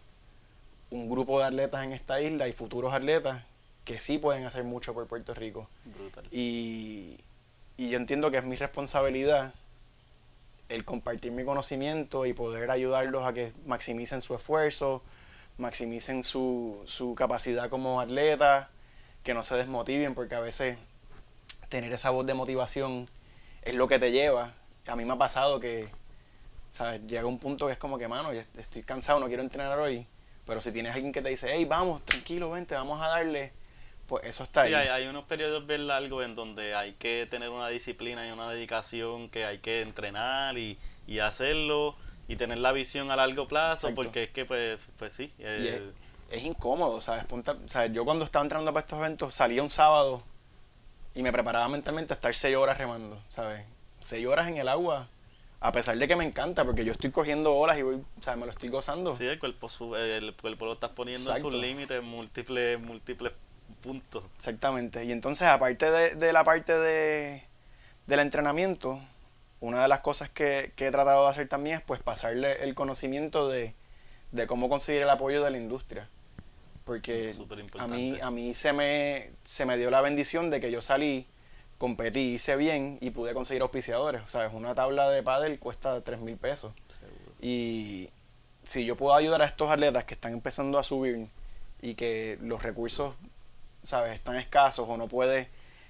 un 0.90 1.08
grupo 1.08 1.38
de 1.38 1.46
atletas 1.46 1.82
en 1.82 1.94
esta 1.94 2.20
isla 2.20 2.46
y 2.46 2.52
futuros 2.52 2.92
atletas 2.92 3.42
que 3.86 4.00
sí 4.00 4.18
pueden 4.18 4.44
hacer 4.44 4.64
mucho 4.64 4.92
por 4.92 5.06
Puerto 5.06 5.32
Rico. 5.32 5.66
Brutal. 5.86 6.26
Y, 6.30 7.16
y 7.78 7.88
yo 7.88 7.96
entiendo 7.96 8.30
que 8.30 8.36
es 8.36 8.44
mi 8.44 8.54
responsabilidad 8.54 9.54
el 10.68 10.84
compartir 10.84 11.32
mi 11.32 11.42
conocimiento 11.42 12.26
y 12.26 12.34
poder 12.34 12.70
ayudarlos 12.70 13.26
a 13.26 13.32
que 13.32 13.54
maximicen 13.64 14.20
su 14.20 14.34
esfuerzo, 14.34 15.02
maximicen 15.56 16.22
su, 16.22 16.82
su 16.84 17.14
capacidad 17.14 17.70
como 17.70 17.98
atleta, 17.98 18.68
que 19.22 19.32
no 19.32 19.42
se 19.42 19.56
desmotiven, 19.56 20.14
porque 20.14 20.34
a 20.34 20.40
veces 20.40 20.76
tener 21.68 21.92
esa 21.92 22.10
voz 22.10 22.26
de 22.26 22.34
motivación 22.34 23.08
es 23.62 23.74
lo 23.74 23.88
que 23.88 23.98
te 23.98 24.12
lleva. 24.12 24.54
A 24.86 24.96
mí 24.96 25.04
me 25.04 25.14
ha 25.14 25.18
pasado 25.18 25.58
que, 25.60 25.88
¿sabes? 26.70 27.00
Llega 27.06 27.26
un 27.26 27.38
punto 27.38 27.66
que 27.66 27.72
es 27.72 27.78
como 27.78 27.98
que, 27.98 28.08
mano, 28.08 28.32
ya 28.32 28.44
estoy 28.58 28.82
cansado, 28.82 29.20
no 29.20 29.26
quiero 29.26 29.42
entrenar 29.42 29.78
hoy. 29.78 30.06
Pero 30.46 30.60
si 30.60 30.70
tienes 30.72 30.94
alguien 30.94 31.12
que 31.12 31.22
te 31.22 31.28
dice, 31.28 31.48
hey, 31.52 31.64
vamos, 31.64 32.04
tranquilo, 32.04 32.50
vente, 32.50 32.74
vamos 32.76 33.02
a 33.02 33.08
darle, 33.08 33.52
pues 34.06 34.24
eso 34.24 34.44
está 34.44 34.64
Sí, 34.66 34.74
ahí. 34.74 34.86
hay, 34.86 35.02
hay 35.02 35.06
unos 35.08 35.24
periodos 35.24 35.66
bien 35.66 35.88
largos 35.88 36.24
en 36.24 36.36
donde 36.36 36.76
hay 36.76 36.92
que 36.92 37.26
tener 37.28 37.48
una 37.48 37.68
disciplina 37.68 38.26
y 38.28 38.30
una 38.30 38.48
dedicación 38.48 39.28
que 39.28 39.44
hay 39.44 39.58
que 39.58 39.82
entrenar 39.82 40.56
y, 40.56 40.78
y 41.08 41.18
hacerlo 41.18 41.96
y 42.28 42.36
tener 42.36 42.58
la 42.58 42.70
visión 42.70 43.10
a 43.10 43.16
largo 43.16 43.48
plazo 43.48 43.88
Exacto. 43.88 43.94
porque 43.96 44.22
es 44.24 44.28
que 44.30 44.44
pues, 44.44 44.88
pues 44.96 45.12
sí. 45.12 45.32
Y 45.38 45.42
eh, 45.42 45.82
es, 46.30 46.38
es 46.38 46.44
incómodo, 46.44 47.00
¿sabes? 47.00 47.24
Ponte 47.24 47.50
a- 47.50 47.56
¿sabes? 47.66 47.92
Yo 47.92 48.04
cuando 48.04 48.24
estaba 48.24 48.44
entrando 48.44 48.72
para 48.72 48.84
estos 48.86 49.00
eventos 49.00 49.34
salía 49.34 49.64
un 49.64 49.70
sábado 49.70 50.22
y 51.16 51.22
me 51.22 51.32
preparaba 51.32 51.66
mentalmente 51.68 52.12
a 52.12 52.16
estar 52.16 52.32
seis 52.34 52.54
horas 52.56 52.78
remando, 52.78 53.20
¿sabes? 53.28 53.64
Seis 54.00 54.24
horas 54.26 54.46
en 54.46 54.58
el 54.58 54.68
agua, 54.68 55.08
a 55.60 55.72
pesar 55.72 55.96
de 55.96 56.06
que 56.06 56.14
me 56.14 56.24
encanta, 56.24 56.64
porque 56.64 56.84
yo 56.84 56.92
estoy 56.92 57.10
cogiendo 57.10 57.54
olas 57.56 57.78
y 57.78 57.82
voy, 57.82 58.02
¿sabes? 58.20 58.38
Me 58.38 58.46
lo 58.46 58.52
estoy 58.52 58.68
gozando. 58.68 59.12
sí, 59.14 59.26
el 59.26 59.38
cuerpo, 59.38 59.68
su- 59.68 59.96
el 59.96 60.34
cuerpo 60.34 60.66
lo 60.66 60.74
estás 60.74 60.90
poniendo 60.90 61.30
en 61.34 61.40
sus 61.40 61.52
límites, 61.60 62.02
múltiples, 62.02 62.78
múltiples 62.78 63.32
puntos. 63.82 64.22
Exactamente. 64.36 65.04
Y 65.04 65.10
entonces, 65.10 65.48
aparte 65.48 65.90
de, 65.90 66.14
de 66.14 66.32
la 66.32 66.44
parte 66.44 66.78
de, 66.78 67.42
del 68.06 68.20
entrenamiento, 68.20 69.00
una 69.60 69.82
de 69.82 69.88
las 69.88 70.00
cosas 70.00 70.28
que, 70.28 70.72
que 70.76 70.86
he 70.88 70.90
tratado 70.92 71.24
de 71.24 71.30
hacer 71.30 71.48
también 71.48 71.76
es 71.76 71.82
pues 71.82 72.00
pasarle 72.02 72.62
el 72.62 72.74
conocimiento 72.74 73.48
de, 73.48 73.74
de 74.32 74.46
cómo 74.46 74.68
conseguir 74.68 75.02
el 75.02 75.10
apoyo 75.10 75.42
de 75.42 75.50
la 75.50 75.56
industria. 75.56 76.08
Porque 76.87 77.34
a 77.78 77.89
mí, 77.89 78.16
a 78.22 78.30
mí 78.30 78.55
se, 78.55 78.72
me, 78.72 79.32
se 79.43 79.66
me 79.66 79.76
dio 79.76 79.91
la 79.91 80.01
bendición 80.01 80.51
de 80.51 80.61
que 80.61 80.70
yo 80.70 80.80
salí, 80.80 81.26
competí, 81.78 82.34
hice 82.34 82.55
bien 82.55 82.99
y 83.01 83.11
pude 83.11 83.34
conseguir 83.34 83.62
auspiciadores. 83.62 84.22
O 84.22 84.28
sea, 84.28 84.49
una 84.51 84.72
tabla 84.76 85.11
de 85.11 85.20
pádel 85.20 85.59
cuesta 85.59 86.01
3 86.01 86.20
mil 86.20 86.37
pesos. 86.37 86.72
Seguro. 86.87 87.32
Y 87.41 88.09
si 88.62 88.84
yo 88.84 88.97
puedo 88.97 89.16
ayudar 89.16 89.43
a 89.43 89.47
estos 89.47 89.68
atletas 89.68 90.05
que 90.05 90.14
están 90.14 90.32
empezando 90.32 90.78
a 90.78 90.84
subir 90.84 91.26
y 91.82 91.97
que 91.97 92.39
los 92.41 92.62
recursos, 92.62 93.16
¿sabes?, 93.82 94.14
están 94.14 94.37
escasos 94.37 94.89
o 94.89 94.97
no 94.97 95.09
puedes 95.09 95.49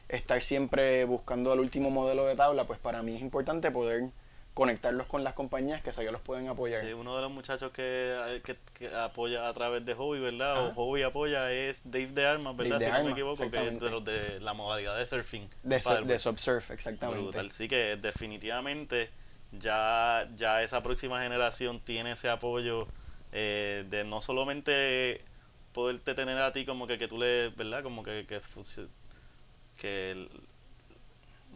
estar 0.08 0.42
siempre 0.42 1.04
buscando 1.04 1.52
el 1.52 1.60
último 1.60 1.90
modelo 1.90 2.24
de 2.24 2.36
tabla, 2.36 2.66
pues 2.66 2.78
para 2.78 3.02
mí 3.02 3.16
es 3.16 3.20
importante 3.20 3.70
poder 3.70 4.10
conectarlos 4.56 5.06
con 5.06 5.22
las 5.22 5.34
compañías 5.34 5.82
que 5.82 5.90
ellos 5.90 6.12
los 6.12 6.22
pueden 6.22 6.48
apoyar. 6.48 6.82
Sí, 6.82 6.94
uno 6.94 7.14
de 7.14 7.20
los 7.20 7.30
muchachos 7.30 7.72
que, 7.72 8.40
que, 8.42 8.56
que 8.72 8.88
apoya 8.96 9.46
a 9.48 9.52
través 9.52 9.84
de 9.84 9.92
Hobby, 9.92 10.18
¿verdad? 10.18 10.52
Ajá. 10.52 10.62
O 10.68 10.72
Hobby 10.72 11.02
apoya 11.02 11.52
es 11.52 11.90
Dave 11.90 12.06
de 12.06 12.24
Armas, 12.24 12.56
¿verdad? 12.56 12.80
Si 12.80 12.86
no 12.90 13.04
me 13.04 13.10
equivoco, 13.12 13.50
que 13.50 13.66
es 13.68 13.78
de 13.78 13.90
los 13.90 14.02
de 14.02 14.40
la 14.40 14.54
modalidad 14.54 14.96
de 14.96 15.04
surfing. 15.06 15.50
De, 15.62 15.82
su- 15.82 16.06
de 16.06 16.18
Subsurf, 16.18 16.70
exactamente. 16.70 17.20
Brutal. 17.22 17.50
Sí 17.50 17.68
que 17.68 17.96
definitivamente 17.96 19.10
ya, 19.52 20.26
ya 20.34 20.62
esa 20.62 20.82
próxima 20.82 21.20
generación 21.20 21.78
tiene 21.80 22.12
ese 22.12 22.30
apoyo 22.30 22.88
eh, 23.32 23.84
de 23.90 24.04
no 24.04 24.22
solamente 24.22 25.20
poderte 25.74 26.14
tener 26.14 26.38
a 26.38 26.52
ti 26.54 26.64
como 26.64 26.86
que, 26.86 26.96
que 26.96 27.08
tú 27.08 27.18
le, 27.18 27.50
¿verdad? 27.50 27.82
Como 27.82 28.02
que, 28.02 28.24
que, 28.26 28.38
que 29.78 30.12
el- 30.12 30.30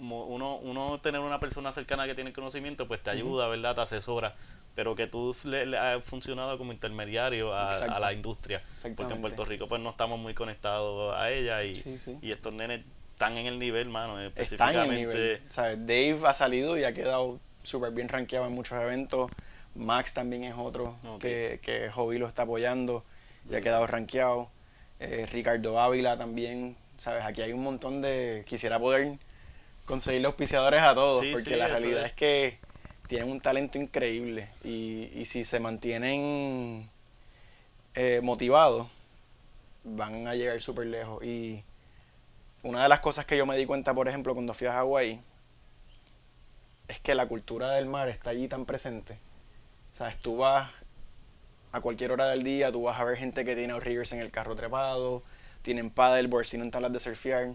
uno, 0.01 0.57
uno 0.57 0.98
tener 1.01 1.20
una 1.20 1.38
persona 1.40 1.72
cercana 1.72 2.07
que 2.07 2.14
tiene 2.14 2.32
conocimiento 2.32 2.88
pues 2.88 3.03
te 3.03 3.11
ayuda, 3.11 3.48
¿verdad? 3.48 3.74
Te 3.74 3.80
asesora, 3.82 4.34
pero 4.74 4.94
que 4.94 5.07
tú 5.07 5.36
le, 5.44 5.66
le 5.66 5.78
has 5.78 6.03
funcionado 6.05 6.57
como 6.59 6.72
intermediario 6.72 7.55
a, 7.55 7.98
la 7.98 8.12
industria, 8.12 8.62
porque 8.96 9.14
en. 9.14 9.20
Puerto 9.20 9.44
Rico 9.44 9.68
pues 9.68 9.80
no 9.80 9.90
estamos 9.90 10.18
muy 10.18 10.34
conectados 10.34 11.14
a 11.16 11.30
ella 11.30 11.62
y, 11.64 11.76
Sí, 11.76 11.98
sí. 11.98 12.18
y 12.22 12.32
estos 12.32 12.55
nenes 12.55 12.82
están 13.12 13.36
en 13.36 13.46
el 13.46 13.59
nivel, 13.59 13.88
mano, 13.90 14.18
Están 14.18 14.20
en 14.20 14.26
específicamente. 14.28 14.94
el 14.94 15.01
nivel. 15.01 15.42
O 15.48 15.53
sea, 15.53 15.76
Dave 15.76 16.18
ha 16.24 16.32
salido 16.32 16.78
y 16.78 16.84
ha 16.84 16.94
quedado 16.94 17.38
súper 17.62 17.92
bien 17.92 18.09
rankeado 18.09 18.46
en 18.46 18.53
muchos 18.53 18.80
eventos. 18.80 19.30
Max 19.74 20.14
también 20.14 20.44
es 20.44 20.55
otro 20.57 20.96
que, 21.20 21.61
que 21.62 21.90
Hobby 21.90 22.18
lo 22.18 22.26
está 22.26 22.42
apoyando 22.42 23.05
y 23.51 23.55
ha 23.55 23.61
quedado 23.61 23.86
rankeado. 23.86 24.48
Eh, 24.98 25.26
Ricardo 25.30 25.78
Ávila 25.78 26.18
también, 26.18 26.76
¿sabes? 26.96 27.24
Aquí 27.24 27.40
hay 27.40 27.53
un 27.53 27.62
montón 27.62 28.03
de... 28.03 28.44
Quisiera 28.46 28.78
poder 28.78 29.18
conseguirle 29.91 30.26
auspiciadores 30.28 30.80
a 30.82 30.95
todos, 30.95 31.20
Sí, 31.20 31.32
porque 31.32 31.51
sí, 31.51 31.57
la 31.57 31.68
realidad 31.68 32.05
es. 32.05 32.07
es 32.07 32.12
que 32.14 32.59
tienen 33.09 33.30
un 33.30 33.41
talento 33.41 33.76
increíble 33.76 34.49
y, 34.62 35.11
y 35.14 35.24
si 35.24 35.45
se 35.45 35.59
mantienen 35.61 36.88
eh, 37.95 38.20
motivados, 38.22 38.86
van 39.82 40.28
a 40.28 40.34
llegar 40.36 40.61
súper 40.61 40.86
lejos. 40.86 41.22
Y 41.24 41.64
una 42.62 42.84
de 42.84 42.88
las 42.88 43.01
cosas 43.01 43.26
que 43.26 43.36
yo 43.36 43.47
me 43.47 43.57
di 43.57 43.66
cuenta, 43.66 43.93
por 43.95 44.07
ejemplo, 44.09 44.32
cuando 44.34 44.55
fui 44.55 44.68
a 44.68 44.74
Hawái, 44.74 45.20
es 46.88 47.01
que 47.01 47.14
la 47.14 47.26
cultura 47.26 47.72
del 47.72 47.86
mar 47.86 48.09
está 48.09 48.30
allí 48.30 48.47
tan 48.49 48.64
presente. 48.64 49.18
O 49.93 49.97
sea, 49.97 50.16
tú 50.22 50.36
vas 50.38 50.70
a 51.72 51.80
cualquier 51.80 52.12
hora 52.12 52.28
del 52.28 52.45
día, 52.45 52.70
tú 52.70 52.82
vas 52.84 52.99
a 53.01 53.05
ver 53.05 53.16
gente 53.16 53.45
que 53.45 53.57
tiene 53.57 53.78
riggers 53.78 54.12
en 54.12 54.20
el 54.20 54.30
carro 54.30 54.55
trepado, 54.55 55.22
tienen 55.62 55.91
paddleboards, 55.91 56.51
tienen 56.51 56.70
tablas 56.70 56.93
de 56.93 57.01
surfear, 57.01 57.55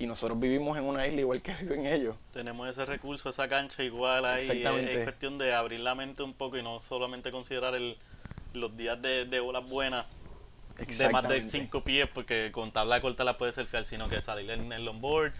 y 0.00 0.06
nosotros 0.06 0.40
vivimos 0.40 0.76
en 0.78 0.84
una 0.84 1.06
isla 1.06 1.20
igual 1.20 1.42
que 1.42 1.54
viven 1.60 1.86
ellos. 1.86 2.16
Tenemos 2.32 2.68
ese 2.68 2.84
recurso, 2.86 3.28
esa 3.30 3.46
cancha 3.46 3.82
igual 3.84 4.24
ahí. 4.24 4.40
Es, 4.40 4.50
Exactamente. 4.50 4.98
es 4.98 5.04
cuestión 5.04 5.38
de 5.38 5.54
abrir 5.54 5.80
la 5.80 5.94
mente 5.94 6.22
un 6.24 6.32
poco 6.34 6.56
y 6.56 6.62
no 6.62 6.80
solamente 6.80 7.30
considerar 7.30 7.74
el, 7.74 7.96
los 8.54 8.76
días 8.76 9.00
de, 9.00 9.26
de 9.26 9.38
olas 9.40 9.68
buenas 9.68 10.06
de 10.78 10.86
más 11.10 11.28
de 11.28 11.36
Exactamente. 11.36 11.48
5 11.48 11.84
pies, 11.84 12.08
porque 12.12 12.50
con 12.50 12.72
tabla 12.72 13.00
corta 13.02 13.22
la 13.22 13.36
puedes 13.36 13.54
surfear, 13.54 13.84
sino 13.84 14.08
que 14.08 14.22
salir 14.22 14.50
en 14.50 14.72
el 14.72 14.84
longboard, 14.86 15.32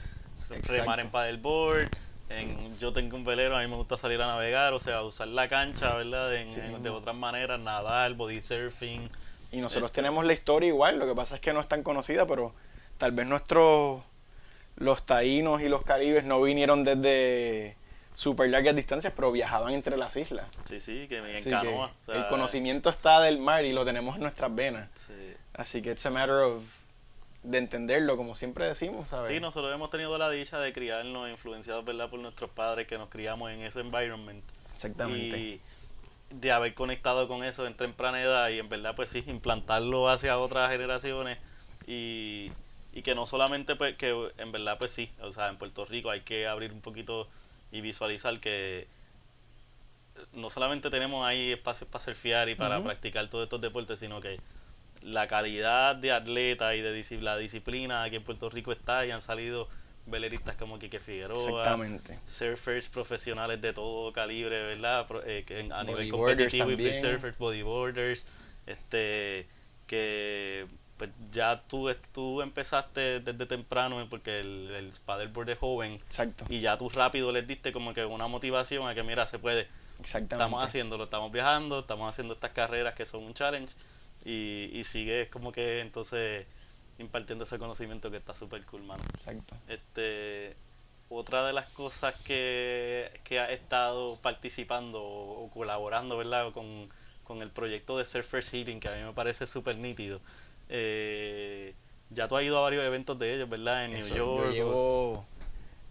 remar 0.65 1.01
en 1.01 1.11
paddleboard. 1.11 1.89
En, 2.29 2.79
yo 2.79 2.93
tengo 2.93 3.17
un 3.17 3.25
velero, 3.25 3.57
a 3.57 3.63
mí 3.63 3.67
me 3.67 3.75
gusta 3.77 3.97
salir 3.99 4.21
a 4.23 4.27
navegar, 4.27 4.73
o 4.75 4.79
sea, 4.79 5.03
usar 5.03 5.27
la 5.29 5.49
cancha, 5.49 5.95
¿verdad? 5.97 6.33
En- 6.37 6.53
Sí, 6.53 6.61
en- 6.61 6.83
de 6.83 6.91
otras 6.91 7.17
maneras, 7.17 7.59
nadar, 7.59 8.15
body 8.15 8.41
surfing. 8.43 9.09
Y 9.51 9.57
nosotros 9.63 9.91
tenemos 9.93 10.25
la 10.25 10.33
historia 10.35 10.69
igual, 10.69 10.99
lo 10.99 11.07
que 11.07 11.15
pasa 11.15 11.35
es 11.37 11.41
que 11.41 11.53
no 11.53 11.59
es 11.61 11.67
tan 11.69 11.83
conocida, 11.83 12.27
pero 12.27 12.55
tal 12.99 13.11
vez 13.13 13.27
nuestros 13.27 14.03
los 14.81 15.07
taínos 15.07 15.63
y 15.63 15.69
los 15.69 15.85
caribes 15.85 16.25
no 16.25 16.43
vinieron 16.43 16.83
desde 16.83 17.77
super 18.15 18.51
largas 18.51 18.75
distancias, 18.75 19.13
pero 19.15 19.31
viajaban 19.31 19.73
entre 19.73 19.97
las 19.97 20.17
islas. 20.17 20.47
Sí, 20.65 20.81
sí, 20.81 21.07
que 21.07 21.23
me 21.23 21.39
encanoa. 21.39 21.87
o 21.87 22.05
sea, 22.05 22.17
el 22.17 22.27
conocimiento 22.27 22.91
está 22.91 23.21
del 23.21 23.39
mar 23.39 23.65
y 23.65 23.73
lo 23.73 23.85
tenemos 23.85 24.17
en 24.17 24.23
nuestras 24.23 24.53
venas. 24.53 24.89
sí. 24.95 25.35
Así 25.53 25.83
que 25.83 25.91
it's 25.91 26.07
a 26.07 26.11
matter 26.11 26.37
of 26.37 26.63
de 27.43 27.59
entenderlo, 27.59 28.17
como 28.17 28.35
siempre 28.35 28.67
decimos, 28.67 29.09
¿sabes? 29.09 29.29
Sí, 29.29 29.41
nosotros 29.41 29.75
hemos 29.75 29.91
tenido 29.91 30.17
la 30.19 30.31
dicha 30.31 30.59
de 30.59 30.73
criarnos 30.73 31.31
influenciados 31.31 31.85
¿verdad? 31.85 32.11
por 32.11 32.21
nuestros 32.21 32.51
padres 32.51 32.87
que 32.87 32.99
nos 32.99 33.09
criamos 33.09 33.51
en 33.51 33.61
ese 33.61 33.81
environment. 33.81 34.45
Exactamente. 34.75 35.39
Y 35.39 35.61
de 36.31 36.53
haber 36.53 36.75
conectado 36.75 37.29
con 37.29 37.45
eso 37.45 37.67
en 37.67 37.75
temprana 37.75 38.23
edad 38.23 38.49
y 38.51 38.59
en 38.59 38.69
verdad 38.69 38.95
pues 38.95 39.11
sí, 39.11 39.25
implantarlo 39.27 40.09
hacia 40.09 40.39
otras 40.39 40.71
generaciones 40.71 41.39
y, 41.87 42.53
y 42.93 43.03
que 43.03 43.15
no 43.15 43.27
solamente 43.27 43.77
pues 43.77 43.97
que 43.97 44.31
en 44.39 44.53
verdad 44.53 44.77
pues 44.79 44.93
sí, 44.93 45.11
o 45.21 45.31
sea, 45.33 45.49
en 45.49 45.57
Puerto 45.59 45.85
Rico 45.85 46.11
hay 46.11 46.21
que 46.23 46.47
abrir 46.47 46.73
un 46.73 46.81
poquito 46.81 47.29
y 47.73 47.81
visualizar 47.81 48.39
que 48.41 48.87
no 50.33 50.51
solamente 50.51 50.91
tenemos 50.91 51.27
ahí 51.27 51.53
espacios 51.53 51.89
para 51.89 52.05
surfear 52.05 52.49
y 52.49 52.55
para 52.55 52.77
practicar 52.85 53.29
todos 53.29 53.45
estos 53.45 53.61
deportes, 53.61 53.99
sino 53.99 54.21
que 54.21 54.39
la 55.03 55.27
calidad 55.27 55.97
de 55.97 56.13
atleta 56.13 56.75
y 56.75 56.83
de 56.83 57.05
la 57.23 57.39
disciplina 57.39 58.03
aquí 58.03 58.17
en 58.17 58.25
Puerto 58.25 58.51
Rico 58.51 58.71
está 58.73 59.07
y 59.07 59.11
han 59.13 59.23
salido 59.23 59.69
veleristas 60.07 60.57
como 60.57 60.79
Quique 60.79 60.99
Figueroa, 61.01 61.63
surfers 62.27 62.89
profesionales 62.89 63.61
de 63.61 63.73
todo 63.73 64.13
calibre, 64.13 64.63
¿verdad? 64.65 65.07
Eh, 65.27 65.45
que 65.47 65.61
en- 65.61 65.73
a 65.73 65.85
nivel 65.85 66.09
competitivo 66.11 66.71
y 66.71 66.77
free 66.77 66.85
surfers, 67.13 67.39
bodyboarders, 67.39 68.27
este, 68.67 69.47
que 69.87 70.67
pues 71.01 71.11
ya 71.33 71.63
tú, 71.63 71.89
tú 72.13 72.43
empezaste 72.43 73.21
desde 73.21 73.47
temprano 73.47 74.07
porque 74.11 74.41
el, 74.41 74.71
el 74.71 74.91
paddleboard 75.07 75.49
es 75.49 75.59
joven 75.59 75.95
Exacto. 75.95 76.45
y 76.51 76.61
ya 76.61 76.77
tú 76.77 76.91
rápido 76.91 77.33
les 77.33 77.47
diste 77.47 77.73
como 77.73 77.95
que 77.95 78.05
una 78.05 78.27
motivación 78.27 78.87
a 78.87 78.95
que 78.95 79.03
mira, 79.03 79.27
se 79.27 79.39
puede, 79.39 79.67
Exactamente. 79.99 80.35
estamos 80.35 80.63
haciéndolo, 80.63 81.05
estamos 81.05 81.33
viajando, 81.33 81.81
estamos 81.81 82.11
haciendo 82.11 82.35
estas 82.35 82.51
carreras 82.51 82.95
que 82.95 83.07
son 83.07 83.25
un 83.25 83.33
challenge 83.33 83.75
y, 84.27 84.69
y 84.75 84.85
sigues 84.85 85.31
como 85.31 85.53
que 85.53 85.81
entonces 85.81 86.47
impartiendo 86.99 87.45
ese 87.45 87.59
conocimiento 87.59 88.11
que 88.11 88.19
está 88.19 88.35
súper 88.35 88.67
cool, 88.67 88.83
mano. 88.83 89.03
Exacto. 89.15 89.57
Este, 89.69 90.55
otra 91.09 91.47
de 91.47 91.55
las 91.55 91.67
cosas 91.71 92.15
que, 92.25 93.11
que 93.25 93.41
ha 93.41 93.51
estado 93.51 94.17
participando 94.17 95.03
o, 95.03 95.49
colaborando, 95.49 96.19
¿verdad? 96.19 96.53
Con, 96.53 96.91
con, 97.25 97.41
el 97.41 97.49
proyecto 97.49 97.97
de 97.97 98.05
Surfer 98.05 98.45
Healing, 98.45 98.81
que 98.81 98.89
a 98.89 98.97
mí 98.97 99.03
me 99.03 99.15
parece 99.15 99.47
súper 99.47 99.77
nítido. 99.77 100.21
Eh, 100.71 101.75
ya 102.11 102.29
tú 102.29 102.37
has 102.37 102.45
ido 102.45 102.59
a 102.59 102.63
varios 102.63 102.85
eventos 102.85 103.19
de 103.19 103.35
ellos, 103.35 103.49
¿verdad? 103.49 103.85
En 103.85 103.93
New 103.93 104.01
York. 104.01 104.17
Yo 104.17 104.51
llevo 104.51 105.27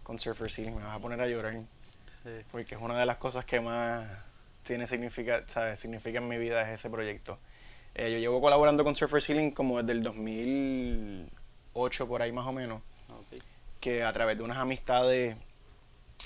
con 0.03 0.17
Surfer 0.17 0.49
Healing, 0.49 0.75
me 0.75 0.83
vas 0.83 0.95
a 0.95 0.99
poner 0.99 1.21
a 1.21 1.27
llorar. 1.27 1.61
Porque 2.51 2.75
es 2.75 2.81
una 2.81 2.97
de 2.97 3.05
las 3.05 3.17
cosas 3.17 3.45
que 3.45 3.61
más 3.61 4.07
tiene 4.63 4.87
significa, 4.87 5.43
¿sabes? 5.47 5.79
significa 5.79 6.19
en 6.19 6.27
mi 6.27 6.37
vida 6.37 6.61
es 6.63 6.79
ese 6.79 6.89
proyecto. 6.89 7.37
Eh, 7.95 8.11
yo 8.11 8.17
llevo 8.17 8.41
colaborando 8.41 8.83
con 8.83 8.95
Surfer 8.95 9.21
Healing 9.21 9.51
como 9.51 9.81
desde 9.81 9.93
el 9.93 10.03
2008 10.03 12.07
por 12.07 12.21
ahí 12.21 12.31
más 12.31 12.47
o 12.47 12.53
menos 12.53 12.81
que 13.79 14.03
a 14.03 14.11
través 14.13 14.37
de 14.37 14.43
unas 14.43 14.57
amistades 14.57 15.35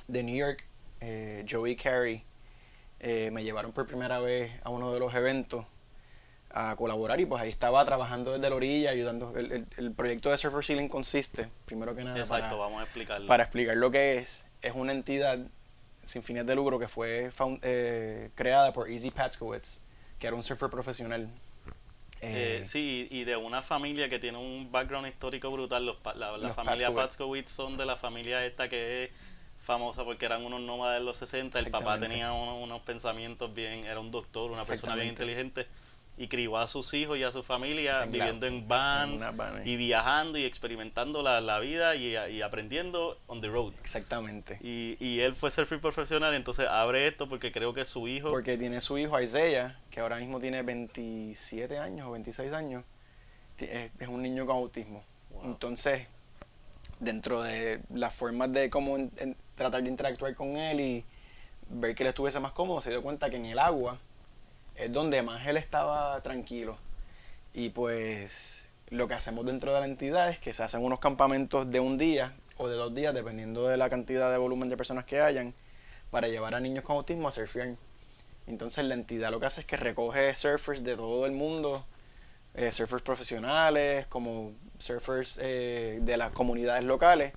de 0.07 0.23
New 0.23 0.35
York, 0.35 0.65
eh, 1.01 1.45
Joey 1.49 1.75
Carey, 1.75 2.23
eh, 2.99 3.29
me 3.31 3.43
llevaron 3.43 3.71
por 3.71 3.85
primera 3.85 4.19
vez 4.19 4.51
a 4.63 4.69
uno 4.69 4.93
de 4.93 4.99
los 4.99 5.13
eventos 5.13 5.65
a 6.53 6.75
colaborar 6.75 7.19
y 7.19 7.25
pues 7.25 7.41
ahí 7.41 7.49
estaba 7.49 7.83
trabajando 7.83 8.33
desde 8.33 8.49
la 8.49 8.55
orilla, 8.55 8.91
ayudando. 8.91 9.33
El, 9.35 9.91
proyecto 9.93 10.29
de 10.29 10.37
Surfer 10.37 10.63
Ceiling 10.63 10.87
consiste, 10.87 11.49
primero 11.65 11.95
que 11.95 12.03
nada, 12.03 12.19
Exacto, 12.19 12.49
para, 12.49 12.61
vamos 12.61 12.81
a 12.81 12.83
explicarlo. 12.83 13.27
Para 13.27 13.43
explicar 13.43 13.75
lo 13.75 13.89
que 13.89 14.17
es, 14.17 14.47
es 14.61 14.73
una 14.75 14.91
entidad 14.91 15.39
sin 16.03 16.21
fines 16.21 16.45
de 16.45 16.55
lucro 16.55 16.77
que 16.77 16.87
fue 16.87 17.29
eh, 17.61 18.29
creada 18.35 18.71
por 18.71 18.89
Easy 18.89 19.09
Patskowitz, 19.09 19.81
que 20.19 20.27
era 20.27 20.35
un 20.35 20.43
surfer 20.43 20.69
profesional 20.69 21.29
eh, 22.21 22.59
eh, 22.61 22.65
sí, 22.65 23.07
y 23.11 23.25
de 23.25 23.35
una 23.35 23.61
familia 23.61 24.07
que 24.07 24.17
tiene 24.17 24.37
un 24.37 24.71
background 24.71 25.07
histórico 25.07 25.49
brutal. 25.49 25.85
Los, 25.85 25.97
la, 26.15 26.37
la 26.37 26.53
familia 26.53 26.93
Patskowitz 26.93 27.51
son 27.51 27.77
de 27.77 27.85
la 27.85 27.97
familia 27.97 28.45
esta 28.45 28.69
que 28.69 29.05
es 29.05 29.09
famosa 29.59 30.05
porque 30.05 30.25
eran 30.25 30.45
unos 30.45 30.61
nómadas 30.61 30.99
de 30.99 31.05
los 31.05 31.17
60. 31.17 31.59
El 31.59 31.69
papá 31.69 31.99
tenía 31.99 32.31
unos 32.31 32.81
pensamientos 32.83 33.53
bien, 33.53 33.85
era 33.85 33.99
un 33.99 34.11
doctor, 34.11 34.51
una 34.51 34.63
persona 34.63 34.95
bien 34.95 35.09
inteligente 35.09 35.67
y 36.15 36.27
crió 36.27 36.57
a 36.57 36.67
sus 36.67 36.93
hijos 36.93 37.17
y 37.17 37.23
a 37.23 37.31
su 37.31 37.41
familia 37.41 38.05
viviendo 38.05 38.45
en 38.45 38.67
vans 38.67 39.29
y 39.65 39.75
viajando 39.75 40.37
y 40.37 40.45
experimentando 40.45 41.23
la, 41.23 41.41
la 41.41 41.59
vida 41.59 41.95
y, 41.95 42.15
y, 42.15 42.41
aprendiendo 42.41 43.17
on 43.27 43.41
the 43.41 43.47
road. 43.47 43.73
Exactamente. 43.81 44.59
Y, 44.61 44.95
y 44.99 45.21
él 45.21 45.35
fue 45.35 45.49
surfer 45.49 45.79
profesional, 45.79 46.33
entonces 46.35 46.67
abre 46.67 47.07
esto 47.07 47.27
porque 47.27 47.51
creo 47.51 47.73
que 47.73 47.83
su 47.85 48.07
hijo... 48.07 48.29
Porque 48.29 48.57
tiene 48.57 48.79
su 48.81 48.97
hijo 48.97 49.19
Isaiah, 49.19 49.79
que 49.89 50.01
ahora 50.01 50.17
mismo 50.17 50.39
tiene 50.39 50.61
27 50.61 51.79
años 51.79 52.07
o 52.07 52.11
26 52.11 52.53
años, 52.53 52.83
es 53.57 54.07
un 54.07 54.21
niño 54.21 54.45
con 54.45 54.57
autismo. 54.57 55.03
Entonces, 55.43 56.07
dentro 56.99 57.41
de 57.41 57.81
las 57.91 58.13
formas 58.13 58.51
de 58.51 58.69
cómo 58.69 58.97
tratar 59.55 59.81
de 59.81 59.89
interactuar 59.89 60.35
con 60.35 60.57
él 60.57 60.79
y 60.79 61.05
ver 61.69 61.95
que 61.95 62.03
él 62.03 62.09
estuviese 62.09 62.39
más 62.39 62.51
cómodo, 62.51 62.81
se 62.81 62.91
dio 62.91 63.01
cuenta 63.01 63.29
que 63.29 63.37
en 63.37 63.45
el 63.45 63.59
agua 63.59 63.97
es 64.75 64.91
donde 64.91 65.21
más 65.21 65.45
él 65.47 65.57
estaba 65.57 66.21
tranquilo. 66.21 66.77
Y 67.53 67.69
pues 67.69 68.69
lo 68.89 69.07
que 69.07 69.13
hacemos 69.13 69.45
dentro 69.45 69.73
de 69.73 69.79
la 69.79 69.85
entidad 69.85 70.29
es 70.29 70.39
que 70.39 70.53
se 70.53 70.63
hacen 70.63 70.83
unos 70.83 70.99
campamentos 70.99 71.69
de 71.69 71.79
un 71.79 71.97
día 71.97 72.33
o 72.57 72.67
de 72.67 72.75
dos 72.75 72.93
días, 72.93 73.13
dependiendo 73.13 73.67
de 73.67 73.77
la 73.77 73.89
cantidad 73.89 74.31
de 74.31 74.37
volumen 74.37 74.69
de 74.69 74.77
personas 74.77 75.05
que 75.05 75.19
hayan, 75.19 75.53
para 76.11 76.27
llevar 76.27 76.55
a 76.55 76.59
niños 76.59 76.83
con 76.83 76.95
autismo 76.95 77.27
a 77.27 77.31
surfear. 77.31 77.75
Entonces 78.45 78.85
la 78.85 78.93
entidad 78.93 79.31
lo 79.31 79.39
que 79.39 79.45
hace 79.45 79.61
es 79.61 79.67
que 79.67 79.77
recoge 79.77 80.35
surfers 80.35 80.83
de 80.83 80.95
todo 80.95 81.25
el 81.25 81.31
mundo, 81.31 81.85
eh, 82.53 82.71
surfers 82.71 83.01
profesionales, 83.01 84.05
como 84.07 84.51
surfers 84.77 85.39
eh, 85.41 85.99
de 86.01 86.17
las 86.17 86.31
comunidades 86.31 86.83
locales, 86.83 87.33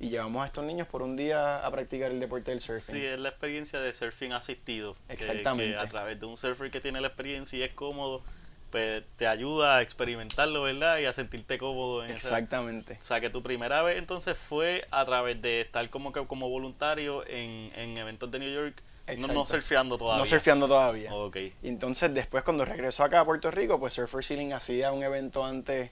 y 0.00 0.08
llevamos 0.08 0.42
a 0.42 0.46
estos 0.46 0.64
niños 0.64 0.88
por 0.88 1.02
un 1.02 1.14
día 1.14 1.64
a 1.64 1.70
practicar 1.70 2.10
el 2.10 2.18
deporte 2.18 2.50
del 2.50 2.60
surfing. 2.62 2.94
Sí, 2.94 3.04
es 3.04 3.20
la 3.20 3.28
experiencia 3.28 3.78
de 3.80 3.92
surfing 3.92 4.32
asistido. 4.32 4.96
Exactamente. 5.10 5.74
Que, 5.74 5.78
a 5.78 5.86
través 5.88 6.18
de 6.18 6.24
un 6.24 6.38
surfer 6.38 6.70
que 6.70 6.80
tiene 6.80 7.02
la 7.02 7.08
experiencia 7.08 7.58
y 7.58 7.62
es 7.62 7.74
cómodo, 7.74 8.22
pues 8.70 9.04
te 9.16 9.26
ayuda 9.26 9.76
a 9.76 9.82
experimentarlo, 9.82 10.62
¿verdad? 10.62 10.98
Y 11.00 11.04
a 11.04 11.12
sentirte 11.12 11.58
cómodo 11.58 12.02
en 12.02 12.12
Exactamente. 12.12 12.98
O 12.98 13.04
sea, 13.04 13.20
que 13.20 13.28
tu 13.28 13.42
primera 13.42 13.82
vez 13.82 13.98
entonces 13.98 14.38
fue 14.38 14.88
a 14.90 15.04
través 15.04 15.42
de 15.42 15.60
estar 15.60 15.88
como 15.90 16.12
como 16.12 16.48
voluntario 16.48 17.26
en, 17.26 17.70
en 17.76 17.98
eventos 17.98 18.30
de 18.30 18.38
New 18.38 18.50
York. 18.50 18.82
No, 19.18 19.26
no, 19.26 19.44
surfeando 19.44 19.98
todavía. 19.98 20.20
No 20.20 20.26
surfeando 20.26 20.66
todavía. 20.66 21.12
Ok. 21.12 21.36
Entonces, 21.62 22.14
después 22.14 22.42
cuando 22.42 22.64
regresó 22.64 23.04
acá 23.04 23.20
a 23.20 23.24
Puerto 23.26 23.50
Rico, 23.50 23.78
pues 23.78 23.94
Surfer 23.94 24.24
Ceiling 24.24 24.52
hacía 24.52 24.92
un 24.92 25.02
evento 25.02 25.44
antes 25.44 25.90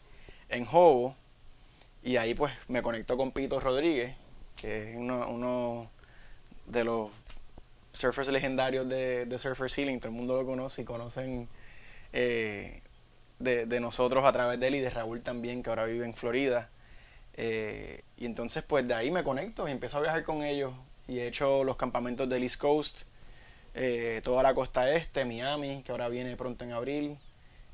en 0.49 0.67
Hobo 0.71 1.17
y 2.09 2.17
ahí 2.17 2.33
pues 2.33 2.55
me 2.69 2.81
conectó 2.81 3.19
con 3.19 3.33
Pito 3.33 3.61
Rodríguez, 3.61 4.17
que 4.57 4.93
es 4.93 4.97
uno, 4.97 5.91
de 6.65 6.83
los 6.83 7.11
surfers 7.93 8.31
legendarios 8.31 8.89
de, 8.89 9.27
de 9.27 9.39
Surfer 9.39 9.71
Ceiling, 9.71 9.99
todo 9.99 10.09
el 10.09 10.15
mundo 10.15 10.41
lo 10.41 10.47
conoce 10.47 10.81
y 10.81 10.85
conocen 10.87 11.51
eh, 12.15 12.81
de, 13.39 13.81
nosotros 13.81 14.25
a 14.25 14.33
través 14.33 14.59
de 14.59 14.69
él 14.69 14.77
y 14.77 14.81
de 14.81 14.89
Raúl 14.89 15.21
también, 15.21 15.63
que 15.63 15.69
ahora 15.69 15.85
vive 15.85 16.07
en 16.07 16.15
Florida. 16.15 16.71
Eh, 17.35 18.01
y 18.17 18.25
entonces 18.25 18.65
pues 18.65 18.89
de 18.89 18.95
ahí 18.95 19.11
me 19.11 19.23
conecto 19.23 19.69
y 19.69 19.73
empiezo 19.73 19.99
a 19.99 20.01
viajar 20.01 20.25
con 20.25 20.43
ellos. 20.43 20.73
Y 21.09 21.19
he 21.19 21.27
hecho 21.27 21.63
los 21.63 21.77
campamentos 21.77 22.27
del 22.27 22.43
East 22.43 22.59
Coast, 22.59 23.03
eh, 23.75 24.23
toda 24.25 24.43
la 24.43 24.55
costa 24.55 24.91
este, 24.95 25.27
Miami, 25.27 25.83
que 25.85 25.93
ahora 25.93 26.09
viene 26.09 26.37
pronto 26.37 26.65
en 26.65 26.73
abril, 26.73 27.19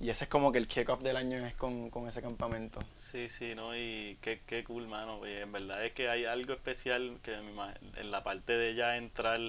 y 0.00 0.10
ese 0.10 0.24
es 0.24 0.30
como 0.30 0.52
que 0.52 0.58
el 0.58 0.66
kickoff 0.66 1.02
del 1.02 1.16
año 1.16 1.38
es 1.46 1.54
con, 1.54 1.90
ese 2.08 2.20
campamento. 2.20 2.80
Sí, 2.94 3.28
sí, 3.28 3.54
¿no? 3.54 3.76
Y 3.76 4.18
qué, 4.20 4.40
qué 4.46 4.64
cool, 4.64 4.86
mano. 4.86 5.24
en 5.24 5.50
verdad 5.52 5.84
es 5.84 5.92
que 5.92 6.08
hay 6.08 6.24
algo 6.24 6.52
especial 6.52 7.18
que 7.22 7.34
en 7.34 8.10
la 8.10 8.22
parte 8.22 8.52
de 8.54 8.74
ya 8.74 8.96
entrar 8.96 9.40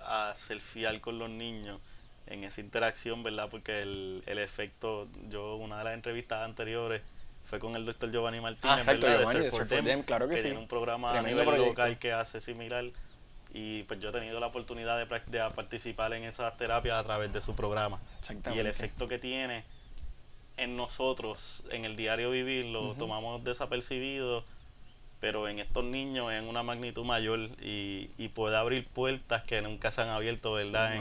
a 0.00 0.32
selfiear 0.34 1.00
con 1.00 1.18
los 1.18 1.30
niños, 1.30 1.80
en 2.26 2.44
esa 2.44 2.60
interacción, 2.60 3.22
¿verdad? 3.22 3.48
Porque 3.50 3.80
el, 3.80 4.22
el 4.26 4.38
efecto, 4.38 5.08
yo 5.28 5.56
una 5.56 5.78
de 5.78 5.84
las 5.84 5.94
entrevistas 5.94 6.44
anteriores 6.44 7.02
fue 7.44 7.58
con 7.58 7.74
el 7.74 7.84
doctor 7.84 8.10
Giovanni 8.10 8.40
Martínez, 8.40 8.76
ah, 8.76 8.78
exacto, 8.78 9.06
¿verdad? 9.06 9.66
de 9.66 9.82
Them, 9.82 10.02
claro 10.02 10.28
que, 10.28 10.36
que 10.36 10.42
Tiene 10.42 10.58
un 10.58 10.68
programa 10.68 11.18
a 11.18 11.22
nivel 11.22 11.46
local 11.58 11.98
que 11.98 12.12
hace 12.12 12.40
similar 12.40 12.84
y 13.54 13.82
pues 13.82 14.00
yo 14.00 14.08
he 14.08 14.12
tenido 14.12 14.40
la 14.40 14.46
oportunidad 14.46 14.98
de, 14.98 15.20
de 15.26 15.50
participar 15.50 16.14
en 16.14 16.24
esas 16.24 16.56
terapias 16.56 16.98
a 16.98 17.04
través 17.04 17.32
de 17.32 17.40
su 17.40 17.54
programa. 17.54 18.00
Y 18.54 18.58
el 18.58 18.66
efecto 18.66 19.06
que 19.08 19.18
tiene 19.18 19.64
en 20.56 20.76
nosotros, 20.76 21.64
en 21.70 21.84
el 21.84 21.94
diario 21.94 22.30
vivir, 22.30 22.66
lo 22.66 22.94
tomamos 22.94 23.44
desapercibido, 23.44 24.44
pero 25.20 25.48
en 25.48 25.58
estos 25.58 25.84
niños 25.84 26.32
en 26.32 26.48
una 26.48 26.62
magnitud 26.62 27.04
mayor 27.04 27.40
y, 27.60 28.10
y 28.16 28.28
puede 28.28 28.56
abrir 28.56 28.86
puertas 28.88 29.42
que 29.42 29.60
nunca 29.60 29.90
se 29.90 30.00
han 30.00 30.08
abierto, 30.08 30.52
¿verdad? 30.52 30.94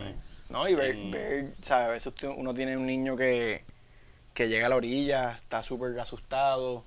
no, 0.49 0.67
y 0.67 0.75
ver, 0.75 0.95
ver, 1.09 1.53
¿sabes? 1.61 1.87
A 2.05 2.11
veces 2.11 2.13
uno 2.35 2.53
tiene 2.53 2.75
un 2.75 2.85
niño 2.85 3.15
que, 3.15 3.63
que 4.33 4.49
llega 4.49 4.65
a 4.65 4.69
la 4.69 4.75
orilla, 4.75 5.31
está 5.31 5.63
súper 5.63 5.97
asustado 5.99 6.83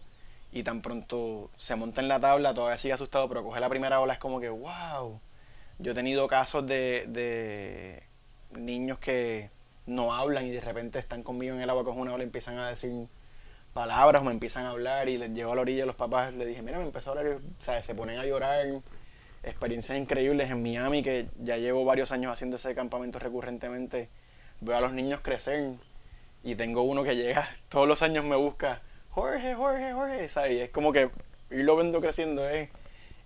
y 0.52 0.62
tan 0.62 0.82
pronto 0.82 1.50
se 1.56 1.74
monta 1.74 2.02
en 2.02 2.08
la 2.08 2.20
tabla, 2.20 2.52
todavía 2.52 2.76
sigue 2.76 2.92
asustado, 2.92 3.28
pero 3.28 3.42
coge 3.42 3.60
la 3.60 3.70
primera 3.70 4.00
ola, 4.00 4.12
es 4.12 4.18
como 4.18 4.40
que, 4.40 4.50
wow 4.50 5.20
yo 5.84 5.92
he 5.92 5.94
tenido 5.94 6.26
casos 6.28 6.66
de, 6.66 7.04
de 7.08 8.02
niños 8.58 8.98
que 8.98 9.50
no 9.84 10.14
hablan 10.14 10.46
y 10.46 10.50
de 10.50 10.62
repente 10.62 10.98
están 10.98 11.22
conmigo 11.22 11.54
en 11.54 11.60
el 11.60 11.68
agua 11.68 11.84
con 11.84 11.98
una 11.98 12.14
ola 12.14 12.24
y 12.24 12.26
empiezan 12.26 12.56
a 12.56 12.70
decir 12.70 13.06
palabras 13.74 14.22
o 14.22 14.24
me 14.24 14.32
empiezan 14.32 14.64
a 14.64 14.70
hablar 14.70 15.10
y 15.10 15.18
les 15.18 15.30
llevo 15.32 15.52
a 15.52 15.56
la 15.56 15.60
orilla 15.60 15.82
a 15.82 15.86
los 15.86 15.94
papás, 15.94 16.32
les 16.32 16.48
dije, 16.48 16.62
mira, 16.62 16.78
me 16.78 16.84
empezó 16.84 17.10
a 17.10 17.18
hablar, 17.18 17.34
o 17.36 17.62
sea, 17.62 17.82
se 17.82 17.94
ponen 17.94 18.18
a 18.18 18.24
llorar. 18.24 18.66
Experiencias 19.42 19.98
increíbles 19.98 20.50
en 20.50 20.62
Miami, 20.62 21.02
que 21.02 21.28
ya 21.38 21.58
llevo 21.58 21.84
varios 21.84 22.12
años 22.12 22.32
haciendo 22.32 22.56
ese 22.56 22.74
campamento 22.74 23.18
recurrentemente. 23.18 24.08
Veo 24.62 24.78
a 24.78 24.80
los 24.80 24.94
niños 24.94 25.20
crecer 25.20 25.74
y 26.42 26.54
tengo 26.54 26.82
uno 26.84 27.04
que 27.04 27.14
llega, 27.14 27.46
todos 27.68 27.86
los 27.86 28.00
años 28.00 28.24
me 28.24 28.36
busca, 28.36 28.80
Jorge, 29.10 29.54
Jorge, 29.54 29.92
Jorge, 29.92 30.28
¿sabes? 30.30 30.52
Y 30.52 30.60
es 30.60 30.70
como 30.70 30.94
que 30.94 31.10
irlo 31.50 31.76
viendo 31.76 32.00
creciendo 32.00 32.48
es 32.48 32.70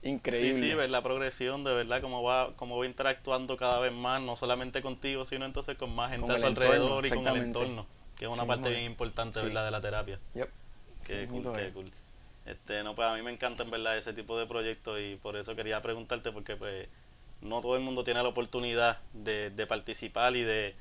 increíble. 0.02 0.54
Sí, 0.54 0.70
sí, 0.70 0.74
ver 0.74 0.90
la 0.90 1.02
progresión 1.02 1.64
de 1.64 1.74
verdad, 1.74 2.00
cómo 2.00 2.22
va, 2.22 2.54
cómo 2.56 2.78
va 2.78 2.86
interactuando 2.86 3.56
cada 3.56 3.80
vez 3.80 3.92
más, 3.92 4.20
no 4.22 4.36
solamente 4.36 4.82
contigo, 4.82 5.24
sino 5.24 5.44
entonces 5.44 5.76
con 5.76 5.94
más 5.94 6.10
gente 6.10 6.32
a 6.32 6.40
su 6.40 6.46
alrededor 6.46 7.04
y 7.06 7.10
con 7.10 7.26
el 7.26 7.36
entorno, 7.36 7.86
que 8.16 8.26
es 8.26 8.30
una 8.30 8.46
parte 8.46 8.70
bien 8.70 8.84
importante, 8.84 9.42
¿verdad?, 9.42 9.64
de 9.64 9.70
la 9.70 9.80
terapia. 9.80 10.18
Yep. 10.34 10.48
Qué 11.04 11.26
cool, 11.28 11.52
qué 11.54 11.70
cool. 11.72 11.90
Este, 12.46 12.82
no, 12.82 12.94
pues 12.94 13.08
a 13.08 13.14
mí 13.14 13.22
me 13.22 13.30
encanta 13.30 13.62
en 13.62 13.70
verdad 13.70 13.98
ese 13.98 14.12
tipo 14.12 14.38
de 14.38 14.46
proyectos 14.46 14.98
y 15.00 15.16
por 15.16 15.36
eso 15.36 15.54
quería 15.54 15.82
preguntarte 15.82 16.32
porque 16.32 16.56
pues 16.56 16.88
no 17.42 17.60
todo 17.60 17.76
el 17.76 17.82
mundo 17.82 18.04
tiene 18.04 18.22
la 18.22 18.28
oportunidad 18.28 18.98
de, 19.12 19.50
de 19.50 19.66
participar 19.66 20.34
y 20.34 20.42
de 20.42 20.74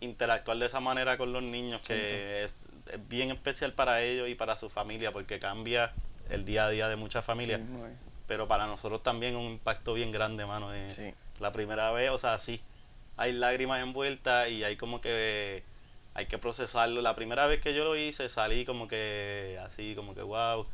interactuar 0.00 0.58
de 0.58 0.66
esa 0.66 0.80
manera 0.80 1.16
con 1.16 1.32
los 1.32 1.42
niños 1.42 1.80
que 1.80 2.44
es, 2.44 2.68
es, 2.92 3.08
bien 3.08 3.30
especial 3.30 3.72
para 3.72 4.02
ellos 4.02 4.28
y 4.28 4.34
para 4.34 4.56
su 4.56 4.68
familia 4.68 5.10
porque 5.10 5.40
cambia 5.40 5.92
el 6.30 6.44
día 6.44 6.66
a 6.66 6.70
día 6.70 6.88
de 6.88 6.96
muchas 6.96 7.24
familias 7.24 7.60
pero 8.28 8.46
para 8.46 8.66
nosotros 8.66 9.02
también 9.02 9.34
un 9.34 9.50
impacto 9.50 9.94
bien 9.94 10.12
grande, 10.12 10.46
mano. 10.46 10.72
Eh, 10.72 11.14
La 11.40 11.50
primera 11.50 11.90
vez, 11.90 12.10
o 12.10 12.18
sea, 12.18 12.38
sí, 12.38 12.60
hay 13.16 13.32
lágrimas 13.32 13.82
envueltas 13.82 14.48
y 14.50 14.62
hay 14.62 14.76
como 14.76 15.00
que 15.00 15.64
hay 16.14 16.26
que 16.26 16.38
procesarlo. 16.38 17.00
La 17.02 17.16
primera 17.16 17.46
vez 17.46 17.60
que 17.60 17.74
yo 17.74 17.84
lo 17.84 17.96
hice 17.96 18.28
salí 18.28 18.64
como 18.64 18.86
que 18.86 19.58
así, 19.64 19.94
como 19.96 20.14
que 20.14 20.22
wow. 20.22 20.66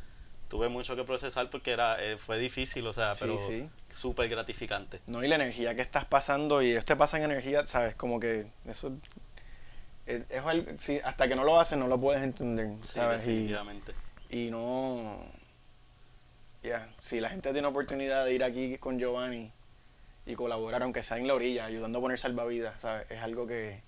tuve 0.49 0.69
mucho 0.69 0.95
que 0.95 1.03
procesar 1.03 1.49
porque 1.49 1.71
era 1.71 1.97
eh, 2.03 2.17
fue 2.17 2.37
difícil, 2.39 2.85
o 2.87 2.93
sea, 2.93 3.15
Sí, 3.15 3.21
pero 3.21 3.39
sí. 3.39 3.67
súper 3.89 4.27
gratificante. 4.27 4.99
No, 5.07 5.23
y 5.23 5.27
la 5.27 5.35
energía 5.35 5.75
que 5.75 5.81
estás 5.81 6.05
pasando, 6.05 6.61
y 6.61 6.71
ellos 6.71 6.85
te 6.85 6.95
pasan 6.95 7.23
energía, 7.23 7.65
¿sabes? 7.67 7.95
Como 7.95 8.19
que 8.19 8.47
eso 8.67 8.91
es, 10.05 10.21
es 10.29 10.43
sí, 10.79 10.99
hasta 11.03 11.27
que 11.27 11.35
no 11.35 11.43
lo 11.43 11.59
haces 11.59 11.77
no 11.77 11.87
lo 11.87 11.99
puedes 11.99 12.21
entender, 12.21 12.67
Sí, 12.81 12.93
¿sabes? 12.93 13.23
Y, 13.25 13.29
definitivamente. 13.29 13.93
y 14.29 14.49
no... 14.51 15.17
Ya, 16.65 16.89
si 17.01 17.19
la 17.19 17.29
gente 17.29 17.51
tiene 17.53 17.67
oportunidad 17.67 18.25
de 18.25 18.33
ir 18.33 18.43
aquí 18.43 18.77
con 18.77 18.97
Giovanni 18.99 19.51
y 20.25 20.33
colaborar, 20.35 20.81
aunque 20.83 21.03
sea 21.03 21.17
en 21.17 21.27
la 21.27 21.35
orilla, 21.35 21.65
ayudando 21.65 21.99
a 21.99 22.01
poner 22.01 22.17
salvavidas, 22.17 22.81
¿sabes? 22.81 23.05
Es 23.11 23.21
algo 23.21 23.45
que 23.45 23.81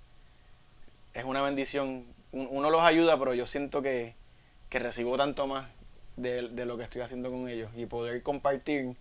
es 1.13 1.23
una 1.23 1.41
bendición. 1.41 2.05
Un- 2.31 2.47
Uno 2.51 2.69
los 2.69 2.81
ayuda, 2.81 3.17
pero 3.17 3.33
yo 3.33 3.47
siento 3.47 3.81
que, 3.81 4.13
que 4.69 4.79
recibo 4.79 5.17
tanto 5.17 5.47
más 5.47 5.67
de, 6.17 6.49
de 6.49 6.65
lo 6.65 6.77
que 6.77 6.83
estoy 6.83 7.01
haciendo 7.01 7.31
con 7.31 7.49
ellos 7.49 7.71
y 7.75 7.85
poder 7.87 8.21
compartir 8.21 8.95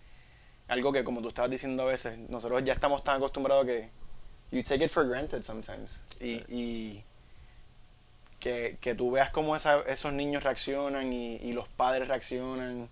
algo 0.67 0.91
que, 0.91 1.03
como 1.03 1.21
tú 1.21 1.27
estabas 1.29 1.51
diciendo 1.51 1.83
a 1.83 1.85
veces, 1.85 2.17
nosotros 2.29 2.63
ya 2.65 2.73
estamos 2.73 3.03
tan 3.03 3.17
acostumbrados 3.17 3.65
que 3.67 3.89
you 4.51 4.63
take 4.63 4.83
it 4.85 4.89
for 4.91 5.07
granted 5.07 5.43
sometimes. 5.43 6.03
Y, 6.19 6.43
y 6.49 7.03
que, 8.39 8.77
que 8.81 8.95
tú 8.95 9.11
veas 9.11 9.29
cómo 9.29 9.55
esa- 9.55 9.81
esos 9.81 10.13
niños 10.13 10.43
reaccionan 10.43 11.11
y, 11.13 11.35
y 11.37 11.53
los 11.53 11.67
padres 11.67 12.07
reaccionan. 12.07 12.89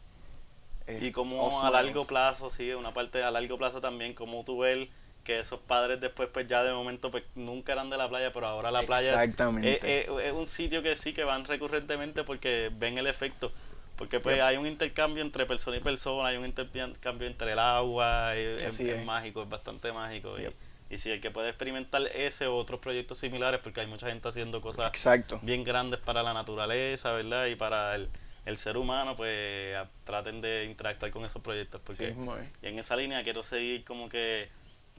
Y 0.88 1.12
como 1.12 1.48
all 1.48 1.66
a 1.68 1.70
largo 1.82 2.06
plazo, 2.06 2.50
sí, 2.50 2.72
una 2.72 2.94
parte 2.94 3.24
a 3.24 3.32
largo 3.32 3.58
plazo 3.58 3.82
también, 3.82 4.14
como 4.14 4.44
tú 4.44 4.60
ves 4.60 4.88
que 5.24 5.40
esos 5.40 5.60
padres 5.60 6.00
después, 6.00 6.30
pues 6.32 6.48
ya 6.48 6.64
de 6.64 6.72
momento, 6.72 7.10
pues 7.10 7.24
nunca 7.34 7.74
eran 7.74 7.90
de 7.90 7.98
la 7.98 8.08
playa, 8.08 8.32
pero 8.32 8.48
ahora 8.48 8.70
la 8.70 8.84
playa 8.84 9.10
Exactamente. 9.24 9.78
es, 10.02 10.08
es- 10.08 10.26
es 10.26 10.32
un 10.34 10.46
sitio 10.46 10.84
que 10.84 10.96
sí, 10.96 11.14
que 11.14 11.24
van 11.24 11.44
recurrentemente 11.46 12.24
porque 12.24 12.72
ven 12.78 12.98
el 13.00 13.08
efecto. 13.08 13.52
Porque 13.96 14.20
pues 14.20 14.42
hay 14.42 14.58
un 14.58 14.68
intercambio 14.68 15.24
entre 15.24 15.46
persona 15.46 15.78
y 15.78 15.80
persona, 15.80 16.28
hay 16.30 16.38
un 16.38 16.46
intercambio 16.46 17.28
entre 17.28 17.54
el 17.54 17.60
agua, 17.60 18.36
es, 18.36 18.80
es- 18.80 19.06
mágico, 19.06 19.42
es 19.42 19.50
bastante 19.50 19.92
mágico. 19.94 20.36
Y, 20.40 20.94
y 20.94 20.98
si 21.00 21.10
el 21.10 21.20
que 21.22 21.32
puede 21.32 21.50
experimentar 21.50 22.04
ese 22.14 22.46
o 22.46 22.56
otros 22.58 22.80
proyectos 22.80 23.18
similares, 23.18 23.60
porque 23.64 23.82
hay 23.82 23.88
mucha 23.88 24.08
gente 24.08 24.28
haciendo 24.28 24.62
cosas 24.62 24.90
Exacto. 24.90 25.40
bien 25.42 25.64
grandes 25.64 26.00
para 26.02 26.22
la 26.24 26.34
naturaleza, 26.34 27.14
¿verdad? 27.14 27.48
Y 27.48 27.56
para 27.56 27.96
el, 27.96 28.10
el 28.46 28.58
ser 28.58 28.78
humano, 28.78 29.16
pues 29.16 29.76
a- 29.76 29.89
traten 30.04 30.39
de 30.41 30.66
interactuar 30.66 31.12
con 31.12 31.26
esos 31.26 31.41
proyectos. 31.41 31.82
Porque 31.84 32.14
y 32.62 32.68
en 32.68 32.80
esa 32.80 32.96
línea 32.96 33.24
quiero 33.24 33.41
seguir 33.43 33.84
como 33.84 34.08
que 34.10 34.50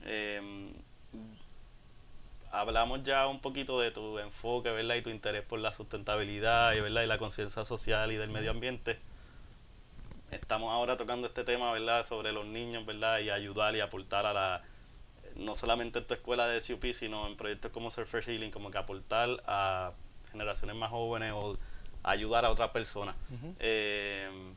em, 0.04 0.72
hablamos 2.52 3.02
ya 3.02 3.26
un 3.26 3.40
poquito 3.40 3.80
de 3.80 3.90
tu 3.90 4.18
enfoque, 4.18 4.70
¿verdad? 4.70 4.96
Y 4.96 5.02
tu 5.02 5.10
interés 5.10 5.42
por 5.44 5.58
la 5.60 5.72
sustentabilidad 5.72 6.74
y, 6.74 6.80
¿verdad? 6.80 7.02
y 7.02 7.06
la 7.06 7.18
conciencia 7.18 7.64
social 7.64 8.10
y 8.12 8.16
del 8.16 8.30
medio 8.30 8.50
ambiente. 8.50 8.98
Estamos 10.30 10.72
ahora 10.72 10.96
tocando 10.96 11.26
este 11.26 11.44
tema, 11.44 11.72
¿verdad? 11.72 12.06
Sobre 12.06 12.32
los 12.32 12.46
niños, 12.46 12.84
¿verdad? 12.84 13.20
Y 13.20 13.30
ayudar 13.30 13.74
y 13.76 13.80
aportar 13.80 14.26
a 14.26 14.32
la... 14.32 14.62
No 15.36 15.54
solamente 15.54 15.98
en 15.98 16.06
tu 16.06 16.14
escuela 16.14 16.48
de 16.48 16.60
SUP, 16.60 16.92
sino 16.94 17.26
en 17.26 17.36
proyectos 17.36 17.70
como 17.70 17.90
Surfer 17.90 18.22
Healing, 18.24 18.50
como 18.50 18.70
que 18.70 18.78
aportar 18.78 19.28
a 19.46 19.92
generaciones 20.32 20.74
más 20.76 20.90
jóvenes 20.90 21.32
o 21.34 21.58
ayudar 22.06 22.44
a 22.44 22.50
otras 22.50 22.70
personas. 22.70 23.14
Ujú. 23.30 23.54
Em, 23.58 24.54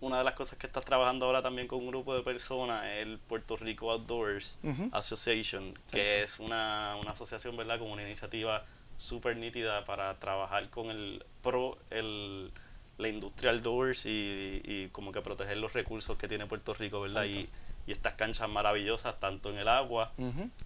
una 0.00 0.18
de 0.18 0.24
las 0.24 0.34
cosas 0.34 0.58
que 0.58 0.66
estás 0.66 0.84
trabajando 0.84 1.26
ahora 1.26 1.42
también 1.42 1.66
con 1.68 1.80
un 1.80 1.88
grupo 1.88 2.14
de 2.14 2.22
personas 2.22 2.84
es 2.86 3.02
el 3.02 3.18
Puerto 3.18 3.56
Rico 3.56 3.90
Outdoors. 3.92 4.58
Association, 4.92 5.78
que 5.90 6.22
es 6.22 6.40
una, 6.40 6.96
una 7.00 7.12
asociación, 7.12 7.56
¿verdad? 7.56 7.78
Como 7.78 7.92
una 7.92 8.02
iniciativa 8.02 8.64
súper 8.96 9.36
nítida 9.36 9.84
para 9.84 10.18
trabajar 10.18 10.70
con 10.70 10.90
el 10.90 11.24
pro, 11.42 11.78
el, 11.90 12.50
la 12.96 13.08
industria 13.08 13.52
outdoors 13.52 14.06
y, 14.06 14.60
y 14.64 14.88
como 14.92 15.12
que 15.12 15.20
proteger 15.20 15.56
los 15.56 15.72
recursos 15.72 16.16
que 16.16 16.26
tiene 16.26 16.46
Puerto 16.46 16.74
Rico, 16.74 17.00
¿verdad? 17.00 17.24
Y, 17.24 17.48
y 17.88 17.92
estas 17.92 18.12
canchas 18.14 18.48
maravillosas, 18.50 19.18
tanto 19.18 19.48
en 19.50 19.56
el 19.58 19.66
agua 19.66 20.12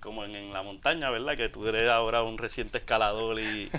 como 0.00 0.24
en, 0.24 0.34
en 0.34 0.52
la 0.52 0.62
montaña, 0.62 1.08
¿verdad? 1.10 1.36
Que 1.36 1.48
tú 1.48 1.68
eres 1.68 1.88
ahora 1.88 2.22
un 2.24 2.36
reciente 2.36 2.78
escalador 2.78 3.38
y, 3.38 3.70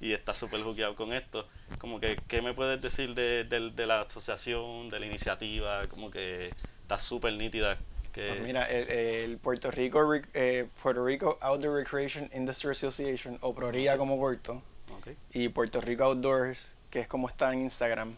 y 0.00 0.12
estás 0.12 0.38
súper 0.38 0.62
jugueado 0.62 0.94
con 0.94 1.12
esto. 1.12 1.48
Como 1.78 1.98
que, 1.98 2.16
¿qué 2.28 2.40
me 2.42 2.54
puedes 2.54 2.80
decir 2.80 3.14
de, 3.14 3.42
del- 3.44 3.74
de 3.74 3.86
la 3.86 4.02
asociación, 4.02 4.88
de 4.88 5.00
la 5.00 5.06
iniciativa? 5.06 5.88
Como 5.88 6.10
que 6.10 6.52
está 6.82 6.98
súper 7.00 7.32
nítida. 7.32 7.76
Que, 8.12 8.28
Pues 8.28 8.40
mira, 8.42 8.66
el, 8.70 8.88
el 8.90 9.38
Puerto 9.38 9.70
Rico 9.70 10.00
eh, 10.34 10.68
Puerto 10.82 11.04
Rico 11.04 11.38
Outdoor 11.40 11.78
Recreation 11.78 12.30
Industry 12.34 12.70
Association, 12.70 13.36
o 13.40 13.52
PRORIA 13.54 13.96
como 13.98 14.16
corto, 14.18 14.62
Ok. 14.98 15.08
y 15.32 15.48
Puerto 15.48 15.80
Rico 15.80 16.04
Outdoors, 16.04 16.58
que 16.90 17.00
es 17.00 17.08
como 17.08 17.26
está 17.28 17.52
en 17.52 17.62
Instagram, 17.62 18.14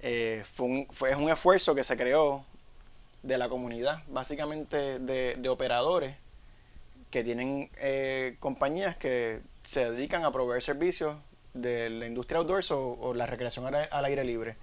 eh, 0.00 0.44
fue 0.54 0.66
un, 0.66 0.86
fue, 0.92 1.10
es 1.10 1.16
un 1.16 1.28
esfuerzo 1.30 1.74
que 1.74 1.82
se 1.84 1.96
creó 1.96 2.44
de 3.24 3.38
la 3.38 3.48
comunidad, 3.48 4.02
básicamente 4.08 4.98
de, 4.98 5.36
de 5.36 5.48
operadores 5.48 6.14
que 7.10 7.24
tienen 7.24 7.70
eh, 7.78 8.36
compañías 8.38 8.96
que 8.96 9.40
se 9.62 9.90
dedican 9.90 10.24
a 10.24 10.30
proveer 10.30 10.62
servicios 10.62 11.16
de 11.54 11.88
la 11.88 12.06
industria 12.06 12.38
outdoors 12.38 12.70
o, 12.70 13.14
la 13.14 13.26
recreación 13.26 13.66
al, 13.66 13.88
al 13.90 14.04
aire 14.04 14.24
libre. 14.24 14.56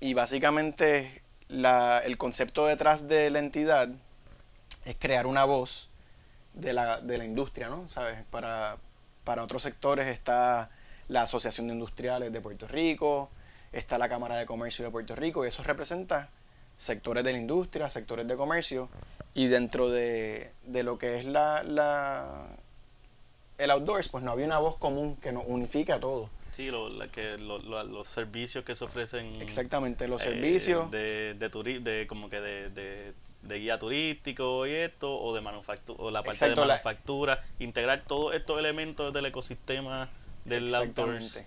Y 0.00 0.14
básicamente 0.14 1.22
la- 1.48 2.00
el 2.04 2.16
concepto 2.16 2.66
detrás 2.66 3.08
de 3.08 3.30
la 3.30 3.40
entidad 3.40 3.88
es 4.84 4.96
crear 4.98 5.26
una 5.26 5.44
voz 5.44 5.90
de 6.54 6.72
la, 6.72 7.00
de 7.00 7.18
la 7.18 7.24
industria, 7.24 7.68
¿no? 7.68 7.88
¿Sabes? 7.88 8.24
Para, 8.30 8.78
para 9.24 9.42
otros 9.42 9.62
sectores 9.62 10.06
está 10.06 10.70
la 11.08 11.22
Asociación 11.22 11.66
de 11.66 11.74
Industriales 11.74 12.32
de 12.32 12.40
Puerto 12.40 12.66
Rico, 12.66 13.28
está 13.72 13.98
la 13.98 14.08
Cámara 14.08 14.36
de 14.36 14.46
Comercio 14.46 14.84
de 14.84 14.90
Puerto 14.90 15.14
Rico, 15.14 15.44
y 15.44 15.48
eso 15.48 15.62
representa 15.62 16.30
sectores 16.78 17.24
de 17.24 17.32
la 17.32 17.38
industria, 17.38 17.88
sectores 17.90 18.26
de 18.28 18.36
comercio, 18.36 18.88
y 19.34 19.46
dentro 19.48 19.90
de, 19.90 20.50
de 20.64 20.82
lo 20.82 20.98
que 20.98 21.18
es 21.18 21.24
la, 21.24 21.62
la 21.62 22.46
el 23.58 23.70
outdoors, 23.70 24.08
pues 24.08 24.22
no 24.24 24.32
había 24.32 24.46
una 24.46 24.58
voz 24.58 24.76
común 24.76 25.16
que 25.16 25.32
nos 25.32 25.44
unifique 25.46 25.92
a 25.92 26.00
todos. 26.00 26.28
Sí, 26.52 26.70
lo, 26.70 26.88
la 26.88 27.08
que, 27.08 27.36
lo- 27.38 27.58
lo- 27.58 27.82
los 27.84 28.08
servicios 28.08 28.64
que 28.64 28.74
se 28.74 28.84
ofrecen. 28.84 29.40
Exactamente, 29.42 30.08
los 30.08 30.22
eh, 30.22 30.26
servicios. 30.26 30.90
de, 30.90 31.34
de, 31.34 31.50
turi- 31.50 31.82
de 31.82 32.06
como 32.06 32.30
que 32.30 32.40
de, 32.40 32.70
de, 32.70 33.12
de 33.42 33.58
guía 33.58 33.78
turístico 33.78 34.66
y 34.66 34.72
esto, 34.72 35.18
o 35.18 35.34
de 35.34 35.40
manufactura, 35.42 36.02
o 36.02 36.10
la 36.10 36.22
parte 36.22 36.38
Exacto, 36.44 36.62
de 36.62 36.66
la- 36.66 36.74
manufactura, 36.74 37.42
integrar 37.58 38.04
todos 38.06 38.34
estos 38.34 38.58
elementos 38.58 39.12
del 39.12 39.26
ecosistema 39.26 40.08
del 40.44 40.74
outdoors. 40.74 41.44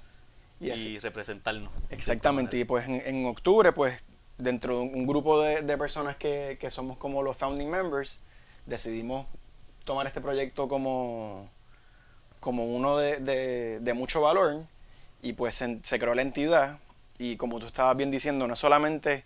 Y 0.61 0.71
y 0.71 0.99
representarnos. 0.99 1.71
Exactamente, 1.89 2.57
y 2.57 2.65
pues 2.65 2.85
en, 2.87 3.01
en 3.05 3.25
octubre, 3.27 3.71
pues 3.71 3.97
dentro 4.39 4.77
de 4.79 4.81
un, 4.81 5.05
grupo 5.05 5.41
de, 5.41 5.61
de 5.61 5.77
personas 5.77 6.15
que, 6.15 6.57
que 6.59 6.71
somos 6.71 6.97
como 6.97 7.21
los 7.21 7.37
founding 7.37 7.69
members, 7.69 8.21
decidimos 8.65 9.27
tomar 9.85 10.07
este 10.07 10.21
proyecto 10.21 10.67
como, 10.67 11.49
como 12.39 12.65
uno 12.65 12.97
de, 12.97 13.17
de- 13.17 13.79
de 13.79 13.93
mucho 13.93 14.21
valor 14.21 14.63
y 15.21 15.33
pues 15.33 15.55
se, 15.55 15.79
se 15.83 15.99
creó 15.99 16.15
la 16.15 16.21
entidad. 16.23 16.79
Y 17.17 17.35
como 17.35 17.59
tú 17.59 17.67
estabas 17.67 17.95
bien 17.97 18.11
diciendo, 18.11 18.47
no 18.47 18.55
solamente 18.55 19.25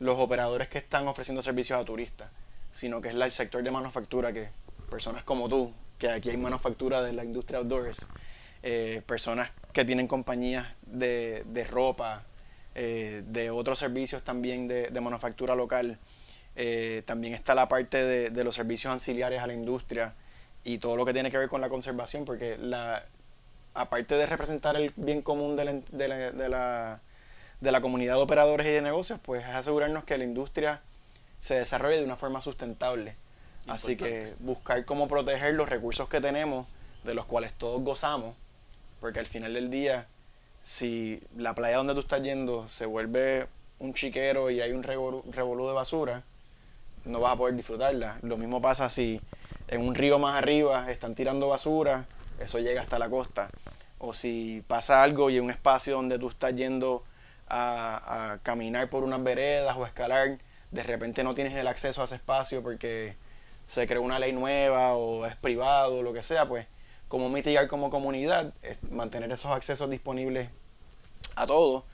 los 0.00 0.18
operadores 0.18 0.68
que 0.68 0.78
están 0.78 1.06
ofreciendo 1.08 1.42
servicios 1.42 1.78
a 1.80 1.84
turistas, 1.84 2.30
sino 2.72 3.00
que 3.00 3.08
es 3.08 3.14
el 3.14 3.32
sector 3.32 3.62
de 3.62 3.70
manufactura 3.70 4.32
que 4.32 4.48
personas 4.90 5.24
como 5.24 5.48
tú, 5.48 5.72
que 5.98 6.08
aquí 6.08 6.30
hay 6.30 6.36
manufactura 6.36 7.02
de 7.02 7.12
la 7.12 7.22
industria 7.22 7.58
outdoors, 7.58 8.06
eh, 8.62 9.02
personas 9.06 9.50
que 9.72 9.84
tienen 9.84 10.08
compañías 10.08 10.66
de, 10.86 11.44
de 11.46 11.64
ropa, 11.64 12.22
eh, 12.74 13.22
de 13.26 13.50
otros 13.50 13.78
servicios 13.78 14.22
también 14.22 14.68
de, 14.68 14.88
de 14.88 15.00
manufactura 15.00 15.54
local. 15.54 15.98
Eh, 16.56 17.02
también 17.04 17.34
está 17.34 17.54
la 17.54 17.68
parte 17.68 18.04
de, 18.04 18.30
de 18.30 18.44
los 18.44 18.54
servicios 18.54 18.92
auxiliares 18.92 19.40
a 19.40 19.46
la 19.46 19.54
industria 19.54 20.14
y 20.62 20.78
todo 20.78 20.96
lo 20.96 21.04
que 21.04 21.12
tiene 21.12 21.30
que 21.30 21.38
ver 21.38 21.48
con 21.48 21.60
la 21.60 21.68
conservación, 21.68 22.24
porque 22.24 22.56
la, 22.56 23.04
aparte 23.74 24.14
de 24.14 24.26
representar 24.26 24.76
el 24.76 24.92
bien 24.96 25.20
común 25.20 25.56
de 25.56 25.64
la, 25.64 25.72
de 25.72 26.08
la, 26.08 26.30
de 26.30 26.48
la, 26.48 27.00
de 27.60 27.72
la 27.72 27.80
comunidad 27.80 28.14
de 28.14 28.22
operadores 28.22 28.66
y 28.66 28.70
de 28.70 28.82
negocios, 28.82 29.18
pues 29.22 29.42
es 29.42 29.50
asegurarnos 29.50 30.04
que 30.04 30.16
la 30.16 30.24
industria 30.24 30.80
se 31.40 31.56
desarrolle 31.56 31.98
de 31.98 32.04
una 32.04 32.16
forma 32.16 32.40
sustentable. 32.40 33.16
Así 33.66 33.96
que 33.96 34.34
buscar 34.40 34.84
cómo 34.84 35.08
proteger 35.08 35.54
los 35.54 35.68
recursos 35.68 36.08
que 36.08 36.20
tenemos, 36.20 36.66
de 37.02 37.14
los 37.14 37.26
cuales 37.26 37.52
todos 37.54 37.82
gozamos, 37.82 38.36
porque 39.00 39.18
al 39.18 39.26
final 39.26 39.54
del 39.54 39.70
día, 39.70 40.06
si 40.64 41.22
la 41.36 41.54
playa 41.54 41.76
donde 41.76 41.92
tú 41.92 42.00
estás 42.00 42.22
yendo 42.22 42.66
se 42.68 42.86
vuelve 42.86 43.46
un 43.78 43.92
chiquero 43.92 44.50
y 44.50 44.62
hay 44.62 44.72
un 44.72 44.82
revolú, 44.82 45.22
de 45.30 45.72
basura, 45.74 46.22
no 47.04 47.20
vas 47.20 47.34
a 47.34 47.36
poder 47.36 47.54
disfrutarla. 47.54 48.18
Lo 48.22 48.38
mismo 48.38 48.62
pasa 48.62 48.88
si 48.88 49.20
en 49.68 49.82
un 49.86 49.94
río 49.94 50.18
más 50.18 50.36
arriba 50.36 50.90
están 50.90 51.14
tirando 51.14 51.48
basura, 51.48 52.06
eso 52.40 52.58
llega 52.58 52.80
hasta 52.80 52.98
la 52.98 53.10
costa. 53.10 53.50
O 53.98 54.14
si 54.14 54.64
pasa 54.66 55.02
algo 55.02 55.28
y 55.28 55.36
en 55.36 55.44
un 55.44 55.50
espacio 55.50 55.96
donde 55.96 56.18
tú 56.18 56.30
estás 56.30 56.54
yendo 56.56 57.04
a, 57.46 58.32
a 58.32 58.38
caminar 58.38 58.88
por 58.88 59.04
unas 59.04 59.22
veredas 59.22 59.76
o 59.76 59.84
escalar, 59.84 60.38
de 60.70 60.82
repente 60.82 61.22
no 61.24 61.34
tienes 61.34 61.54
el 61.54 61.68
acceso 61.68 62.00
a 62.00 62.06
ese 62.06 62.14
espacio 62.14 62.62
porque 62.62 63.16
se 63.66 63.86
creó 63.86 64.00
una 64.00 64.18
ley 64.18 64.32
nueva 64.32 64.94
o 64.94 65.26
es 65.26 65.36
privado 65.36 65.98
o 65.98 66.02
lo 66.02 66.14
que 66.14 66.22
sea, 66.22 66.48
pues 66.48 66.66
como 67.14 67.28
mitigar 67.28 67.68
como 67.68 67.90
comunidad, 67.90 68.52
es 68.60 68.82
mantener 68.90 69.30
esos 69.30 69.52
accesos 69.52 69.88
disponibles 69.88 70.50
a 71.36 71.46
todos 71.46 71.84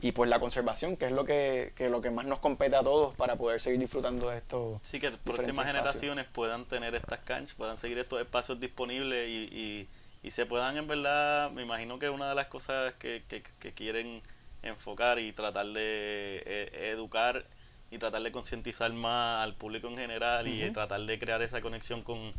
y 0.00 0.12
pues 0.12 0.30
la 0.30 0.40
conservación, 0.40 0.96
que 0.96 1.04
es 1.04 1.12
lo 1.12 1.26
que, 1.26 1.74
que 1.76 1.90
lo 1.90 2.00
que 2.00 2.08
más 2.08 2.24
nos 2.24 2.38
compete 2.38 2.76
a 2.76 2.82
todos 2.82 3.14
para 3.14 3.36
poder 3.36 3.60
seguir 3.60 3.78
disfrutando 3.78 4.30
de 4.30 4.38
esto. 4.38 4.80
Sí, 4.82 4.98
que 4.98 5.10
próximas 5.10 5.66
generaciones 5.66 6.24
puedan 6.32 6.64
tener 6.64 6.94
estas 6.94 7.18
canchas, 7.18 7.52
puedan 7.52 7.76
seguir 7.76 7.98
estos 7.98 8.22
espacios 8.22 8.58
disponibles 8.58 9.28
y, 9.28 9.32
y, 9.52 9.88
y, 10.22 10.30
se 10.30 10.46
puedan, 10.46 10.78
en 10.78 10.88
verdad, 10.88 11.50
me 11.50 11.60
imagino 11.60 11.98
que 11.98 12.08
una 12.08 12.30
de 12.30 12.34
las 12.34 12.46
cosas 12.46 12.94
que, 12.94 13.22
que, 13.28 13.42
que 13.42 13.74
quieren 13.74 14.22
enfocar 14.62 15.18
y 15.18 15.34
tratar 15.34 15.66
de 15.66 16.42
eh, 16.46 16.90
educar 16.90 17.44
y 17.90 17.98
tratar 17.98 18.22
de 18.22 18.32
concientizar 18.32 18.90
más 18.94 19.44
al 19.44 19.56
público 19.56 19.88
en 19.88 19.96
general 19.98 20.48
y 20.48 20.70
tratar 20.70 21.02
de 21.02 21.18
crear 21.18 21.42
esa 21.42 21.60
conexión 21.60 22.00
con, 22.00 22.32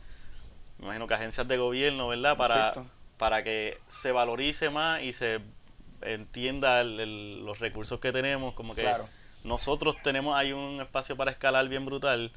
me 0.82 0.88
imagino 0.88 1.08
que 1.08 1.14
agencias 1.14 1.48
de 1.48 1.58
gobierno, 1.58 2.10
¿verdad? 2.10 2.36
Para, 2.36 2.74
para 3.18 3.44
que 3.44 3.80
se 3.88 4.12
valorice 4.12 4.70
más 4.70 5.02
y 5.02 5.14
se 5.14 5.40
entienda 6.02 6.84
los 6.84 7.60
recursos 7.60 8.00
que 8.00 8.12
tenemos, 8.12 8.54
como 8.54 8.76
que 8.76 8.92
nosotros 9.44 9.96
tenemos 10.04 10.36
hay 10.36 10.52
un 10.52 10.82
espacio 10.82 11.16
para 11.16 11.32
escalar 11.32 11.68
bien 11.70 11.86
brutal 11.86 12.32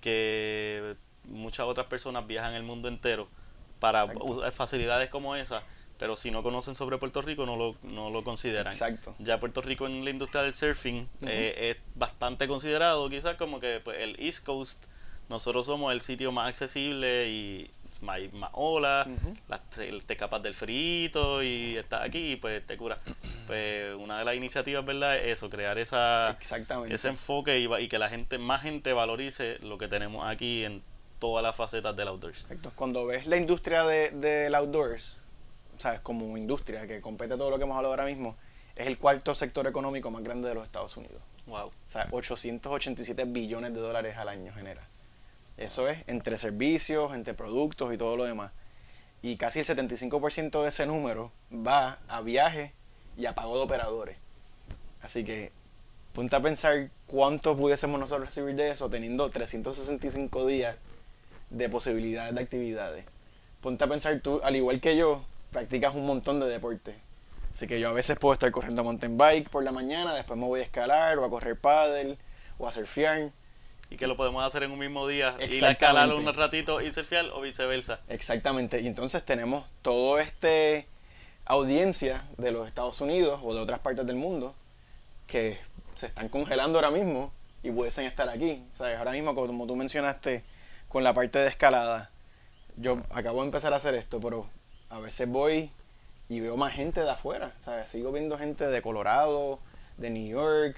que 0.00 0.96
muchas 1.24 1.66
otras 1.66 1.86
personas 1.86 2.26
viajan 2.26 2.54
el 2.54 2.62
mundo 2.62 2.88
entero 2.88 3.28
para 3.80 4.06
facilidades 4.50 5.10
como 5.10 5.36
esa 5.36 5.62
pero 5.98 6.16
si 6.16 6.30
no 6.30 6.42
conocen 6.42 6.74
sobre 6.74 6.96
Puerto 6.98 7.20
Rico 7.22 7.44
no 7.44 7.56
lo, 7.56 7.74
no 7.82 8.10
lo 8.10 8.22
consideran. 8.22 8.72
Exacto. 8.72 9.14
Ya 9.18 9.40
Puerto 9.40 9.60
Rico 9.60 9.86
en 9.86 10.04
la 10.04 10.10
industria 10.10 10.42
del 10.42 10.54
surfing 10.54 11.08
eh, 11.22 11.74
es 11.76 11.76
bastante 11.96 12.46
considerado, 12.46 13.08
quizás 13.08 13.36
como 13.36 13.58
que 13.58 13.80
pues, 13.82 13.98
el 14.00 14.16
East 14.20 14.44
Coast, 14.44 14.84
nosotros 15.28 15.66
somos 15.66 15.92
el 15.92 16.00
sitio 16.00 16.30
más 16.30 16.48
accesible 16.48 17.28
y 17.28 17.70
hay 18.06 18.28
más 18.28 18.50
olas, 18.54 19.06
te, 20.06 20.16
capas 20.16 20.42
del 20.42 20.54
frito 20.54 21.42
y 21.42 21.76
estás 21.76 22.02
aquí 22.02 22.32
y 22.32 22.36
pues 22.36 22.66
te 22.66 22.76
cura. 22.76 22.98
Pues 23.46 23.94
una 23.96 24.18
de 24.18 24.24
las 24.24 24.34
iniciativas, 24.34 24.84
¿verdad? 24.84 25.16
Es 25.16 25.38
eso, 25.38 25.50
crear 25.50 25.78
esa, 25.78 26.38
ese 26.88 27.08
enfoque 27.08 27.58
y, 27.58 27.66
y 27.82 27.88
que 27.88 27.98
la 27.98 28.08
gente, 28.08 28.38
más 28.38 28.62
gente 28.62 28.92
valorice 28.92 29.58
lo 29.62 29.78
que 29.78 29.88
tenemos 29.88 30.26
aquí 30.26 30.64
en 30.64 30.82
todas 31.18 31.42
las 31.42 31.56
facetas 31.56 31.94
del 31.96 32.08
outdoors. 32.08 32.42
Exacto. 32.42 32.72
Cuando 32.74 33.06
ves 33.06 33.26
la 33.26 33.36
industria 33.36 33.84
del 33.84 34.20
de, 34.20 34.54
outdoors, 34.54 35.18
¿sabes? 35.76 36.00
Como 36.00 36.36
industria 36.36 36.86
que 36.86 37.00
compete 37.00 37.36
todo 37.36 37.50
lo 37.50 37.58
que 37.58 37.64
hemos 37.64 37.76
hablado 37.76 37.92
ahora 37.92 38.06
mismo, 38.06 38.36
es 38.76 38.86
el 38.86 38.98
cuarto 38.98 39.34
sector 39.34 39.66
económico 39.66 40.10
más 40.10 40.22
grande 40.22 40.48
de 40.48 40.54
los 40.54 40.64
Estados 40.64 40.96
Unidos. 40.96 41.20
Wow. 41.46 41.66
O 41.66 41.72
sea, 41.86 42.06
887 42.10 43.24
billones 43.24 43.74
de 43.74 43.80
dólares 43.80 44.16
al 44.16 44.28
año 44.28 44.52
genera. 44.52 44.86
Eso 45.58 45.88
es 45.88 45.98
entre 46.06 46.38
servicios, 46.38 47.12
entre 47.14 47.34
productos 47.34 47.92
y 47.92 47.98
todo 47.98 48.16
lo 48.16 48.24
demás. 48.24 48.52
Y 49.22 49.36
casi 49.36 49.58
el 49.58 49.66
75% 49.66 50.62
de 50.62 50.68
ese 50.68 50.86
número 50.86 51.32
va 51.52 51.98
a 52.08 52.20
viajes 52.20 52.70
y 53.16 53.26
a 53.26 53.34
pago 53.34 53.56
de 53.56 53.64
operadores. 53.64 54.16
Así 55.02 55.24
que 55.24 55.50
ponte 56.12 56.36
a 56.36 56.40
pensar 56.40 56.90
cuánto 57.06 57.56
pudiésemos 57.56 57.98
nosotros 57.98 58.28
recibir 58.28 58.54
de 58.54 58.70
eso 58.70 58.88
teniendo 58.88 59.28
365 59.28 60.46
días 60.46 60.76
de 61.50 61.68
posibilidades 61.68 62.34
de 62.34 62.40
actividades. 62.40 63.04
Ponte 63.60 63.82
a 63.82 63.88
pensar 63.88 64.20
tú, 64.20 64.40
al 64.44 64.54
igual 64.54 64.80
que 64.80 64.96
yo, 64.96 65.22
practicas 65.50 65.94
un 65.94 66.06
montón 66.06 66.38
de 66.38 66.46
deportes. 66.46 66.94
Así 67.52 67.66
que 67.66 67.80
yo 67.80 67.88
a 67.88 67.92
veces 67.92 68.16
puedo 68.18 68.34
estar 68.34 68.52
corriendo 68.52 68.84
mountain 68.84 69.18
bike 69.18 69.48
por 69.50 69.64
la 69.64 69.72
mañana, 69.72 70.14
después 70.14 70.38
me 70.38 70.46
voy 70.46 70.60
a 70.60 70.62
escalar 70.62 71.18
o 71.18 71.24
a 71.24 71.30
correr 71.30 71.58
paddle 71.58 72.16
o 72.58 72.68
a 72.68 72.72
surfear. 72.72 73.32
Y 73.90 73.96
que 73.96 74.06
lo 74.06 74.16
podemos 74.16 74.44
hacer 74.44 74.62
en 74.62 74.70
un 74.70 74.78
mismo 74.78 75.08
día, 75.08 75.36
ir 75.40 75.64
a 75.64 75.70
escalar 75.70 76.12
un 76.12 76.26
ratito 76.34 76.82
y 76.82 76.92
surfear 76.92 77.26
o 77.32 77.40
viceversa. 77.40 78.00
Exactamente, 78.08 78.80
y 78.80 78.86
entonces 78.86 79.24
tenemos 79.24 79.64
todo 79.82 80.18
este 80.18 80.86
audiencia 81.46 82.24
de 82.36 82.52
los 82.52 82.68
Estados 82.68 83.00
Unidos 83.00 83.40
o 83.42 83.54
de 83.54 83.60
otras 83.60 83.78
partes 83.78 84.06
del 84.06 84.16
mundo 84.16 84.54
que 85.26 85.58
se 85.94 86.06
están 86.06 86.28
congelando 86.28 86.78
ahora 86.78 86.90
mismo 86.90 87.32
y 87.62 87.70
pueden 87.70 88.06
estar 88.06 88.28
aquí. 88.28 88.62
Sea, 88.72 88.98
ahora 88.98 89.12
mismo, 89.12 89.34
como 89.34 89.66
tú 89.66 89.74
mencionaste, 89.74 90.44
con 90.88 91.02
la 91.02 91.14
parte 91.14 91.38
de 91.38 91.48
escalada, 91.48 92.10
yo 92.76 93.02
acabo 93.10 93.40
de 93.40 93.46
empezar 93.46 93.72
a 93.72 93.76
hacer 93.76 93.94
esto, 93.94 94.20
pero 94.20 94.46
a 94.90 95.00
veces 95.00 95.28
voy 95.28 95.70
y 96.28 96.40
veo 96.40 96.56
más 96.56 96.74
gente 96.74 97.00
de 97.00 97.10
afuera, 97.10 97.52
¿sabes? 97.60 97.90
Sigo 97.90 98.12
viendo 98.12 98.38
gente 98.38 98.66
de 98.66 98.82
Colorado, 98.82 99.58
de 99.96 100.10
New 100.10 100.28
York, 100.28 100.76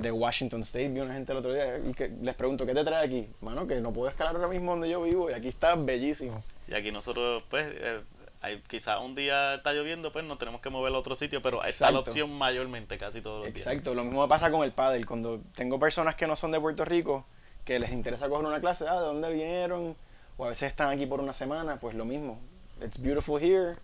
de 0.00 0.12
Washington 0.12 0.62
State, 0.62 0.88
vi 0.88 1.00
una 1.00 1.14
gente 1.14 1.32
el 1.32 1.38
otro 1.38 1.52
día 1.52 1.78
y 1.78 1.92
que 1.92 2.08
les 2.08 2.34
pregunto, 2.34 2.64
¿qué 2.64 2.74
te 2.74 2.84
trae 2.84 3.04
aquí? 3.04 3.28
Mano, 3.40 3.66
que 3.66 3.80
no 3.80 3.92
puedo 3.92 4.08
escalar 4.08 4.36
ahora 4.36 4.48
mismo 4.48 4.72
donde 4.72 4.88
yo 4.88 5.02
vivo 5.02 5.30
y 5.30 5.34
aquí 5.34 5.48
está 5.48 5.74
bellísimo. 5.74 6.42
Y 6.68 6.74
aquí 6.74 6.92
nosotros, 6.92 7.42
pues, 7.50 7.66
eh, 7.70 8.00
hay, 8.40 8.62
quizás 8.68 9.02
un 9.02 9.14
día 9.14 9.54
está 9.54 9.72
lloviendo, 9.72 10.12
pues 10.12 10.24
nos 10.24 10.38
tenemos 10.38 10.60
que 10.60 10.70
mover 10.70 10.94
a 10.94 10.98
otro 10.98 11.14
sitio, 11.14 11.42
pero 11.42 11.64
está 11.64 11.90
la 11.90 12.00
opción 12.00 12.32
mayormente 12.32 12.96
casi 12.98 13.20
todos 13.20 13.44
los 13.44 13.54
días. 13.54 13.66
Exacto, 13.66 13.94
lo 13.94 14.04
mismo 14.04 14.26
pasa 14.28 14.50
con 14.50 14.62
el 14.62 14.72
paddle. 14.72 15.04
Cuando 15.04 15.40
tengo 15.54 15.78
personas 15.78 16.14
que 16.14 16.26
no 16.26 16.36
son 16.36 16.52
de 16.52 16.60
Puerto 16.60 16.84
Rico, 16.84 17.26
que 17.64 17.78
les 17.78 17.90
interesa 17.90 18.28
coger 18.28 18.46
una 18.46 18.60
clase, 18.60 18.86
ah, 18.88 19.00
¿de 19.00 19.06
dónde 19.06 19.32
vinieron? 19.32 19.96
O 20.36 20.44
a 20.44 20.48
veces 20.50 20.68
están 20.68 20.90
aquí 20.90 21.06
por 21.06 21.20
una 21.20 21.32
semana, 21.32 21.80
pues 21.80 21.96
lo 21.96 22.04
mismo. 22.04 22.38
It's 22.80 23.02
beautiful 23.02 23.42
here. 23.42 23.76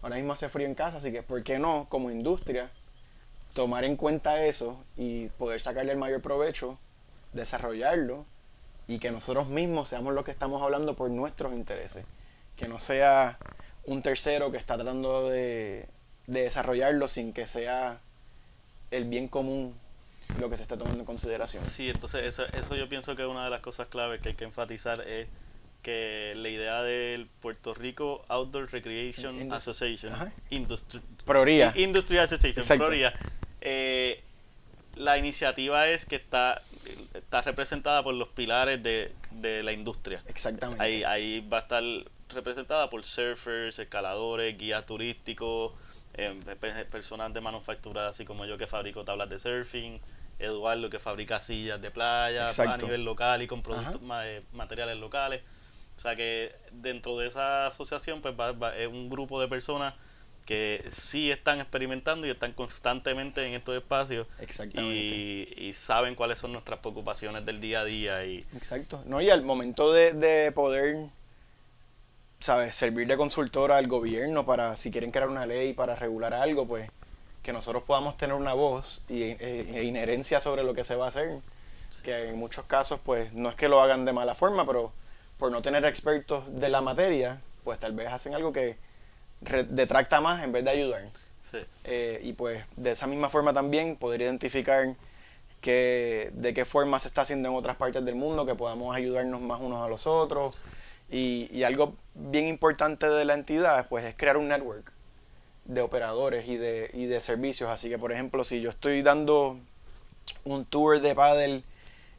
Ahora 0.00 0.16
mismo 0.16 0.32
hace 0.32 0.48
frío 0.48 0.66
en 0.66 0.74
casa, 0.74 0.98
así 0.98 1.12
que 1.12 1.22
¿por 1.22 1.42
qué 1.42 1.58
no, 1.58 1.86
como 1.90 2.10
industria, 2.10 2.70
tomar 3.58 3.84
en 3.84 3.96
cuenta 3.96 4.44
eso 4.46 4.80
y 4.96 5.26
poder 5.30 5.60
sacarle 5.60 5.90
el 5.90 5.98
mayor 5.98 6.22
provecho, 6.22 6.78
desarrollarlo 7.32 8.24
y 8.86 9.00
que 9.00 9.10
nosotros 9.10 9.48
mismos 9.48 9.88
seamos 9.88 10.14
los 10.14 10.24
que 10.24 10.30
estamos 10.30 10.62
hablando 10.62 10.94
por 10.94 11.10
nuestros 11.10 11.52
intereses? 11.52 12.04
Que 12.54 12.68
no 12.68 12.78
sea 12.78 13.36
un 13.84 14.00
tercero 14.00 14.52
que 14.52 14.58
está 14.58 14.76
tratando 14.76 15.28
de, 15.28 15.88
desarrollarlo 16.28 17.08
sin 17.08 17.32
que 17.32 17.48
sea 17.48 17.98
el 18.92 19.06
bien 19.06 19.26
común 19.26 19.74
lo 20.38 20.48
que 20.48 20.56
se 20.56 20.62
está 20.62 20.76
tomando 20.76 21.00
en 21.00 21.04
consideración. 21.04 21.66
Sí, 21.66 21.90
entonces 21.90 22.26
eso, 22.26 22.46
eso 22.52 22.76
yo 22.76 22.88
pienso 22.88 23.16
que 23.16 23.26
una 23.26 23.42
de 23.42 23.50
las 23.50 23.60
cosas 23.60 23.88
claves 23.88 24.20
que 24.20 24.28
hay 24.28 24.34
que 24.36 24.44
enfatizar 24.44 25.00
es 25.00 25.26
que 25.82 26.32
la 26.36 26.48
idea 26.48 26.82
del 26.82 27.26
Puerto 27.26 27.74
Rico 27.74 28.24
Outdoor 28.28 28.70
Recreation 28.70 29.52
Association, 29.52 30.12
Industry, 30.50 31.00
Industry 31.74 32.18
Association, 32.18 32.64
eh, 33.60 34.22
la 34.96 35.18
iniciativa 35.18 35.88
es 35.88 36.06
que 36.06 36.16
está, 36.16 36.62
está 37.14 37.42
representada 37.42 38.02
por 38.02 38.14
los 38.14 38.28
pilares 38.28 38.82
de, 38.82 39.12
de 39.30 39.62
la 39.62 39.72
industria. 39.72 40.22
Exactamente. 40.26 40.82
Ahí, 40.82 41.04
ahí 41.04 41.40
va 41.48 41.58
a 41.58 41.60
estar 41.60 41.82
representada 42.30 42.90
por 42.90 43.04
surfers, 43.04 43.78
escaladores, 43.78 44.56
guías 44.58 44.84
turísticos, 44.86 45.72
eh, 46.14 46.34
personas 46.90 47.32
de 47.32 47.40
manufactura, 47.40 48.08
así 48.08 48.24
como 48.24 48.44
yo 48.44 48.58
que 48.58 48.66
fabrico 48.66 49.04
tablas 49.04 49.28
de 49.28 49.38
surfing, 49.38 50.00
Eduardo 50.38 50.88
que 50.88 51.00
fabrica 51.00 51.40
sillas 51.40 51.80
de 51.80 51.90
playa 51.90 52.48
a 52.48 52.76
nivel 52.76 53.04
local 53.04 53.42
y 53.42 53.46
con 53.48 53.62
productos 53.62 54.00
eh, 54.22 54.42
materiales 54.52 54.96
locales. 54.96 55.42
O 55.96 56.00
sea 56.00 56.14
que 56.14 56.54
dentro 56.70 57.18
de 57.18 57.26
esa 57.26 57.66
asociación 57.66 58.22
pues 58.22 58.34
es 58.76 58.86
un 58.86 59.10
grupo 59.10 59.40
de 59.40 59.48
personas 59.48 59.94
que 60.48 60.82
sí 60.90 61.30
están 61.30 61.60
experimentando 61.60 62.26
y 62.26 62.30
están 62.30 62.54
constantemente 62.54 63.46
en 63.46 63.52
estos 63.52 63.76
espacios 63.76 64.26
y, 64.72 65.46
y, 65.58 65.74
saben 65.74 66.14
cuáles 66.14 66.38
son 66.38 66.52
nuestras 66.52 66.78
preocupaciones 66.78 67.44
del 67.44 67.60
día 67.60 67.80
a 67.80 67.84
día. 67.84 68.24
Y, 68.24 68.38
Exacto. 68.56 69.02
No, 69.04 69.20
y 69.20 69.28
al 69.28 69.42
momento 69.42 69.92
de, 69.92 70.14
de 70.14 70.50
poder 70.52 71.10
¿sabes? 72.40 72.74
servir 72.74 73.06
de 73.06 73.18
consultora 73.18 73.76
al 73.76 73.88
gobierno 73.88 74.46
para 74.46 74.78
si 74.78 74.90
quieren 74.90 75.10
crear 75.10 75.28
una 75.28 75.44
ley 75.44 75.74
para 75.74 75.96
regular 75.96 76.32
algo, 76.32 76.66
pues 76.66 76.90
que 77.42 77.52
nosotros 77.52 77.82
podamos 77.82 78.16
tener 78.16 78.34
una 78.34 78.54
voz 78.54 79.04
y, 79.06 79.24
e, 79.24 79.36
e 79.74 79.84
inherencia 79.84 80.40
sobre 80.40 80.62
lo 80.62 80.72
que 80.72 80.82
se 80.82 80.96
va 80.96 81.04
a 81.04 81.08
hacer. 81.08 81.40
Que 82.02 82.30
en 82.30 82.38
muchos 82.38 82.64
casos, 82.64 82.98
pues 83.04 83.34
no 83.34 83.50
es 83.50 83.54
que 83.54 83.68
lo 83.68 83.82
hagan 83.82 84.06
de 84.06 84.14
mala 84.14 84.34
forma, 84.34 84.66
pero 84.66 84.92
por 85.36 85.52
no 85.52 85.60
tener 85.60 85.84
expertos 85.84 86.44
de 86.58 86.70
la 86.70 86.80
materia, 86.80 87.42
pues 87.64 87.78
tal 87.78 87.92
vez 87.92 88.08
hacen 88.08 88.34
algo 88.34 88.50
que 88.50 88.87
detracta 89.40 90.20
más 90.20 90.42
en 90.42 90.52
vez 90.52 90.64
de 90.64 90.70
ayudar. 90.70 91.02
Eh, 91.84 92.20
y 92.22 92.34
pues 92.34 92.62
de 92.76 92.92
esa 92.92 93.06
misma 93.06 93.28
forma 93.28 93.54
también 93.54 93.96
poder 93.96 94.20
identificar 94.20 94.94
que, 95.60 96.30
de 96.34 96.54
qué 96.54 96.64
forma 96.64 96.98
se 96.98 97.08
está 97.08 97.22
haciendo 97.22 97.48
en 97.48 97.54
otras 97.54 97.76
partes 97.76 98.04
del 98.04 98.14
mundo, 98.14 98.46
que 98.46 98.54
podamos 98.54 98.94
ayudarnos 98.94 99.40
más 99.40 99.60
unos 99.60 99.84
a 99.84 99.88
los 99.88 100.06
otros. 100.06 100.58
Y, 101.10 101.48
y 101.52 101.62
algo 101.62 101.94
bien 102.14 102.46
importante 102.48 103.08
de 103.08 103.24
la 103.24 103.32
entidad 103.34 103.88
pues 103.88 104.04
es 104.04 104.14
crear 104.14 104.36
un 104.36 104.48
network 104.48 104.92
de 105.64 105.80
operadores 105.80 106.46
y 106.48 106.56
de, 106.56 106.90
y 106.92 107.06
de 107.06 107.20
servicios. 107.20 107.70
Así 107.70 107.88
que 107.88 107.98
por 107.98 108.12
ejemplo 108.12 108.44
si 108.44 108.60
yo 108.60 108.70
estoy 108.70 109.02
dando 109.02 109.58
un 110.44 110.64
tour 110.66 111.00
de 111.00 111.14
paddle 111.14 111.62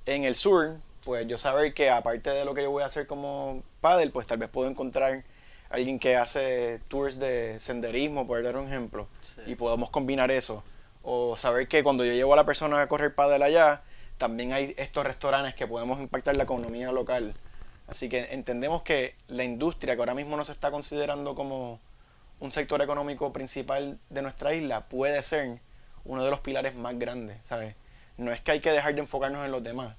en 0.06 0.24
el 0.24 0.36
sur, 0.36 0.78
pues 1.04 1.28
yo 1.28 1.38
saber 1.38 1.74
que 1.74 1.90
aparte 1.90 2.32
de 2.32 2.46
lo 2.46 2.54
que 2.54 2.64
yo 2.64 2.72
voy 2.72 2.84
a 2.84 2.88
hacer 2.88 3.06
como 3.06 3.64
paddle, 3.82 4.10
pues 4.10 4.26
tal 4.26 4.40
vez 4.40 4.50
puedo 4.50 4.70
encontrar 4.70 5.24
alguien 5.70 6.00
que 6.00 6.16
hace 6.16 6.80
tours 6.88 7.20
de 7.20 7.60
senderismo, 7.60 8.26
por 8.28 8.42
dar 8.44 8.58
un 8.58 8.68
ejemplo, 8.68 9.08
y 9.46 9.56
podamos 9.56 9.90
combinar 9.90 10.32
eso. 10.32 10.64
O 11.02 11.38
saber 11.38 11.68
que 11.68 11.84
cuando 11.84 12.04
yo 12.04 12.14
llevo 12.14 12.34
a 12.34 12.36
la 12.36 12.46
persona 12.46 12.82
a 12.82 12.88
correr 12.88 13.16
paddle 13.16 13.44
allá, 13.44 13.82
también 14.18 14.52
hay 14.52 14.74
estos 14.78 15.06
restaurantes 15.06 15.56
que 15.56 15.66
podemos 15.66 16.00
impactar 16.00 16.36
la 16.36 16.44
economía 16.44 16.92
local. 16.92 17.34
Así 17.88 18.10
que 18.10 18.34
entendemos 18.34 18.84
que 18.84 19.16
la 19.28 19.44
industria, 19.44 19.96
que 19.96 20.02
ahora 20.02 20.14
mismo 20.14 20.38
no 20.38 20.44
se 20.44 20.52
está 20.52 20.70
considerando 20.72 21.36
como 21.36 21.80
un 22.40 22.52
sector 22.52 22.82
económico 22.82 23.34
principal 23.34 23.98
de 24.10 24.22
nuestra 24.22 24.54
isla, 24.54 24.82
puede 24.82 25.24
ser 25.24 25.60
uno 26.06 26.24
de 26.24 26.32
los 26.32 26.40
pilares 26.40 26.76
más 26.76 26.98
grandes, 27.00 27.38
¿sabes? 27.44 27.76
No 28.18 28.32
es 28.32 28.42
que 28.42 28.52
hay 28.52 28.60
que 28.60 28.72
dejar 28.72 28.94
de 28.94 29.02
enfocarnos 29.02 29.46
en 29.46 29.52
los 29.52 29.64
demás, 29.64 29.96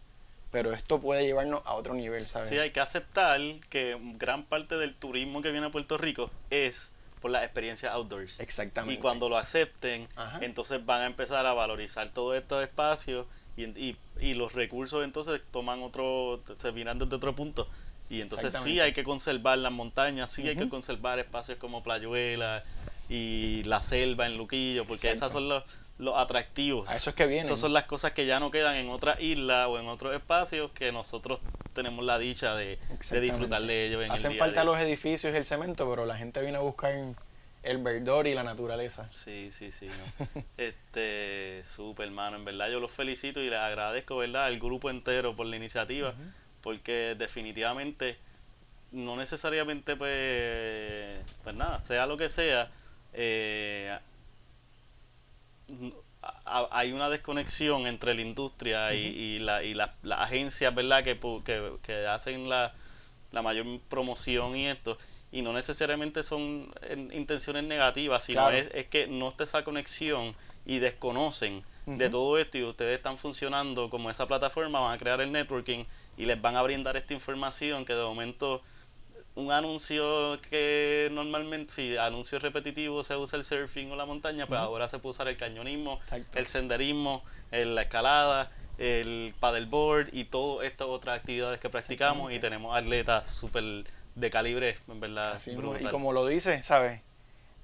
pero 0.51 0.73
esto 0.73 1.01
puede 1.01 1.25
llevarnos 1.25 1.63
a 1.65 1.75
otro 1.75 1.95
nivel, 1.95 2.27
¿sabes? 2.27 2.49
Sí, 2.49 2.59
hay 2.59 2.71
que 2.71 2.81
aceptar 2.81 3.41
que 3.69 3.97
gran 4.17 4.45
parte 4.45 4.77
del 4.77 4.95
turismo 4.95 5.43
que 5.43 5.51
viene 5.51 5.69
a 5.69 5.71
Puerto 5.71 5.97
Rico 5.97 6.31
es 6.51 6.93
por 7.21 7.31
la 7.31 7.45
experiencia 7.45 7.93
outdoors. 7.93 8.41
Exactamente. 8.41 8.95
Y 8.95 8.99
cuando 8.99 9.29
lo 9.29 9.37
acepten, 9.37 10.09
Ajá. 10.17 10.39
entonces 10.43 10.85
van 10.85 11.03
a 11.03 11.07
empezar 11.07 11.47
a 11.47 11.53
valorizar 11.53 12.11
todos 12.11 12.37
estos 12.37 12.63
espacios 12.63 13.27
y, 13.57 13.65
y, 13.65 13.97
y 14.21 14.35
los 14.35 14.55
recursos 14.55 15.05
entonces 15.05 15.41
toman 15.51 15.83
otro, 15.83 16.43
se 16.57 16.73
miran 16.73 16.99
desde 16.99 17.17
otro 17.17 17.35
punto. 17.35 17.69
Y 18.09 18.23
entonces 18.23 18.55
sí 18.55 18.81
hay 18.81 18.93
que 18.93 19.05
conservar 19.05 19.59
las 19.59 19.71
montañas, 19.71 20.33
sí 20.33 20.49
hay 20.49 20.57
que 20.57 20.69
conservar 20.69 21.21
espacios 21.21 21.59
como 21.59 21.85
Playuela 21.85 22.65
y 23.09 23.63
la 23.65 23.83
selva 23.83 24.27
en 24.27 24.37
Luquillo, 24.37 24.85
porque 24.85 25.13
esas 25.13 25.31
son 25.31 25.49
los, 25.49 25.63
los 26.01 26.17
atractivos. 26.17 26.91
A 26.91 26.97
eso 26.97 27.11
es 27.11 27.17
que 27.17 27.27
vienen. 27.27 27.45
Esas 27.45 27.61
son 27.61 27.73
las 27.73 27.85
cosas 27.85 28.13
que 28.13 28.27
ya 28.27 28.41
no 28.41 28.51
quedan 28.51 28.77
en 28.77 28.89
otra 28.89 29.21
isla 29.21 29.69
o 29.69 29.79
en 29.79 29.87
otros 29.87 30.15
espacios 30.15 30.71
que 30.73 30.93
nosotros 30.93 31.41
tenemos 31.75 32.05
la 32.05 32.19
dicha 32.19 32.55
de, 32.55 32.79
disfrutar 33.21 33.63
de 33.63 33.87
ellos 33.87 34.03
en 34.03 34.11
Hacen 34.11 34.27
el 34.27 34.33
día 34.33 34.39
falta 34.41 34.63
día. 34.63 34.73
los 34.73 34.81
edificios 34.81 35.35
y 35.35 35.37
el 35.37 35.45
cemento, 35.45 35.89
pero 35.89 36.07
la 36.07 36.17
gente 36.17 36.41
viene 36.41 36.57
a 36.57 36.61
buscar 36.61 36.95
el 37.63 37.79
verdor 37.79 38.27
y 38.27 38.35
la 38.35 38.43
naturaleza. 38.43 39.09
Sí, 39.13 39.51
sí, 39.53 39.71
sí. 39.71 39.89
no. 39.89 40.43
este, 40.57 41.63
súper, 41.65 42.09
hermano. 42.09 42.39
En 42.39 42.45
verdad, 42.45 42.71
yo 42.71 42.81
los 42.81 42.91
felicito 42.91 43.41
y 43.41 43.49
les 43.49 43.59
agradezco, 43.59 44.17
¿verdad? 44.17 44.47
Al 44.47 44.59
grupo 44.59 44.89
entero 44.89 45.37
por 45.37 45.47
la 45.47 45.57
iniciativa, 45.57 46.15
porque 46.63 47.15
definitivamente, 47.19 48.17
no 48.91 49.17
necesariamente, 49.17 49.97
pues, 49.97 51.21
pues 51.45 51.55
nada, 51.55 51.79
sea 51.85 52.07
lo 52.07 52.17
que 52.17 52.31
sea, 52.31 52.71
eh, 53.13 53.99
hay 56.71 56.93
una 56.93 57.09
desconexión 57.09 57.87
entre 57.87 58.15
la 58.15 58.21
industria 58.23 58.93
y, 58.95 58.99
y, 59.07 59.39
la, 59.39 59.63
y 59.63 59.75
la- 59.75 59.95
las 60.03 60.21
agencias, 60.21 60.75
¿verdad? 60.75 61.03
Que, 61.03 61.19
que, 61.45 61.73
que 61.83 62.07
hacen 62.07 62.49
la, 62.49 62.75
la 63.33 63.43
mayor 63.43 63.67
promoción 63.89 64.57
y 64.57 64.67
esto. 64.67 64.99
Y 65.33 65.43
no 65.43 65.53
necesariamente 65.53 66.23
son 66.25 66.73
en- 66.83 67.11
intenciones 67.13 67.65
negativas, 67.65 68.25
sino 68.25 68.41
Claro. 68.41 68.57
es, 68.57 68.71
es 68.75 68.87
que 68.87 69.07
no 69.07 69.29
está 69.29 69.45
esa 69.45 69.65
conexión 69.65 70.35
y 70.67 70.79
desconocen 70.79 71.65
de 71.87 72.09
todo 72.11 72.39
esto 72.39 72.57
y 72.59 72.63
ustedes 72.63 72.97
están 72.99 73.17
funcionando 73.19 73.91
como 73.91 74.11
esa 74.11 74.27
plataforma, 74.27 74.79
van 74.81 74.95
a 74.95 74.99
crear 74.99 75.21
el 75.21 75.33
networking 75.33 75.85
y 76.17 76.25
les 76.27 76.41
van 76.41 76.55
a 76.55 76.63
brindar 76.63 76.97
esta 76.97 77.15
información 77.15 77.85
que 77.85 77.95
de 77.95 78.03
momento 78.03 78.63
un 79.37 79.53
anuncio 79.53 80.41
que 80.43 81.09
normalmente, 81.13 81.73
si 81.73 81.97
anuncio 81.97 82.39
repetitivo 82.39 83.03
se 83.03 83.17
usa 83.17 83.39
el 83.39 83.45
surfing 83.45 83.91
o 83.93 83.97
la 83.97 84.05
montaña, 84.07 84.47
pues 84.47 84.61
ahora 84.61 84.89
se 84.89 84.99
puede 84.99 85.11
usar 85.11 85.29
el 85.29 85.37
cañonismo, 85.37 86.01
Exacto. 86.05 86.39
el 86.39 86.47
senderismo, 86.47 87.23
el- 87.51 87.75
la 87.75 87.83
escalada, 87.83 88.51
el 88.79 89.35
paddleboard 89.41 90.09
y 90.13 90.25
todas 90.25 90.67
estas 90.67 90.89
otras 90.89 91.19
actividades 91.21 91.61
que 91.61 91.69
practicamos 91.71 92.33
y 92.33 92.39
tenemos 92.39 92.77
atletas 92.77 93.27
súper 93.29 93.85
de 94.15 94.31
calibre, 94.31 94.77
en 94.89 95.01
verdad. 95.01 95.33
Así 95.33 95.53
y 95.53 95.85
como 95.87 96.13
lo 96.13 96.27
dice, 96.27 96.63
¿sabes? 96.63 97.01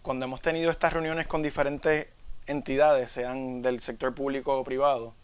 Cuando 0.03 0.27
hemos 0.27 0.41
tenido 0.41 0.71
estas 0.71 0.93
reuniones 0.93 1.27
con 1.27 1.43
diferentes 1.43 2.09
entidades, 2.47 3.11
sean 3.11 3.61
del 3.63 3.81
sector 3.81 4.15
público 4.15 4.57
o 4.57 4.63
privado, 4.63 5.15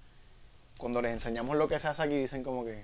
cuando 0.76 1.00
les 1.00 1.12
enseñamos 1.12 1.56
lo 1.56 1.68
que 1.68 1.78
se 1.78 1.86
hace 1.86 2.02
aquí, 2.02 2.14
dicen 2.16 2.42
como 2.42 2.64
que 2.64 2.82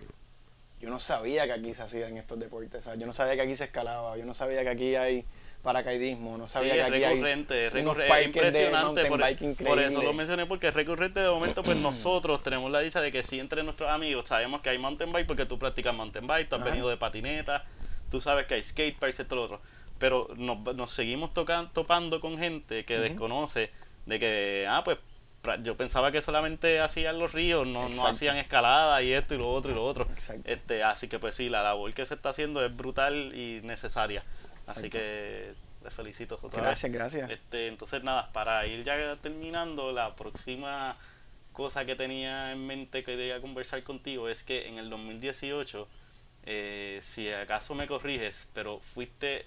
yo 0.81 0.91
no 0.91 0.99
sabía 0.99 1.47
que 1.47 1.53
aquí 1.53 1.75
se 1.75 1.83
hacían 1.83 2.17
estos 2.17 2.39
deportes, 2.39 2.85
¿sabes? 2.85 3.01
yo 3.01 3.07
no 3.07 3.13
sabía 3.13 3.35
que 3.35 3.43
aquí 3.43 3.55
se 3.55 3.65
escalaba, 3.65 4.17
yo 4.17 4.25
no 4.25 4.35
sabía 4.35 4.63
que 4.63 4.69
aquí 4.69 4.95
hay 4.95 5.25
paracaidismo, 5.63 6.39
no 6.39 6.47
Sí, 6.47 6.55
sabía 6.55 6.73
que 6.75 6.81
es 6.81 6.87
aquí 6.87 6.95
hay 7.05 7.15
recurrente, 7.15 7.67
es 7.67 7.75
unos 7.75 7.97
recurrente, 7.97 8.41
de 8.41 8.47
impresionante. 8.47 9.05
Por, 9.07 9.67
por 9.67 9.79
eso 9.81 10.03
lo 10.03 10.13
mencioné, 10.13 10.47
porque 10.47 10.69
es 10.69 10.75
recurrente 10.75 11.21
de 11.21 11.29
momento, 11.29 11.63
pues 11.63 11.77
nosotros 11.79 12.43
tenemos 12.43 12.71
la 12.71 12.81
dicha 12.81 13.01
de 13.01 13.11
que 13.11 13.25
sí 13.25 13.41
entre 13.41 13.63
nuestros 13.65 13.91
amigos 13.91 14.29
sabemos 14.29 14.61
que 14.61 14.71
hay 14.71 14.79
mountain 14.79 15.13
bike 15.13 15.27
porque 15.27 15.47
tú 15.47 15.59
practicas 15.59 15.95
mountain 15.95 16.27
bike, 16.27 16.49
tú 16.49 16.55
has 16.55 16.63
Ajá. 16.63 16.71
venido 16.71 16.89
de 16.89 16.97
patineta, 16.97 17.65
tú 18.11 18.21
sabes 18.21 18.47
que 18.47 18.55
hay 18.55 18.65
skate 18.65 18.99
parks, 18.99 19.21
esto, 19.21 19.35
lo 19.35 19.43
otro. 19.45 19.61
Pero 19.99 20.29
nos, 20.37 20.77
nos 20.77 20.91
seguimos 20.93 21.35
tocan, 21.35 21.73
topando 21.73 22.21
con 22.21 22.39
gente 22.39 22.85
que 22.85 22.99
desconoce 23.01 23.71
de 24.07 24.19
que, 24.21 24.67
ah, 24.69 24.83
pues 24.85 24.99
yo 25.63 25.77
pensaba 25.77 26.11
que 26.11 26.21
solamente 26.21 26.81
hacían 26.81 27.19
los 27.19 27.33
ríos, 27.33 27.67
no, 27.67 27.89
no 27.89 28.07
hacían 28.07 28.37
escalada 28.37 29.03
y 29.03 29.13
esto 29.13 29.35
y 29.35 29.39
lo 29.39 29.51
otro 29.51 29.73
y 29.73 29.75
lo 29.75 29.85
otro. 29.85 30.07
Exacto. 30.13 30.43
Este, 30.51 30.83
así 30.83 31.09
que 31.09 31.19
pues 31.19 31.37
sí, 31.37 31.49
la 31.49 31.63
labor 31.63 31.93
que 31.95 32.05
se 32.05 32.15
está 32.15 32.31
haciendo 32.31 32.65
es 32.65 32.77
brutal 32.77 33.35
y 33.35 33.61
necesaria. 33.63 34.25
Así 34.67 34.87
Exacto. 34.87 34.99
que 34.99 35.55
les 35.85 35.95
felicito 35.95 36.39
otra 36.43 36.61
vez. 36.61 36.69
Gracias, 36.69 36.93
gracias. 36.93 37.31
Este, 37.31 37.69
entonces 37.69 38.03
nada, 38.03 38.33
para 38.33 38.67
ir 38.67 38.85
ya 38.85 39.17
terminando, 39.17 39.93
la 39.93 40.15
próxima 40.17 40.97
cosa 41.53 41.85
que 41.85 41.97
tenía 41.97 42.53
en 42.53 42.67
mente 42.67 43.03
que 43.03 43.17
quería 43.17 43.41
conversar 43.41 43.83
contigo 43.83 44.29
es 44.29 44.45
que 44.45 44.69
en 44.69 44.79
el 44.79 44.91
2018, 44.91 45.89
eh, 46.45 46.99
si 47.03 47.31
acaso 47.33 47.75
me 47.75 47.87
corriges, 47.87 48.49
pero 48.53 48.79
fuiste 48.81 49.45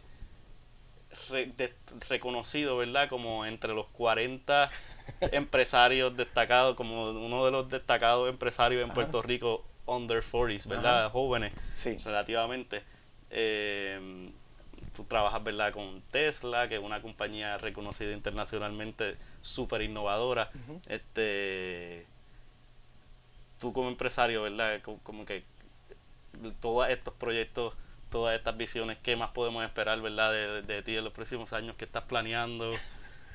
re- 1.29 1.51
de- 1.57 1.73
reconocido, 2.09 2.77
¿verdad? 2.77 3.09
Como 3.09 3.45
entre 3.45 3.73
los 3.73 3.87
40 3.87 4.69
empresarios 5.31 6.15
destacados, 6.15 6.75
como 6.75 7.09
uno 7.11 7.45
de 7.45 7.51
los 7.51 7.69
destacados 7.69 8.29
empresarios 8.29 8.81
en 8.81 8.85
Ajá. 8.87 8.93
Puerto 8.95 9.21
Rico 9.21 9.65
under 9.85 10.23
40s, 10.23 10.67
¿verdad? 10.67 11.01
Ajá. 11.05 11.09
Jóvenes 11.11 11.51
Sí. 11.75 11.97
relativamente. 12.03 12.83
Eh, 13.29 14.29
tú 14.95 15.03
trabajas, 15.05 15.43
¿verdad? 15.43 15.71
Con 15.73 16.01
Tesla, 16.11 16.67
que 16.67 16.75
es 16.75 16.81
una 16.81 17.01
compañía 17.01 17.57
reconocida 17.57 18.11
internacionalmente, 18.11 19.17
súper 19.41 19.81
innovadora. 19.81 20.51
Este, 20.87 22.05
tú 23.59 23.71
como 23.73 23.89
empresario, 23.89 24.41
¿verdad? 24.43 24.81
Co- 24.81 24.99
Como, 25.03 25.25
que 25.25 25.43
todos 26.59 26.89
estos 26.89 27.13
proyectos, 27.13 27.73
todas 28.11 28.37
estas 28.37 28.55
visiones, 28.55 28.97
¿qué 29.01 29.15
más 29.15 29.31
podemos 29.31 29.65
esperar, 29.65 29.99
¿verdad? 30.01 30.31
De, 30.31 30.61
de 30.61 30.83
ti 30.83 30.95
en 30.95 31.03
los 31.03 31.13
próximos 31.13 31.53
años 31.53 31.75
que 31.75 31.85
estás 31.85 32.03
planeando. 32.03 32.73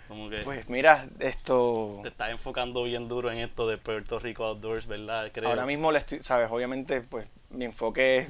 Como 0.06 0.30
que 0.30 0.38
Pues 0.42 0.68
mira, 0.68 1.08
esto 1.18 1.98
te 2.02 2.10
estás 2.10 2.30
enfocando 2.30 2.84
bien 2.84 3.08
duro 3.08 3.32
en 3.32 3.38
esto 3.38 3.66
de 3.66 3.76
Puerto 3.76 4.20
Rico 4.20 4.44
Outdoors, 4.44 4.86
¿verdad? 4.86 5.30
Creo. 5.32 5.48
ahora 5.48 5.66
mismo 5.66 5.90
le 5.90 5.98
estoy, 5.98 6.22
sabes, 6.22 6.48
obviamente 6.50 7.00
pues 7.00 7.26
mi 7.50 7.64
enfoque 7.64 8.18
es 8.18 8.28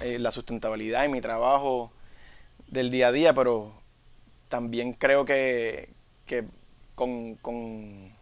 eh, 0.00 0.18
la 0.18 0.32
sustentabilidad 0.32 1.04
y 1.04 1.08
mi 1.08 1.20
trabajo 1.20 1.92
del 2.66 2.90
día 2.90 3.08
a 3.08 3.12
día, 3.12 3.34
pero 3.34 3.72
también 4.48 4.94
creo 4.94 5.24
que, 5.24 5.90
que 6.26 6.44
con, 6.96 7.36
con, 7.36 8.12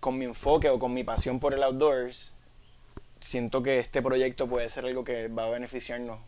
con 0.00 0.18
mi 0.18 0.24
enfoque 0.24 0.70
o 0.70 0.78
con 0.80 0.92
mi 0.92 1.04
pasión 1.04 1.38
por 1.38 1.54
el 1.54 1.62
outdoors, 1.62 2.34
siento 3.22 3.62
que 3.62 3.78
este 3.78 4.02
proyecto 4.02 4.48
puede 4.48 4.68
ser 4.68 4.84
algo 4.84 5.04
que 5.04 5.28
va 5.28 5.46
a 5.46 5.50
beneficiarnos. 5.50 6.18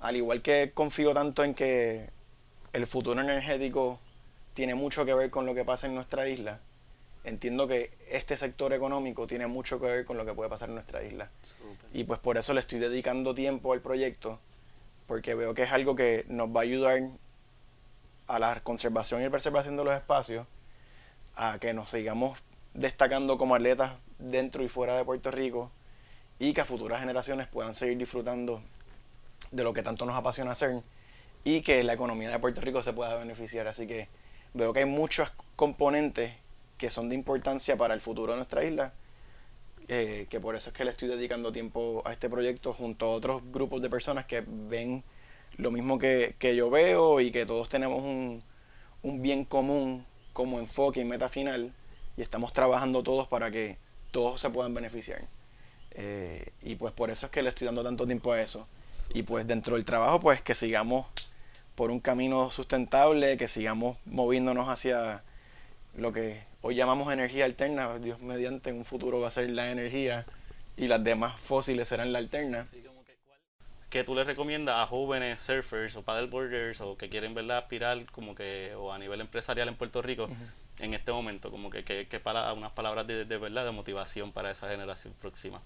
Al 0.00 0.16
igual 0.16 0.42
que 0.42 0.72
confío 0.74 1.14
tanto 1.14 1.44
en 1.44 1.54
que 1.54 2.08
el 2.72 2.86
futuro 2.86 3.20
energético 3.20 4.00
tiene 4.54 4.74
mucho 4.74 5.04
que 5.04 5.14
ver 5.14 5.30
con 5.30 5.46
lo 5.46 5.54
que 5.54 5.64
pasa 5.64 5.86
en 5.86 5.94
nuestra 5.94 6.28
isla, 6.28 6.60
entiendo 7.24 7.68
que 7.68 7.90
este 8.10 8.36
sector 8.36 8.72
económico 8.72 9.26
tiene 9.26 9.46
mucho 9.46 9.78
que 9.78 9.86
ver 9.86 10.04
con 10.04 10.16
lo 10.16 10.24
que 10.24 10.32
puede 10.32 10.50
pasar 10.50 10.70
en 10.70 10.74
nuestra 10.76 11.04
isla. 11.04 11.30
Súper. 11.42 11.90
Y 11.92 12.04
pues 12.04 12.18
por 12.18 12.36
eso 12.36 12.52
le 12.52 12.60
estoy 12.60 12.78
dedicando 12.78 13.34
tiempo 13.34 13.72
al 13.72 13.80
proyecto, 13.80 14.38
porque 15.06 15.34
veo 15.34 15.54
que 15.54 15.62
es 15.62 15.72
algo 15.72 15.94
que 15.94 16.24
nos 16.28 16.48
va 16.48 16.60
a 16.60 16.64
ayudar 16.64 17.02
a 18.26 18.38
la 18.38 18.60
conservación 18.60 19.24
y 19.24 19.28
preservación 19.28 19.76
de 19.76 19.84
los 19.84 19.94
espacios, 19.94 20.46
a 21.36 21.58
que 21.60 21.74
nos 21.74 21.90
sigamos 21.90 22.38
destacando 22.74 23.38
como 23.38 23.54
atletas 23.54 23.92
dentro 24.18 24.62
y 24.62 24.68
fuera 24.68 24.96
de 24.96 25.04
Puerto 25.04 25.30
Rico, 25.30 25.70
y 26.42 26.54
que 26.54 26.64
futuras 26.64 26.98
generaciones 26.98 27.46
puedan 27.46 27.72
seguir 27.72 27.96
disfrutando 27.96 28.60
de 29.52 29.62
lo 29.62 29.72
que 29.72 29.84
tanto 29.84 30.04
nos 30.04 30.16
apasiona 30.16 30.50
hacer, 30.50 30.82
y 31.44 31.62
que 31.62 31.84
la 31.84 31.92
economía 31.92 32.30
de 32.30 32.38
Puerto 32.40 32.60
Rico 32.60 32.82
se 32.82 32.92
pueda 32.92 33.14
beneficiar. 33.14 33.68
Así 33.68 33.86
que 33.86 34.08
veo 34.52 34.72
que 34.72 34.80
hay 34.80 34.86
muchos 34.86 35.30
componentes 35.54 36.32
que 36.78 36.90
son 36.90 37.08
de 37.08 37.14
importancia 37.14 37.76
para 37.76 37.94
el 37.94 38.00
futuro 38.00 38.32
de 38.32 38.38
nuestra 38.38 38.64
isla 38.64 38.92
eh, 39.86 40.26
que 40.30 40.40
por 40.40 40.56
eso 40.56 40.70
es 40.70 40.76
que 40.76 40.84
le 40.84 40.90
estoy 40.90 41.08
dedicando 41.08 41.52
tiempo 41.52 42.02
a 42.04 42.12
este 42.12 42.28
proyecto 42.28 42.72
junto 42.72 43.06
a 43.06 43.10
otros 43.10 43.42
grupos 43.52 43.80
de 43.80 43.90
personas 43.90 44.26
que 44.26 44.42
ven 44.44 45.04
lo 45.58 45.70
mismo 45.70 45.98
que, 45.98 46.34
que 46.40 46.56
yo 46.56 46.70
veo 46.70 47.20
y 47.20 47.30
que 47.30 47.46
todos 47.46 47.68
tenemos 47.68 48.02
un, 48.02 48.42
un 49.04 49.22
bien 49.22 49.44
común 49.44 50.04
como 50.32 50.58
enfoque 50.58 51.00
y 51.00 51.04
meta 51.04 51.28
final 51.28 51.72
y 52.16 52.22
estamos 52.22 52.52
trabajando 52.52 53.04
todos 53.04 53.28
para 53.28 53.50
que 53.52 53.76
todos 54.10 54.40
se 54.40 54.50
puedan 54.50 54.74
beneficiar. 54.74 55.22
Eh, 55.94 56.52
y 56.62 56.76
pues 56.76 56.92
por 56.92 57.10
eso 57.10 57.26
es 57.26 57.32
que 57.32 57.42
le 57.42 57.48
estoy 57.48 57.66
dando 57.66 57.82
tanto 57.82 58.06
tiempo 58.06 58.32
a 58.32 58.40
eso. 58.40 58.66
Y 59.14 59.22
pues 59.22 59.46
dentro 59.46 59.76
del 59.76 59.84
trabajo 59.84 60.20
pues 60.20 60.40
que 60.42 60.54
sigamos 60.54 61.06
por 61.74 61.90
un 61.90 62.00
camino 62.00 62.50
sustentable, 62.50 63.36
que 63.36 63.48
sigamos 63.48 63.98
moviéndonos 64.04 64.68
hacia 64.68 65.22
lo 65.96 66.12
que 66.12 66.42
hoy 66.62 66.74
llamamos 66.74 67.12
energía 67.12 67.44
alterna, 67.44 67.98
Dios 67.98 68.20
mediante 68.20 68.70
en 68.70 68.76
un 68.76 68.84
futuro 68.84 69.20
va 69.20 69.28
a 69.28 69.30
ser 69.30 69.50
la 69.50 69.70
energía 69.70 70.26
y 70.76 70.88
las 70.88 71.02
demás 71.02 71.38
fósiles 71.38 71.88
serán 71.88 72.12
la 72.12 72.18
alterna. 72.18 72.66
Que. 72.70 72.82
¿Qué 73.90 74.04
tú 74.04 74.14
le 74.14 74.24
recomiendas 74.24 74.76
a 74.76 74.86
jóvenes 74.86 75.40
surfers 75.42 75.96
o 75.96 76.02
paddleboarders 76.02 76.80
o 76.80 76.96
que 76.96 77.10
quieren 77.10 77.34
verla 77.34 77.58
aspirar 77.58 78.06
como 78.06 78.34
que 78.34 78.74
o 78.74 78.90
a 78.90 78.98
nivel 78.98 79.20
empresarial 79.20 79.68
en 79.68 79.76
Puerto 79.76 80.00
Rico 80.00 80.30
en 80.78 80.94
este 80.94 81.12
momento? 81.12 81.50
Como 81.50 81.68
que, 81.68 81.84
que, 81.84 82.20
para, 82.20 82.54
unas 82.54 82.72
palabras 82.72 83.06
de, 83.06 83.26
de, 83.26 83.36
verdad, 83.36 83.66
de 83.66 83.72
motivación 83.72 84.32
para 84.32 84.50
esa 84.50 84.66
generación 84.66 85.12
próxima. 85.20 85.60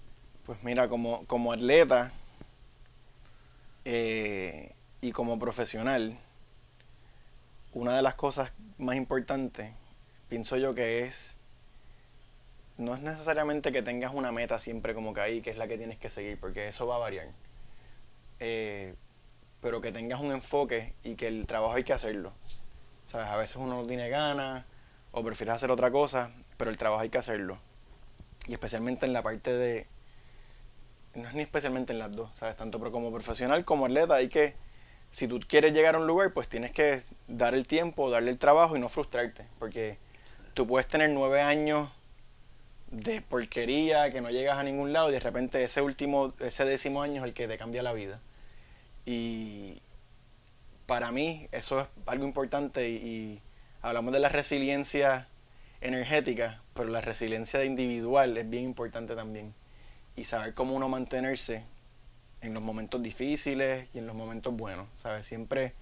Pues 0.47 0.63
mira, 0.63 0.87
como, 0.87 1.25
como 1.25 1.51
atleta 1.51 2.13
eh, 3.83 4.71
y 5.01 5.11
como 5.11 5.37
profesional, 5.37 6.17
una 7.73 7.97
de 7.97 8.01
las 8.01 8.15
cosas 8.15 8.53
más 8.77 8.95
importantes, 8.95 9.73
pienso 10.29 10.55
yo 10.55 10.73
que 10.73 11.03
es, 11.03 11.37
no 12.77 12.95
es 12.95 13.01
necesariamente 13.01 13.73
que 13.73 13.81
tengas 13.81 14.13
una 14.13 14.31
meta 14.31 14.57
siempre 14.57 14.93
como 14.93 15.13
que 15.13 15.19
ahí, 15.19 15.41
que 15.41 15.49
es 15.49 15.57
la 15.57 15.67
que 15.67 15.77
tienes 15.77 15.97
que 15.99 16.07
seguir, 16.07 16.39
porque 16.39 16.69
eso 16.69 16.87
va 16.87 16.95
a 16.95 16.99
variar. 16.99 17.27
Eh, 18.39 18.95
pero 19.59 19.81
que 19.81 19.91
tengas 19.91 20.21
un 20.21 20.31
enfoque 20.31 20.93
y 21.03 21.15
que 21.15 21.27
el 21.27 21.45
trabajo 21.45 21.73
hay 21.73 21.83
que 21.83 21.91
hacerlo. 21.91 22.31
¿Sabes? 23.05 23.27
A 23.27 23.35
veces 23.35 23.57
uno 23.57 23.81
no 23.81 23.85
tiene 23.85 24.07
ganas 24.07 24.63
o 25.11 25.21
prefieres 25.25 25.55
hacer 25.55 25.71
otra 25.71 25.91
cosa, 25.91 26.31
pero 26.55 26.71
el 26.71 26.77
trabajo 26.77 27.01
hay 27.01 27.09
que 27.09 27.17
hacerlo. 27.17 27.57
Y 28.47 28.53
especialmente 28.53 29.05
en 29.05 29.11
la 29.11 29.21
parte 29.21 29.51
de... 29.51 29.87
No 31.17 31.27
es 31.27 31.33
ni 31.33 31.41
especialmente 31.41 31.91
en 31.93 31.99
las 31.99 32.11
dos, 32.11 32.29
¿sabes? 32.33 32.55
Tanto 32.55 32.79
como 32.91 33.11
profesional 33.11 33.65
como 33.65 33.85
atleta 33.85 34.15
hay 34.15 34.29
que... 34.29 34.55
Si 35.09 35.27
tú 35.27 35.39
quieres 35.47 35.73
llegar 35.73 35.95
a 35.95 35.99
un 35.99 36.07
lugar, 36.07 36.31
pues 36.31 36.47
tienes 36.47 36.71
que 36.71 37.03
dar 37.27 37.53
el 37.55 37.65
tiempo, 37.65 38.09
darle 38.09 38.29
el 38.29 38.37
trabajo 38.37 38.77
y 38.77 38.79
no 38.79 38.87
frustrarte. 38.87 39.45
Porque 39.57 39.97
tú 40.53 40.67
puedes 40.67 40.87
tener 40.87 41.09
nueve 41.09 41.41
años 41.41 41.89
de 42.91 43.21
porquería, 43.21 44.11
que 44.11 44.21
no 44.21 44.29
llegas 44.29 44.57
a 44.57 44.63
ningún 44.63 44.93
lado 44.93 45.09
y 45.09 45.13
de 45.13 45.19
repente 45.19 45.63
ese 45.63 45.81
último, 45.81 46.33
ese 46.39 46.65
décimo 46.65 47.01
año 47.01 47.21
es 47.21 47.27
el 47.27 47.33
que 47.33 47.47
te 47.47 47.57
cambia 47.57 47.83
la 47.83 47.93
vida. 47.93 48.19
Y 49.05 49.81
para 50.85 51.11
mí 51.11 51.47
eso 51.51 51.81
es 51.81 51.87
algo 52.05 52.25
importante 52.25 52.89
y, 52.89 53.41
hablamos 53.81 54.13
de 54.13 54.19
la 54.19 54.29
resiliencia 54.29 55.27
energética, 55.81 56.61
pero 56.73 56.89
la 56.89 57.01
resiliencia 57.01 57.63
individual 57.63 58.37
es 58.37 58.49
bien 58.49 58.63
importante 58.63 59.15
también. 59.15 59.53
Y 60.17 60.25
saber 60.25 60.53
cómo 60.53 60.75
uno 60.75 60.89
mantenerse 60.89 61.63
en 62.41 62.53
los 62.53 62.61
momentos 62.61 63.01
difíciles 63.01 63.87
y 63.93 63.99
en 63.99 64.07
los 64.07 64.15
momentos 64.15 64.53
buenos, 64.53 64.87
¿sabes? 64.95 65.25
Siempre 65.25 65.73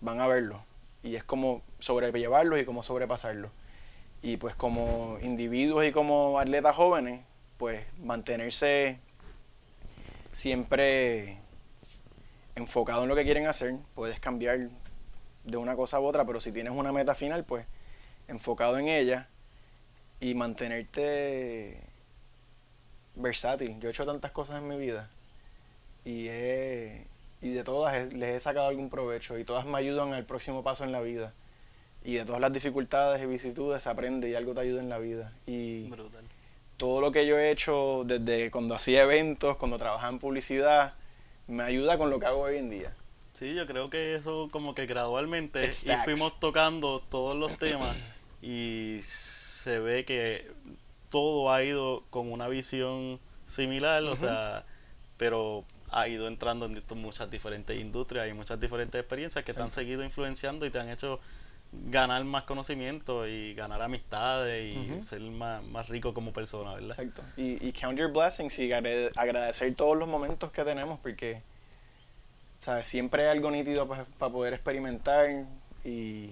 van 0.00 0.20
a 0.20 0.26
verlo. 0.26 0.62
Y 1.02 1.16
es 1.16 1.24
como 1.24 1.60
sobrellevarlos 1.78 2.58
y 2.58 2.64
cómo 2.64 2.82
sobrepasarlos. 2.82 3.50
Y 4.22 4.38
pues 4.38 4.54
como 4.54 5.18
individuos 5.20 5.84
y 5.84 5.92
como 5.92 6.38
atletas 6.38 6.76
jóvenes, 6.76 7.20
pues 7.58 7.84
mantenerse 7.98 8.98
siempre 10.32 11.38
enfocado 12.54 13.02
en 13.02 13.08
lo 13.08 13.16
que 13.16 13.24
quieren 13.24 13.46
hacer, 13.46 13.74
puedes 13.94 14.20
cambiar 14.20 14.68
de 15.44 15.56
una 15.56 15.74
cosa 15.74 15.96
a 15.96 16.00
otra, 16.00 16.24
pero 16.24 16.40
si 16.40 16.52
tienes 16.52 16.72
una 16.72 16.92
meta 16.92 17.14
final, 17.14 17.44
pues 17.44 17.66
enfocado 18.28 18.78
en 18.78 18.88
ella 18.88 19.28
y 20.20 20.34
mantenerte 20.34 21.80
versátil. 23.14 23.78
Yo 23.80 23.88
he 23.88 23.92
hecho 23.92 24.06
tantas 24.06 24.30
cosas 24.30 24.58
en 24.58 24.68
mi 24.68 24.76
vida 24.76 25.08
y, 26.04 26.28
y 26.28 27.52
de 27.52 27.64
todas 27.64 28.12
les 28.12 28.36
he 28.36 28.40
sacado 28.40 28.68
algún 28.68 28.90
provecho 28.90 29.38
y 29.38 29.44
todas 29.44 29.66
me 29.66 29.78
ayudan 29.78 30.12
al 30.12 30.24
próximo 30.24 30.62
paso 30.62 30.84
en 30.84 30.92
la 30.92 31.00
vida. 31.00 31.32
Y 32.02 32.14
de 32.14 32.24
todas 32.24 32.40
las 32.40 32.52
dificultades 32.52 33.22
y 33.22 33.26
vicisitudes 33.26 33.82
se 33.82 33.90
aprende 33.90 34.30
y 34.30 34.34
algo 34.34 34.54
te 34.54 34.60
ayuda 34.60 34.80
en 34.80 34.88
la 34.88 34.98
vida. 34.98 35.32
Y 35.46 35.90
todo 36.78 37.02
lo 37.02 37.12
que 37.12 37.26
yo 37.26 37.38
he 37.38 37.50
hecho 37.50 38.04
desde 38.06 38.50
cuando 38.50 38.74
hacía 38.74 39.02
eventos, 39.02 39.56
cuando 39.56 39.76
trabajaba 39.76 40.10
en 40.10 40.18
publicidad, 40.18 40.94
me 41.46 41.62
ayuda 41.62 41.98
con 41.98 42.08
lo 42.08 42.18
que 42.18 42.26
hago 42.26 42.40
hoy 42.40 42.56
en 42.56 42.70
día. 42.70 42.94
Sí, 43.34 43.54
yo 43.54 43.66
creo 43.66 43.90
que 43.90 44.14
eso 44.14 44.48
como 44.50 44.74
que 44.74 44.86
gradualmente 44.86 45.70
y 45.70 45.90
fuimos 46.04 46.40
tocando 46.40 47.00
todos 47.00 47.34
los 47.34 47.56
temas 47.58 47.96
y 48.42 49.00
se 49.02 49.78
ve 49.78 50.04
que 50.04 50.50
todo 51.10 51.52
ha 51.52 51.62
ido 51.62 52.04
con 52.10 52.32
una 52.32 52.48
visión 52.48 53.20
similar, 53.44 54.02
o 54.04 54.16
sea, 54.16 54.64
pero 55.16 55.64
ha 55.90 56.08
ido 56.08 56.28
entrando 56.28 56.66
en 56.66 56.82
muchas 56.96 57.30
diferentes 57.30 57.78
industrias 57.78 58.28
y 58.28 58.32
muchas 58.32 58.58
diferentes 58.58 58.98
experiencias 58.98 59.44
que 59.44 59.52
te 59.52 59.62
han 59.62 59.70
seguido 59.70 60.04
influenciando 60.04 60.64
y 60.64 60.70
te 60.70 60.78
han 60.78 60.88
hecho 60.88 61.20
ganar 61.72 62.24
más 62.24 62.44
conocimiento 62.44 63.28
y 63.28 63.54
ganar 63.54 63.82
amistades 63.82 64.74
y 64.74 65.02
ser 65.02 65.20
más, 65.20 65.62
más, 65.64 65.88
rico 65.88 66.12
como 66.14 66.32
persona, 66.32 66.74
¿verdad? 66.74 66.98
Exacto. 66.98 67.22
Y, 67.36 67.64
y 67.66 67.72
count 67.72 67.98
your 67.98 68.12
blessings 68.12 68.58
y 68.58 68.72
agradecer 68.72 69.74
todos 69.74 69.96
los 69.96 70.08
momentos 70.08 70.50
que 70.50 70.64
tenemos 70.64 70.98
porque, 71.00 71.42
¿sabes? 72.58 72.86
Siempre 72.86 73.24
hay 73.24 73.36
algo 73.36 73.50
nítido 73.50 73.86
para 73.86 74.32
poder 74.32 74.54
experimentar 74.54 75.46
y, 75.84 76.30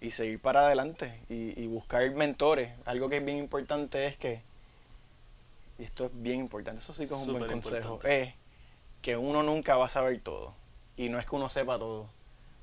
y, 0.00 0.10
seguir 0.10 0.40
para 0.40 0.66
adelante 0.66 1.20
y, 1.28 1.60
y, 1.60 1.66
buscar 1.66 2.08
mentores. 2.12 2.72
Algo 2.84 3.08
que 3.08 3.18
es 3.18 3.24
bien 3.24 3.38
importante 3.38 4.06
es 4.06 4.16
que, 4.16 4.42
y 5.78 5.84
esto 5.84 6.06
es 6.06 6.10
bien 6.14 6.40
importante, 6.40 6.80
eso 6.80 6.92
sí 6.92 7.06
que 7.06 7.14
es 7.14 7.26
un 7.26 7.38
buen 7.38 7.50
consejo, 7.50 8.00
es 8.04 8.34
que 9.02 9.16
uno 9.16 9.42
nunca 9.42 9.76
va 9.76 9.86
a 9.86 9.90
saber 9.90 10.20
todo. 10.20 10.54
Y 10.96 11.08
no 11.08 11.18
es 11.18 11.26
que 11.26 11.36
uno 11.36 11.48
sepa 11.48 11.78
todo, 11.78 12.08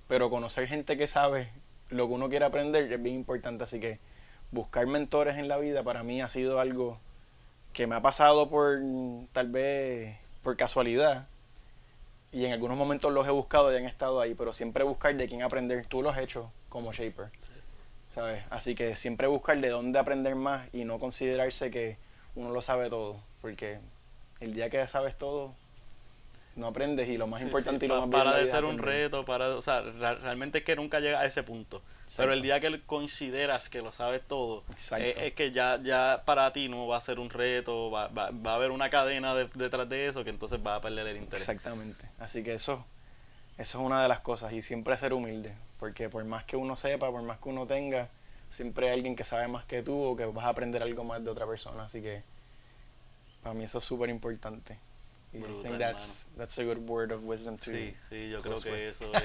pero 0.08 0.30
conocer 0.30 0.68
gente 0.68 0.98
que 0.98 1.08
sabe 1.08 1.50
lo 1.90 2.08
que 2.08 2.14
uno 2.14 2.30
quiere 2.30 2.46
aprender 2.46 2.92
es 2.92 3.02
bien 3.02 3.16
importante. 3.16 3.64
Así 3.64 3.80
que 3.80 4.00
buscar 4.52 4.86
mentores 4.88 5.38
en 5.38 5.48
la 5.48 5.58
vida 5.58 5.84
para 5.84 6.04
mí 6.04 6.22
ha 6.22 6.30
sido 6.30 6.60
algo 6.60 7.00
que 7.74 7.88
me 7.88 7.96
ha 7.96 8.02
pasado 8.02 8.50
por 8.50 8.80
tal 9.34 9.50
vez 9.50 10.18
por 10.44 10.58
casualidad. 10.58 11.28
Y 12.36 12.44
en 12.44 12.52
algunos 12.52 12.78
momentos 12.78 13.14
los 13.14 13.26
he 13.26 13.32
buscado 13.32 13.72
y 13.72 13.78
han 13.78 13.86
estado 13.86 14.20
ahí, 14.20 14.34
pero 14.34 14.52
siempre 14.52 14.84
buscar 14.84 15.16
de 15.16 15.26
quién 15.26 15.42
aprender. 15.42 15.86
Tú 15.86 16.02
lo 16.02 16.10
has 16.10 16.18
hecho 16.18 16.52
como 16.68 16.92
shaper. 16.92 17.28
¿Sabes? 18.10 18.44
Así 18.50 18.76
que 18.76 18.98
siempre 18.98 19.28
buscar 19.28 19.58
de 19.62 19.70
dónde 19.70 20.00
aprender 20.00 20.36
más 20.36 20.68
y 20.74 20.84
no 20.84 21.00
considerarse 21.00 21.72
que 21.72 21.96
uno 22.36 22.50
lo 22.50 22.62
sabe 22.62 22.90
todo. 22.90 23.16
Porque 23.42 23.80
el 24.42 24.54
día 24.54 24.70
que 24.70 24.86
sabes 24.86 25.18
todo, 25.18 25.54
no 26.56 26.68
aprendes 26.68 27.10
y 27.10 27.18
lo 27.18 27.28
más 27.28 27.42
importante 27.42 27.86
y 27.86 27.90
lo 27.90 28.08
más 28.08 28.10
para 28.24 28.38
de 28.38 28.48
ser 28.48 28.64
un 28.64 28.78
reto 28.78 29.26
para 29.26 29.50
o 29.50 29.62
sea 29.62 29.82
realmente 29.82 30.60
es 30.60 30.64
que 30.64 30.76
nunca 30.76 31.00
llega 31.00 31.20
a 31.20 31.26
ese 31.26 31.44
punto. 31.44 31.82
Pero 32.16 32.32
el 32.34 32.42
día 32.42 32.60
que 32.60 32.82
consideras 32.82 33.68
que 33.68 33.82
lo 33.82 33.92
sabes 33.92 34.22
todo 34.26 34.64
es, 34.78 34.92
es, 34.92 35.34
que 35.34 35.52
ya 35.52 35.80
ya 35.82 36.24
para 36.26 36.54
ti 36.54 36.70
no 36.70 36.88
va 36.88 36.98
a 36.98 37.02
ser 37.02 37.20
un 37.20 37.30
reto 37.30 37.92
va, 37.92 38.08
va, 38.08 38.32
va 38.32 38.52
a 38.54 38.56
haber 38.56 38.72
una 38.72 38.90
cadena 38.90 39.36
detrás 39.36 39.90
de 39.90 40.08
eso 40.08 40.24
que 40.24 40.30
entonces 40.30 40.60
va 40.66 40.76
a 40.76 40.82
perder 40.82 41.08
el 41.08 41.18
interés. 41.18 41.42
Exactamente. 41.42 42.06
Así 42.20 42.44
que 42.44 42.54
eso 42.54 42.86
eso 43.58 43.80
es 43.80 43.86
una 43.86 44.02
de 44.02 44.08
las 44.08 44.20
cosas 44.22 44.54
y 44.54 44.62
siempre 44.62 44.96
ser 44.98 45.14
humilde 45.14 45.54
porque 45.78 46.10
por 46.10 46.24
más 46.24 46.46
que 46.46 46.56
uno 46.56 46.76
sepa 46.78 47.12
por 47.12 47.22
más 47.22 47.40
que 47.40 47.50
uno 47.50 47.68
tenga 47.68 48.08
siempre 48.50 48.88
hay 48.88 48.94
alguien 48.94 49.16
que 49.18 49.26
sabe 49.26 49.48
más 49.50 49.66
que 49.66 49.84
tú 49.84 50.02
o 50.02 50.16
que 50.16 50.26
vas 50.26 50.46
a 50.46 50.50
aprender 50.50 50.82
algo 50.82 51.04
más 51.04 51.22
de 51.22 51.30
otra 51.30 51.46
persona. 51.46 51.84
Así 51.84 52.02
que 52.02 52.24
para 53.44 53.54
mí 53.54 53.66
eso 53.66 53.80
es 53.80 53.84
súper 53.84 54.10
importante 54.10 54.80
Brutal, 55.42 55.78
that's, 55.78 56.28
that's 56.38 56.58
a 56.58 56.64
good 56.64 56.88
word 56.88 57.12
of 57.12 57.24
wisdom 57.24 57.58
too. 57.58 57.72
Sí, 57.72 57.94
sí, 58.10 58.30
yo 58.30 58.42
creo 58.42 58.62
que 58.62 58.90
eso 58.90 59.12
es, 59.14 59.24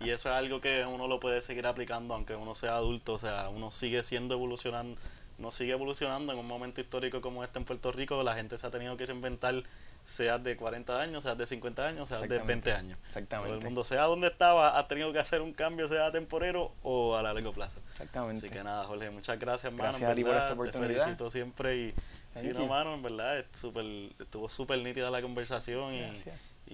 y 0.00 0.10
eso 0.10 0.28
es 0.28 0.34
algo 0.34 0.60
que 0.60 0.84
uno 0.84 1.06
lo 1.06 1.20
puede 1.20 1.42
seguir 1.42 1.66
aplicando 1.66 2.14
aunque 2.14 2.34
uno 2.34 2.54
sea 2.54 2.76
adulto, 2.76 3.14
o 3.14 3.18
sea, 3.18 3.48
uno 3.48 3.70
sigue 3.70 4.02
siendo 4.02 4.34
evolucionando, 4.34 5.00
no 5.38 5.50
sigue 5.50 5.72
evolucionando 5.72 6.32
en 6.32 6.38
un 6.38 6.46
momento 6.46 6.80
histórico 6.80 7.20
como 7.20 7.44
este 7.44 7.58
en 7.58 7.64
Puerto 7.64 7.92
Rico, 7.92 8.22
la 8.22 8.34
gente 8.34 8.56
se 8.58 8.66
ha 8.66 8.70
tenido 8.70 8.96
que 8.96 9.06
reinventar 9.06 9.64
sea 10.04 10.38
de 10.38 10.56
40 10.56 11.00
años, 11.00 11.22
sea 11.22 11.34
de 11.34 11.46
50 11.46 11.86
años, 11.86 12.08
sea 12.08 12.20
de 12.20 12.38
20 12.38 12.72
años. 12.72 12.98
Exactamente. 13.08 13.48
Todo 13.48 13.58
el 13.58 13.64
mundo, 13.64 13.84
sea 13.84 14.02
donde 14.02 14.26
estaba, 14.26 14.78
ha 14.78 14.86
tenido 14.86 15.12
que 15.12 15.18
hacer 15.18 15.40
un 15.40 15.52
cambio, 15.52 15.88
sea 15.88 16.12
temporero 16.12 16.72
o 16.82 17.16
a 17.16 17.22
largo 17.22 17.52
plazo. 17.52 17.80
Exactamente. 17.92 18.46
Así 18.46 18.54
que 18.54 18.62
nada, 18.62 18.84
Jorge, 18.84 19.10
muchas 19.10 19.38
gracias, 19.38 19.74
gracias 19.74 20.10
a 20.10 20.14
ti 20.14 20.22
por 20.22 20.36
esta 20.36 20.52
oportunidad. 20.52 20.88
Te 20.88 21.00
felicito 21.00 21.30
siempre 21.30 21.76
y 21.76 21.94
sí, 22.38 22.48
no, 22.48 22.66
mano, 22.66 22.94
en 22.94 23.02
verdad, 23.02 23.44
super, 23.52 23.84
estuvo 24.20 24.48
súper 24.48 24.78
nítida 24.80 25.10
la 25.10 25.22
conversación 25.22 25.94
y, 25.94 26.12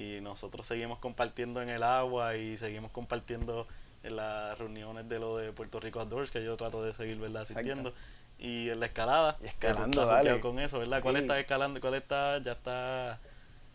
y, 0.01 0.21
nosotros 0.21 0.67
seguimos 0.67 0.99
compartiendo 0.99 1.63
en 1.63 1.69
el 1.69 1.85
agua 1.85 2.37
y 2.37 2.59
seguimos 2.59 2.91
compartiendo 2.91 3.69
en 4.03 4.17
las 4.17 4.59
reuniones 4.59 5.09
de 5.09 5.19
lo 5.19 5.37
de 5.37 5.53
Puerto 5.53 5.81
Rico 5.81 6.01
Outdoors, 6.01 6.31
que 6.31 6.45
yo 6.45 6.57
trato 6.57 6.83
de 6.83 6.93
seguir, 6.95 7.19
¿verdad? 7.19 7.43
Asistiendo. 7.43 7.93
Y 8.39 8.71
en 8.71 8.81
la 8.81 8.87
escalada. 8.87 9.37
Y 9.43 9.47
escalando, 9.47 10.07
dale. 10.07 10.41
con 10.41 10.59
eso, 10.59 10.79
¿verdad? 10.79 11.03
¿Cuál 11.03 11.17
está 11.17 11.39
escalando? 11.39 11.81
¿Cuál 11.81 11.95
está? 11.95 12.39
Ya 12.39 12.53
está. 12.53 13.19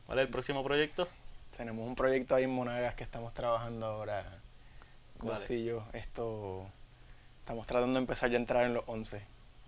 ¿Cuál 0.05 0.19
es 0.19 0.25
el 0.25 0.31
próximo 0.31 0.63
proyecto? 0.63 1.07
Tenemos 1.55 1.87
un 1.87 1.95
proyecto 1.95 2.35
ahí 2.35 2.43
en 2.43 2.49
Monagas 2.49 2.95
que 2.95 3.03
estamos 3.03 3.33
trabajando 3.33 3.85
ahora. 3.85 4.25
yo 5.49 5.85
Esto. 5.93 6.65
Estamos 7.41 7.67
tratando 7.67 7.93
de 7.93 7.99
empezar 7.99 8.31
ya 8.31 8.37
a 8.37 8.39
entrar 8.39 8.65
en 8.65 8.73
los 8.73 8.83
11. 8.87 9.21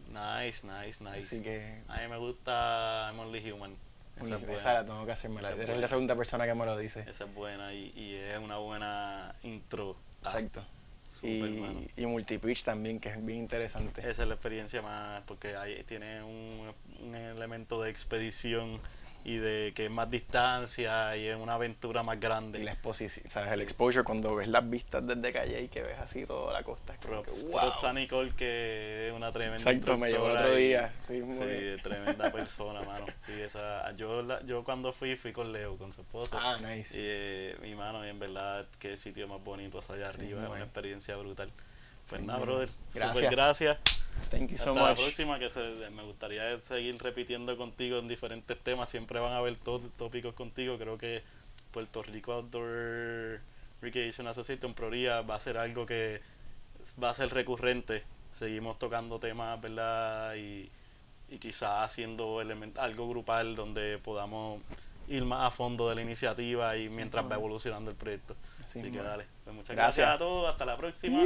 Nice, 0.07 0.65
nice, 0.65 1.03
nice. 1.03 1.19
Así 1.19 1.43
que. 1.43 1.81
A 1.87 1.99
mí 1.99 2.07
me 2.07 2.17
gusta 2.17 3.09
I'm 3.11 3.19
Only 3.19 3.51
Human. 3.51 3.75
Esa, 4.19 4.37
es 4.37 4.49
esa 4.49 4.73
la 4.73 4.85
tengo 4.85 5.05
que 5.05 5.11
hacerme. 5.11 5.41
Eres 5.41 5.77
la 5.77 5.87
segunda 5.87 6.15
persona 6.15 6.47
que 6.47 6.55
me 6.55 6.65
lo 6.65 6.75
dice. 6.75 7.01
Esa 7.07 7.25
es 7.25 7.33
buena 7.35 7.71
y, 7.73 7.93
y 7.95 8.15
es 8.15 8.39
una 8.39 8.57
buena 8.57 9.35
intro. 9.43 9.95
Exacto 10.21 10.65
y, 11.23 11.89
y 11.95 12.05
multipitch 12.05 12.63
también, 12.63 12.99
que 12.99 13.09
es 13.09 13.25
bien 13.25 13.39
interesante. 13.39 14.01
Esa 14.01 14.23
es 14.23 14.27
la 14.27 14.33
experiencia 14.35 14.81
más, 14.81 15.23
porque 15.25 15.55
ahí 15.55 15.83
tiene 15.83 16.21
un, 16.23 16.73
un 17.01 17.15
elemento 17.15 17.81
de 17.81 17.89
expedición 17.89 18.79
y 19.27 19.39
de 19.39 19.73
que 19.75 19.85
es 19.87 19.91
más 19.91 20.09
distancia 20.09 21.17
y 21.17 21.27
es 21.27 21.35
una 21.35 21.55
aventura 21.55 22.01
más 22.01 22.17
grande. 22.17 22.61
Y 22.61 22.63
la 22.63 22.71
exposición, 22.71 23.29
¿sabes? 23.29 23.51
El 23.51 23.59
exposure 23.61 24.05
cuando 24.05 24.33
ves 24.35 24.47
las 24.47 24.67
vistas 24.69 25.05
desde 25.05 25.33
calle 25.33 25.61
y 25.63 25.67
que 25.67 25.81
ves 25.83 25.99
así 25.99 26.25
toda 26.25 26.53
la 26.53 26.63
costa. 26.63 26.93
Es 26.93 26.99
como 26.99 27.17
que, 27.23 27.23
Props, 27.23 27.43
wow. 27.51 27.59
props 27.59 27.83
a 27.83 27.91
Nicole 27.91 28.31
que 28.37 29.07
es 29.09 29.13
una 29.13 29.33
tremenda 29.33 29.57
Exacto, 29.69 29.97
me 29.97 30.09
llevó 30.09 30.27
otro 30.27 30.55
día. 30.55 30.93
Sí, 31.05 31.21
muy 31.21 31.45
bien. 31.45 31.75
Sí, 31.75 31.83
tremenda 31.83 32.31
persona, 32.31 32.81
mano. 32.83 33.05
Sí, 33.19 33.33
esa, 33.33 33.91
yo, 33.97 34.21
la- 34.21 34.41
yo 34.45 34.63
cuando 34.63 34.93
fui, 34.93 35.17
fui 35.17 35.33
con 35.33 35.51
Leo, 35.51 35.75
con 35.77 35.91
su 35.91 35.99
esposa. 36.01 36.37
Ah, 36.41 36.57
nice. 36.61 36.97
Y 36.97 37.01
eh, 37.03 37.57
mi 37.61 37.75
mano, 37.75 38.05
y 38.05 38.09
en 38.09 38.19
verdad, 38.19 38.65
qué 38.79 38.95
sitio 38.95 39.27
más 39.27 39.43
bonito 39.43 39.79
allá 39.89 40.09
Sí, 40.11 40.19
arriba, 40.21 40.43
es 40.43 40.49
una 40.49 40.63
experiencia 40.63 41.17
brutal. 41.17 41.51
Pues 42.09 42.21
nada, 42.21 42.39
brother. 42.39 42.69
Gracias. 42.93 43.13
super 43.17 43.29
gracias. 43.31 43.77
Thank 44.29 44.51
you 44.51 44.57
so 44.57 44.71
Hasta 44.71 44.83
la 44.83 44.89
much. 44.89 44.99
próxima, 44.99 45.39
que 45.39 45.49
se- 45.49 45.89
me 45.91 46.03
gustaría 46.03 46.61
seguir 46.61 46.97
repitiendo 47.01 47.55
contigo 47.57 47.97
en 47.99 48.07
diferentes 48.07 48.57
temas. 48.61 48.89
Siempre 48.89 49.19
van 49.19 49.31
a 49.33 49.37
haber 49.37 49.55
to- 49.57 49.81
tópicos 49.97 50.33
contigo. 50.33 50.77
Creo 50.77 50.97
que 50.97 51.23
Puerto 51.71 52.03
Rico 52.03 52.33
Outdoor 52.33 53.39
Recreation 53.81 54.27
Association, 54.27 54.73
Proría, 54.73 55.21
va 55.21 55.35
a 55.35 55.39
ser 55.39 55.57
algo 55.57 55.85
que 55.85 56.21
va 57.01 57.11
a 57.11 57.13
ser 57.13 57.29
recurrente. 57.33 58.03
Seguimos 58.31 58.77
tocando 58.79 59.19
temas, 59.19 59.59
¿verdad? 59.61 60.35
Y, 60.35 60.69
y 61.29 61.37
quizás 61.39 61.83
haciendo 61.85 62.39
algo 62.77 63.09
grupal 63.09 63.55
donde 63.55 63.97
podamos 63.97 64.61
ir 65.07 65.23
más 65.23 65.47
a 65.47 65.51
fondo 65.51 65.87
de 65.89 65.95
la 65.95 66.01
iniciativa 66.01 66.75
y 66.75 66.89
mientras 66.89 67.23
va 67.23 67.29
como- 67.29 67.39
evolucionando 67.39 67.91
el 67.91 67.95
proyecto. 67.97 68.35
Así 68.65 68.79
Así, 68.79 68.91
que 68.91 69.01
dale. 69.01 69.25
Pues 69.45 69.55
muchas 69.55 69.75
Gracias. 69.75 69.97
gracias 70.05 70.15
a 70.15 70.17
todos. 70.17 70.49
Hasta 70.49 70.65
la 70.65 70.75
próxima. 70.75 71.21